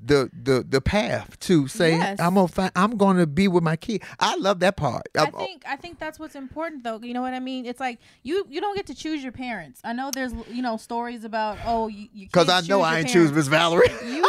[0.00, 2.20] the the the path to say Yes.
[2.20, 4.02] I'm gonna find, I'm gonna be with my kid.
[4.20, 5.08] I love that part.
[5.16, 7.00] I think I think that's what's important though.
[7.02, 7.66] You know what I mean?
[7.66, 9.80] It's like you you don't get to choose your parents.
[9.84, 13.32] I know there's you know stories about oh you because I know I ain't choose
[13.32, 13.88] Miss Valerie.
[14.04, 14.24] you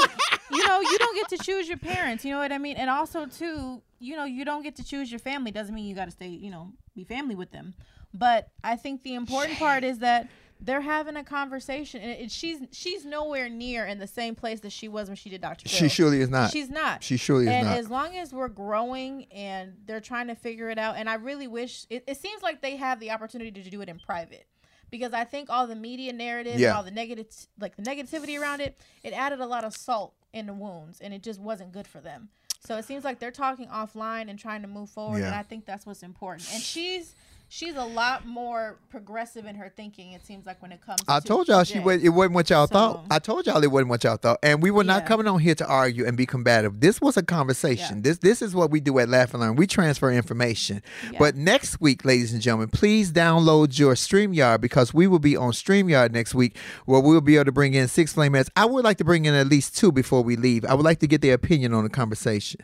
[0.52, 2.26] you know you don't get to choose your parents.
[2.26, 2.78] You know what I mean?
[2.78, 5.52] And also too, you know you don't get to choose your family.
[5.52, 7.76] Doesn't mean you got to stay you know be family with them.
[8.14, 10.28] But I think the important part is that
[10.62, 14.72] they're having a conversation, and it, she's she's nowhere near in the same place that
[14.72, 15.70] she was when she did Doctor.
[15.70, 16.52] She surely is not.
[16.52, 17.02] She's not.
[17.04, 17.56] She surely is not.
[17.56, 21.16] and as long as we're growing and they're trying to figure it out, and I
[21.16, 24.46] really wish it, it seems like they have the opportunity to do it in private.
[24.92, 26.76] Because I think all the media narrative, Yeah.
[26.76, 27.28] all the negative,
[27.60, 31.14] like the negativity around it, it added a lot of salt in the wounds, and
[31.14, 32.30] it just wasn't good for them.
[32.66, 35.66] So it seems like they're talking offline and trying to move forward, and I think
[35.66, 36.50] that's what's important.
[36.54, 37.14] And she's
[37.50, 40.14] she's a lot more progressive in her thinking.
[40.14, 41.02] It seems like when it comes.
[41.02, 43.06] To I to told y'all she was, it wasn't what y'all So- thought.
[43.12, 45.08] I told y'all it wasn't what y'all thought, and we were not Yeah.
[45.08, 46.80] coming on here to argue and be combative.
[46.80, 48.04] This was a conversation.
[48.04, 49.56] This this is what we do at Laugh and Learn.
[49.56, 50.82] We transfer information.
[51.18, 55.52] But next week, ladies and gentlemen, please download your Streamyard because we will be on
[55.52, 56.56] Streamyard next week,
[56.86, 58.50] where we'll be able to bring in six flame flameheads.
[58.56, 60.64] I would like to bring in at least two before we leave.
[60.66, 62.62] I would like to get their opinion on the conversation.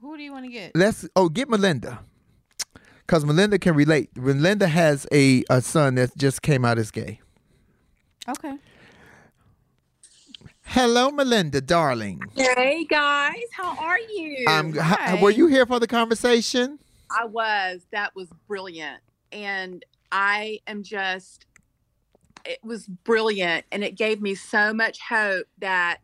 [0.00, 0.72] Who do you want to get?
[0.74, 2.00] Let's oh get Melinda.
[3.08, 4.14] Cause Melinda can relate.
[4.16, 7.20] Melinda has a, a son that just came out as gay.
[8.28, 8.54] Okay.
[10.64, 12.20] Hello, Melinda, darling.
[12.36, 14.44] Hey guys, how are you?
[14.46, 16.78] Um, h- were you here for the conversation?
[17.10, 17.86] I was.
[17.92, 19.00] That was brilliant.
[19.32, 19.82] And
[20.12, 21.46] I am just,
[22.44, 23.64] it was brilliant.
[23.72, 26.00] And it gave me so much hope that,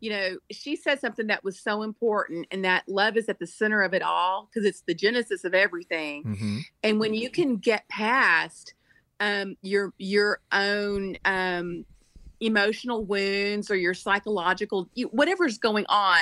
[0.00, 3.46] you know, she said something that was so important and that love is at the
[3.46, 6.24] center of it all because it's the genesis of everything.
[6.24, 6.58] Mm-hmm.
[6.82, 8.74] And when you can get past
[9.20, 11.84] um, your your own um,
[12.40, 16.20] emotional wounds or your psychological you, whatever's going on,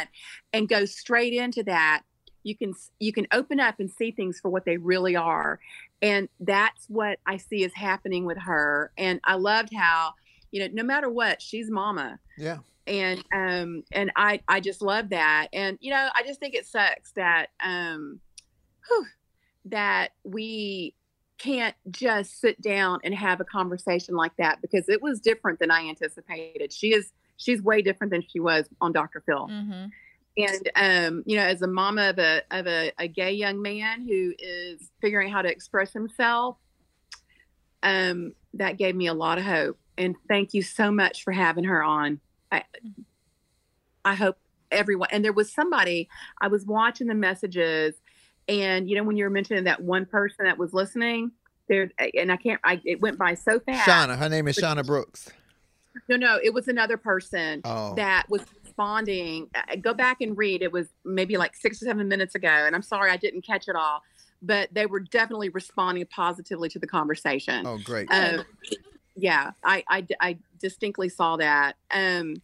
[0.52, 2.02] and go straight into that,
[2.42, 5.60] you can you can open up and see things for what they really are.
[6.02, 8.90] And that's what I see is happening with her.
[8.98, 10.14] And I loved how
[10.50, 12.58] you know no matter what she's mama Yeah.
[12.88, 16.66] And um and i i just love that and you know i just think it
[16.66, 18.18] sucks that um
[18.88, 19.06] whew,
[19.66, 20.94] that we
[21.38, 25.70] can't just sit down and have a conversation like that because it was different than
[25.70, 26.72] i anticipated.
[26.72, 29.48] She is she's way different than she was on dr phil.
[29.48, 29.86] Mm-hmm.
[30.36, 34.06] and um you know as a mama of a of a, a gay young man
[34.06, 36.56] who is figuring out how to express himself
[37.84, 41.64] um that gave me a lot of hope and thank you so much for having
[41.64, 42.20] her on
[42.52, 42.62] i
[44.04, 44.36] i hope
[44.70, 46.08] everyone and there was somebody
[46.40, 47.94] i was watching the messages
[48.48, 51.30] and you know when you were mentioning that one person that was listening
[51.68, 54.84] there and i can't i it went by so fast Shauna, her name is Shauna
[54.86, 55.30] Brooks.
[56.08, 57.94] no, no, it was another person Oh.
[57.96, 59.48] that was responding.
[59.54, 60.62] Uh, Go back and read.
[60.62, 63.66] It was maybe like six or seven minutes ago, and I'm sorry I didn't catch
[63.68, 64.02] it all,
[64.40, 67.66] but they were definitely responding positively to the conversation.
[67.66, 68.06] Oh, great.
[68.12, 68.44] Um,
[69.18, 71.76] yeah, I, I, I distinctly saw that.
[71.90, 72.36] Um,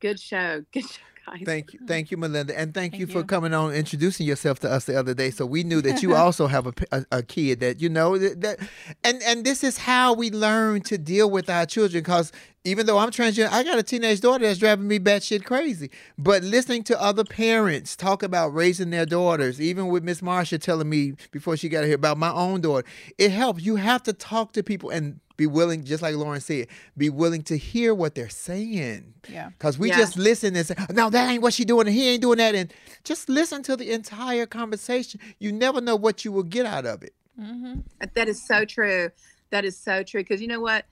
[0.00, 0.64] good show.
[0.72, 1.42] Good show, guys.
[1.44, 3.24] Thank you, thank you, Melinda, and thank, you for you.
[3.24, 5.30] coming on, introducing yourself to us the other day.
[5.30, 8.58] So we knew that you also have a a kid that you know that, that,
[9.04, 12.02] and and this is how we learn to deal with our children.
[12.02, 12.32] Because
[12.64, 15.90] even though I'm transgender, I got a teenage daughter that's driving me batshit crazy.
[16.18, 20.88] But listening to other parents talk about raising their daughters, even with Miss Marsha telling
[20.88, 22.86] me before she got here about my own daughter,
[23.18, 23.62] it helps.
[23.62, 27.42] You have to talk to people and be willing, just like Lauren said, be willing
[27.42, 29.12] to hear what they're saying.
[29.28, 29.48] Yeah.
[29.50, 29.98] Because we Yeah.
[29.98, 32.54] just listen and say, no, that ain't what she doing, and he ain't doing that.
[32.54, 35.18] And just listen to the entire conversation.
[35.40, 37.12] You never know what you will get out of it.
[37.40, 37.80] Mm-hmm.
[38.14, 39.10] That is so true.
[39.50, 40.20] That is so true.
[40.20, 40.84] Because you know what?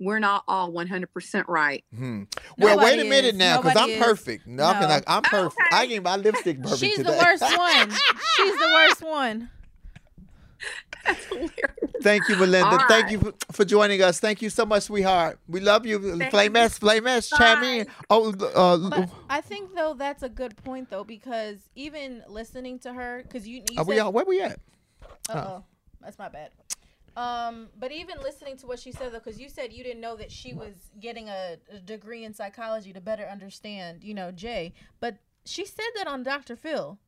[0.00, 1.84] We're not all 100% right.
[1.94, 2.22] Hmm.
[2.58, 4.02] Well, wait a minute now, because I'm is.
[4.02, 4.46] perfect.
[4.46, 4.88] No, I'm, No.
[4.88, 5.62] like, I'm perfect.
[5.70, 7.10] I get my lipstick perfect She's today.
[7.12, 7.90] the worst one.
[8.36, 9.50] She's the worst one.
[12.02, 12.66] Thank you, Melinda.
[12.66, 14.20] All Thank you for, for joining us.
[14.20, 15.38] Thank you so much, sweetheart.
[15.48, 16.20] We love you.
[16.30, 17.86] Flame S, Flame S, chime in.
[18.10, 23.22] Oh, uh, I think though that's a good point though because even listening to her,
[23.22, 24.58] because you, you are we said- all, where we at?
[25.28, 25.64] Uh oh,
[26.00, 26.50] that's my bad.
[27.14, 30.16] Um, but even listening to what she said though, because you said you didn't know
[30.16, 34.72] that she was getting a, a degree in psychology to better understand, you know, Jay.
[34.98, 36.56] But she said that on Dr.
[36.56, 36.98] Phil.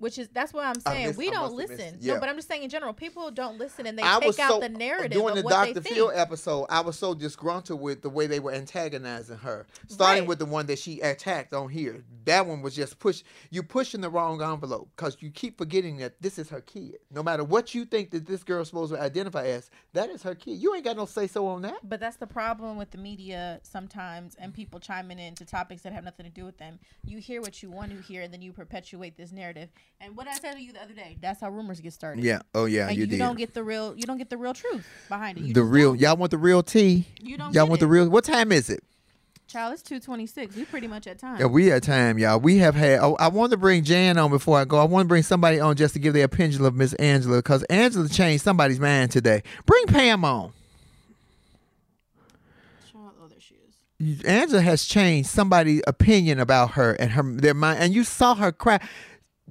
[0.00, 1.06] Which is that's what I'm saying.
[1.08, 1.76] missed- we don't listen.
[1.76, 2.14] missed- yeah.
[2.14, 4.38] No, but I'm just saying in general, people don't listen and they I take was
[4.40, 5.82] out so the narrative during of the what Dr.
[5.82, 6.66] Phil episode.
[6.70, 10.28] I was so disgruntled with the way they were antagonizing her, starting Right.
[10.28, 12.02] with the one that she attacked on here.
[12.24, 13.22] That one was just push.
[13.50, 16.98] You pushing the wrong envelope because you keep forgetting that this is her kid.
[17.10, 20.34] No matter what you think that this girl's supposed to identify as, that is her
[20.34, 20.62] kid.
[20.62, 21.76] You ain't got no say so on that.
[21.88, 26.04] But that's the problem with the media sometimes and people chiming into topics that have
[26.04, 26.78] nothing to do with them.
[27.04, 29.68] You hear what you want to hear and then you perpetuate this narrative.
[30.02, 32.24] And what I said to you the other day, that's how rumors get started.
[32.24, 32.40] Yeah.
[32.54, 32.88] Oh yeah.
[32.88, 35.44] and you, you, don't get the real you don't get the real truth behind it.
[35.44, 35.94] You the real.
[35.94, 37.06] Y'all want the real tea?
[37.20, 38.08] You don't Y'all want the real?
[38.08, 38.82] What time is it?
[39.46, 40.54] Child, it's two twenty six.
[40.54, 41.40] We pretty much at time.
[41.40, 42.38] Yeah, we at time, y'all.
[42.38, 43.00] We have had.
[43.00, 44.78] Oh, I want to bring Jan on before I go.
[44.78, 47.64] I want to bring somebody on just to give their opinion of Miss Angela because
[47.64, 49.42] Angela changed somebody's mind today.
[49.66, 50.52] Bring Pam on.
[52.92, 53.56] Child, oh, there she
[54.06, 54.22] is.
[54.22, 58.52] Angela has changed somebody's opinion about her and her their mind, and you saw her
[58.52, 58.78] cry.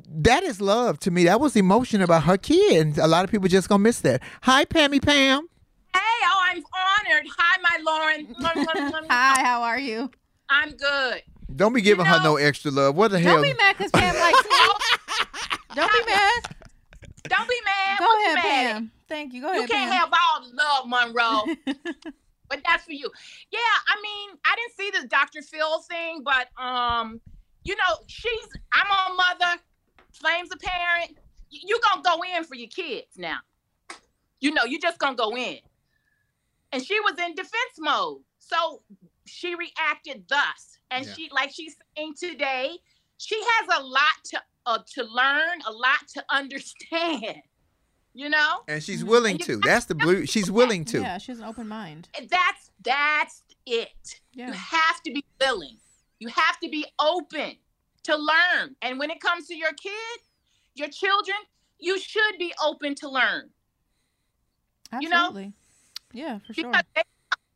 [0.07, 1.25] That is love to me.
[1.25, 4.21] That was emotion about her kid, and a lot of people just gonna miss that.
[4.43, 5.47] Hi, Pammy Pam.
[5.93, 7.27] Hey, oh, I'm honored.
[7.37, 8.35] Hi, my Lauren.
[9.09, 10.09] Hi, how are you?
[10.49, 11.21] I'm good.
[11.55, 12.95] Don't be giving her know- no extra love.
[12.95, 13.35] What the hell?
[13.35, 14.55] Don't be mad because Pam likes me.
[15.75, 16.41] Don't be mad.
[17.27, 17.99] Don't be mad.
[17.99, 18.73] Go What you ahead, mad at?
[18.73, 18.91] Pam.
[19.07, 19.41] Thank you.
[19.41, 19.61] Go ahead.
[19.61, 19.99] You can't Pam.
[19.99, 21.55] have all the love, Monroe.
[22.49, 23.09] but that's for you.
[23.51, 25.41] Yeah, I mean, I didn't see the Dr.
[25.41, 27.19] Phil thing, but um,
[27.63, 29.61] you know, she's I'm a mother,
[30.19, 31.17] Flame's a parent.
[31.51, 33.39] Y- You gonna go in for your kids now.
[34.39, 35.59] You know, you just gonna go in.
[36.71, 38.21] And she was in defense mode.
[38.39, 38.81] So
[39.25, 40.77] she reacted thus.
[40.91, 41.13] And Yeah.
[41.13, 42.77] she like she's saying today,
[43.17, 47.41] she has a lot to uh, to learn, a lot to understand.
[48.13, 48.63] You know?
[48.67, 49.61] and she's willing And you- to.
[49.61, 50.25] That's the blue.
[50.25, 50.99] She's willing to.
[51.01, 52.09] Yeah, she has an open mind.
[52.17, 54.47] And that's that's it Yeah.
[54.47, 55.77] you have to be willing
[56.19, 57.57] you have to be open
[58.09, 60.19] to learn and when it comes to your kid
[60.73, 61.37] your children
[61.79, 63.49] you should be open to learn
[64.99, 65.17] You know?
[65.27, 65.53] Absolutely.
[66.13, 66.71] Yeah, for sure.
[66.95, 67.03] they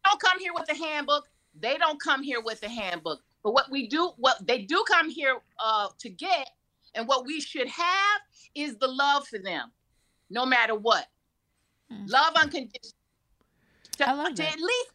[0.05, 1.27] don't come here with a handbook
[1.59, 5.09] they don't come here with a handbook but what we do what they do come
[5.09, 6.49] here uh, to get
[6.95, 8.21] and what we should have
[8.55, 9.71] is the love for them
[10.29, 11.07] no matter what
[11.91, 12.05] Hmm.
[12.07, 12.93] love unconditional
[13.97, 14.53] to, I love to that.
[14.53, 14.91] at least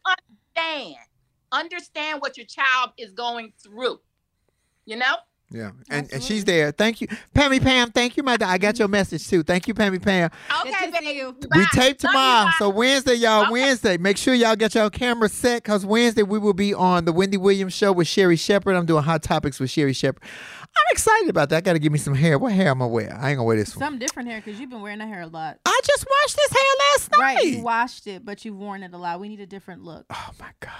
[0.55, 0.95] understand
[1.51, 3.99] understand what your child is going through
[4.85, 5.15] you know
[5.51, 6.71] Yeah, and, and she's there.
[6.71, 7.91] Thank you, Pammy Pam.
[7.91, 8.37] Thank you, my.
[8.39, 9.41] I got your message too.
[9.41, 10.29] Thank you, Pammy Pam.
[10.61, 11.17] okay to see baby.
[11.17, 11.35] you.
[11.41, 11.65] We Bye.
[11.73, 13.43] tape Love you, tomorrow, so Wednesday, y'all.
[13.43, 13.51] Okay.
[13.51, 17.11] Wednesday, make sure y'all get your camera set, cause Wednesday we will be on the
[17.11, 18.75] Wendy Williams show with Sherri Shepherd.
[18.75, 20.21] I'm doing hot topics with Sherri Shepherd.
[20.61, 21.57] I'm excited about that.
[21.57, 22.37] I got to give me some hair.
[22.37, 23.17] What hair am I gonna wear?
[23.19, 23.79] I ain't gonna wear this one.
[23.85, 25.57] Something different hair because you've been wearing that hair a lot.
[25.65, 26.61] I just washed this hair
[26.93, 27.19] last night.
[27.19, 29.19] Right, you washed it, but you've worn it a lot.
[29.19, 30.05] We need a different look.
[30.11, 30.71] oh my god.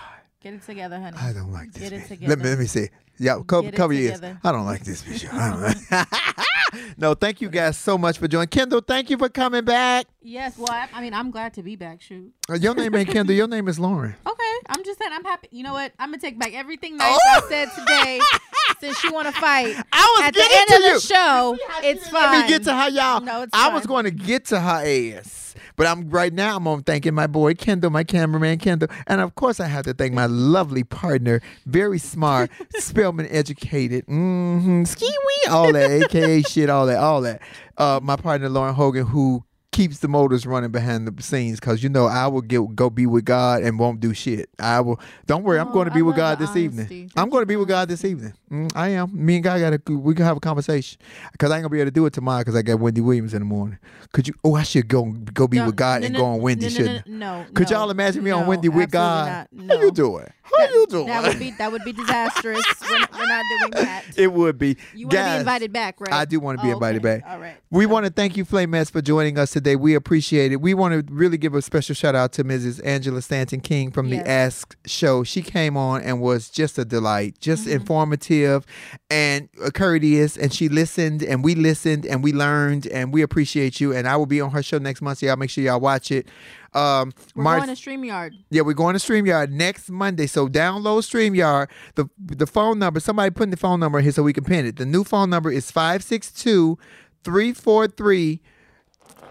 [0.41, 1.17] Get it together, honey.
[1.17, 1.89] I don't like this.
[1.89, 2.29] Get it together.
[2.29, 2.87] Let me let me see.
[3.17, 4.21] Yeah, cover, cover your ears.
[4.41, 5.31] I don't like this video.
[5.33, 6.07] I don't like.
[6.97, 8.47] no, thank you guys so much for joining.
[8.49, 10.05] Kendall, thank you for coming back.
[10.21, 12.01] Yes, well, I, I mean, I'm glad to be back.
[12.01, 12.33] Shoot.
[12.49, 13.35] Uh, Your name ain't Kendall.
[13.35, 14.15] Your name is Lauren.
[14.29, 15.47] Okay, I'm just saying I'm happy.
[15.51, 15.93] You know what?
[15.99, 17.41] I'm gonna take back everything nice Oh!
[17.45, 18.19] I said today.
[18.79, 20.93] since you want to fight, I was at the getting end to of you.
[20.93, 22.31] the show, it's fine.
[22.31, 23.21] Let me get to her, y'all.
[23.21, 26.55] No, it's I was going to get to her ass, but I'm right now.
[26.57, 29.93] I'm on thanking my boy Kendall, my cameraman Kendall, and of course I have to
[29.93, 36.87] thank my lovely partner, very smart, Spelman educated, mm-hmm, Skee-Wee, all that, aka shit, all
[36.87, 37.41] that, all that.
[37.77, 41.89] Uh, my partner Lauren Hogan, who keeps the motors running behind the scenes because you
[41.89, 44.49] know I will get go be with God and won't do shit.
[44.59, 44.99] I will.
[45.27, 46.79] Don't worry, I'm Oh, going to I be with God this evening.
[46.87, 47.09] honesty.
[47.15, 48.33] I'm going to be with God this evening.
[48.51, 49.11] Mm, I am.
[49.13, 49.97] Me and God got to.
[49.99, 50.99] We can have a conversation
[51.31, 53.33] because I ain't gonna be able to do it tomorrow because I got Wendy Williams
[53.33, 53.77] in the morning.
[54.11, 54.33] Could you?
[54.43, 56.69] Oh, I should go go be No, with God no, and no, go on Wendy.
[56.69, 57.07] shouldn't?
[57.07, 59.47] No, Could y'all imagine me on Wendy with God?
[59.55, 59.67] not.
[59.69, 60.25] How you doing?
[60.41, 61.05] How That- you doing?
[61.07, 62.63] That would be that would be disastrous.
[62.81, 64.03] we're, not, we're not doing that.
[64.17, 64.77] it would be.
[64.95, 66.11] You want to be invited back, right?
[66.11, 67.19] I do want to be Oh, invited okay.
[67.19, 67.31] back.
[67.31, 67.55] All right.
[67.69, 69.75] We want to thank you, Flamettes, for joining us today.
[69.75, 70.61] We appreciate it.
[70.61, 72.81] We want to really give a special shout out to Mrs.
[72.85, 74.23] Angela Stanton King from Yes.
[74.23, 75.23] the Ask Show.
[75.23, 77.73] She came on and was just a delight, just Mm-hmm.
[77.75, 78.65] informative
[79.09, 80.37] and courteous.
[80.37, 83.93] And she listened, and we listened, and we learned, and we appreciate you.
[83.93, 86.11] And I will be on her show next month, so y'all make sure y'all watch
[86.11, 86.27] it.
[86.73, 88.31] Um, We're March- going to Streamyard.
[88.51, 90.27] yeah, we're going to StreamYard next Monday.
[90.27, 91.67] So download StreamYard.
[91.95, 94.75] The the phone number, somebody putting the phone number here so we can pin it.
[94.75, 96.77] The new phone number is 562
[97.23, 98.39] 343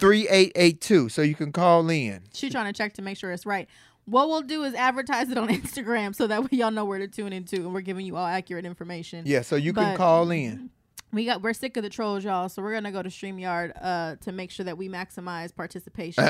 [0.01, 1.09] 3882.
[1.09, 2.23] So you can call in.
[2.33, 3.69] She's trying to check to make sure it's right.
[4.05, 7.09] What we'll do is advertise it on Instagram so that way y'all know where to
[7.09, 9.25] tune into, and we're giving you all accurate information.
[9.27, 10.70] Yeah, so you can But- call in.
[11.11, 12.51] We got we're sick of the trolls, y'all.
[12.51, 16.23] So we're gonna go to Streamyard uh, to make sure that we maximize participation.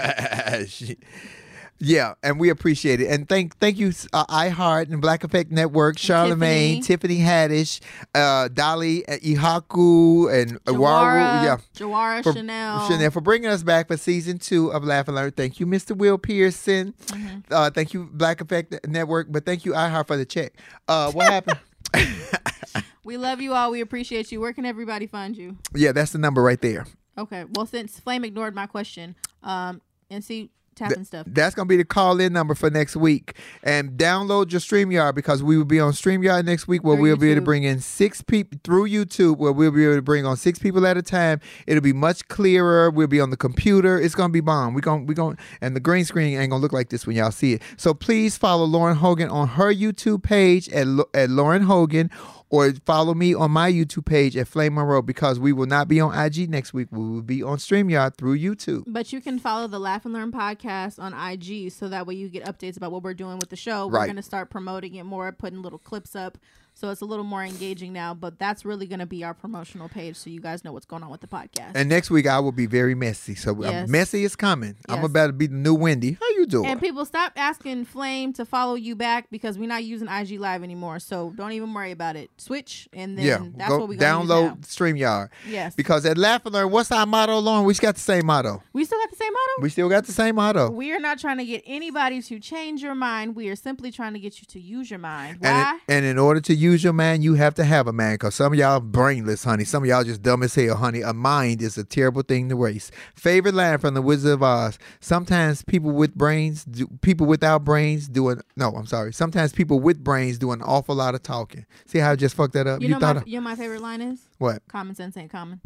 [1.81, 3.09] Yeah, and we appreciate it.
[3.09, 7.81] And thank thank you, uh, iHeart and Black Effect Network, Charlemagne, Tiffany, Haddish,
[8.15, 10.65] uh, Dolly, uh, Ihaku, and.
[10.65, 11.57] Jawara, Yeah.
[11.77, 12.89] Jawara, For, Chanel.
[12.89, 15.31] Chanel for bringing us back for season two of Laugh and Learn.
[15.31, 15.97] Thank you, Mr.
[15.97, 16.95] Will Pearson.
[17.07, 17.39] Mm-hmm.
[17.51, 19.29] Uh, thank you, Black Effect Network.
[19.31, 20.55] But thank you, iHeart, for the check.
[20.89, 21.59] Uh, what happened?
[23.09, 23.71] We love you all.
[23.71, 24.39] We appreciate you.
[24.39, 25.57] Where can everybody find you?
[25.75, 26.85] Yeah, that's the number right there.
[27.17, 27.47] Okay.
[27.55, 29.81] Well, since Flame ignored my question, um,
[30.11, 31.27] and see tapping stuff.
[31.29, 33.37] That's gonna be the call in number for next week.
[33.63, 37.17] And download your StreamYard because we will be on StreamYard next week where Through we'll
[37.17, 40.27] be able to bring in six people through YouTube where we'll be able to bring
[40.27, 41.41] on six people at a time.
[41.67, 42.91] It'll be much clearer.
[42.91, 44.01] We'll be on the computer.
[44.01, 44.75] It's gonna be bomb.
[44.75, 47.31] We're gonna we gonna and the green screen ain't gonna look like this when y'all
[47.31, 47.63] see it.
[47.77, 52.11] So please follow Lauren Hogan on her YouTube page at at Lauren Hogan.
[52.51, 56.01] Or follow me on my YouTube page at Flame Monroe because we will not be
[56.01, 56.89] on IG next week.
[56.91, 58.85] We will be on StreamYard through YouTube.
[58.87, 62.31] But you can follow the Laugh and Learn podcast on IG so that way you
[62.31, 63.87] get updates about what we're doing with the show.
[63.87, 66.39] We're going to start promoting it more, putting little clips up.
[66.79, 69.89] So it's a little more engaging now, but that's really going to be our promotional
[69.89, 71.73] page so you guys know what's going on with the podcast.
[71.75, 73.35] And next week I will be very messy.
[73.35, 73.89] So uh, Yes.
[73.89, 74.77] messy is coming.
[74.89, 76.17] I'm about to be the new Wendy.
[76.21, 76.67] How you doing?
[76.71, 80.63] And people stop asking Flame to follow you back because we're not using IG Live
[80.63, 81.01] anymore.
[81.01, 82.31] So don't even worry about it.
[82.37, 85.31] Switch and then yeah, that's go what to download StreamYard.
[85.49, 85.75] Yes.
[85.75, 87.65] Because at Laugh and Learn, what's our motto, Lauren?
[87.65, 88.63] We got the same motto.
[88.73, 89.63] We still got the same motto?
[89.63, 90.71] We still got the same motto.
[90.71, 93.35] We are not trying to get anybody to change your mind.
[93.35, 95.39] We are simply trying to get you to use your mind.
[95.43, 95.79] And, Why?
[95.89, 98.19] and in order to use your mind, you have to have a mind.
[98.19, 99.65] Because some of y'all brainless, honey.
[99.65, 101.01] Some of y'all just dumb as hell, honey.
[101.03, 102.93] A mind is a terrible thing to waste.
[103.15, 104.79] Favorite line from the Wizard of Oz.
[105.01, 108.71] Sometimes people with brains, do, people without brains, doing no.
[108.71, 109.13] I'm sorry.
[109.13, 111.67] Sometimes people with brains do an awful lot of talking.
[111.87, 112.81] See how I just fucked that up?
[112.83, 114.21] you know, thought my, of- you know my favorite line is?
[114.39, 114.63] what?
[114.69, 115.61] Common sense ain't common.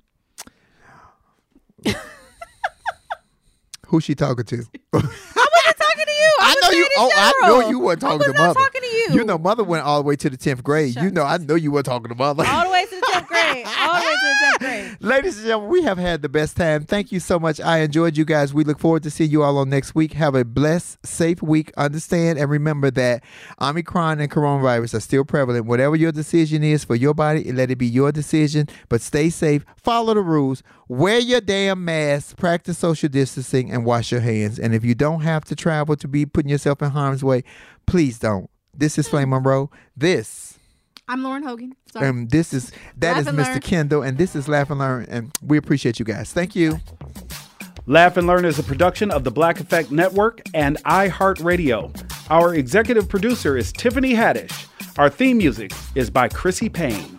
[3.89, 4.57] Who she talking to?
[4.95, 6.33] I wasn't talking to you.
[6.41, 6.89] I, I know you.
[6.97, 8.55] Oh, I know you weren't talking to mother.
[8.55, 9.09] talking to you.
[9.13, 10.97] You know, mother went all the way to the tenth grade.
[10.97, 12.45] You know, I know you weren't talking to mother.
[12.47, 13.67] All the way to the 10th grade.
[13.67, 14.97] All the way to the 10th grade.
[15.01, 16.85] Ladies and gentlemen, we have had the best time.
[16.85, 17.61] Thank you so much.
[17.61, 18.55] I enjoyed you guys.
[18.55, 20.13] We look forward to seeing you all on next week.
[20.15, 21.73] Have a blessed, safe week.
[21.77, 23.23] Understand and remember that
[23.61, 25.67] Omicron and coronavirus are still prevalent.
[25.67, 28.69] Whatever your decision is for your body, let it be your decision.
[28.89, 29.65] But stay safe.
[29.77, 30.63] Follow the rules.
[30.89, 32.37] Wear your damn mask.
[32.37, 34.59] Practice social distancing and wash your hands.
[34.59, 37.45] And if you don't have to travel to be putting yourself in harm's way,
[37.87, 38.49] please don't.
[38.75, 39.71] This is Flame Monroe.
[39.97, 40.59] This
[41.09, 41.75] I'm Lauren Hogan.
[41.93, 42.09] Sorry.
[42.09, 43.53] and um, this is that Laugh is Mr.
[43.53, 43.61] learn.
[43.61, 46.33] Kendall, and this is Laugh and Learn, and we appreciate you guys.
[46.33, 46.79] Thank you.
[47.87, 51.93] Laugh and Learn is a production of the Black Effect Network and iHeartRadio.
[52.31, 54.69] Our executive producer is Tiffany Haddish.
[54.99, 57.19] Our theme music is by Chrissy Payne.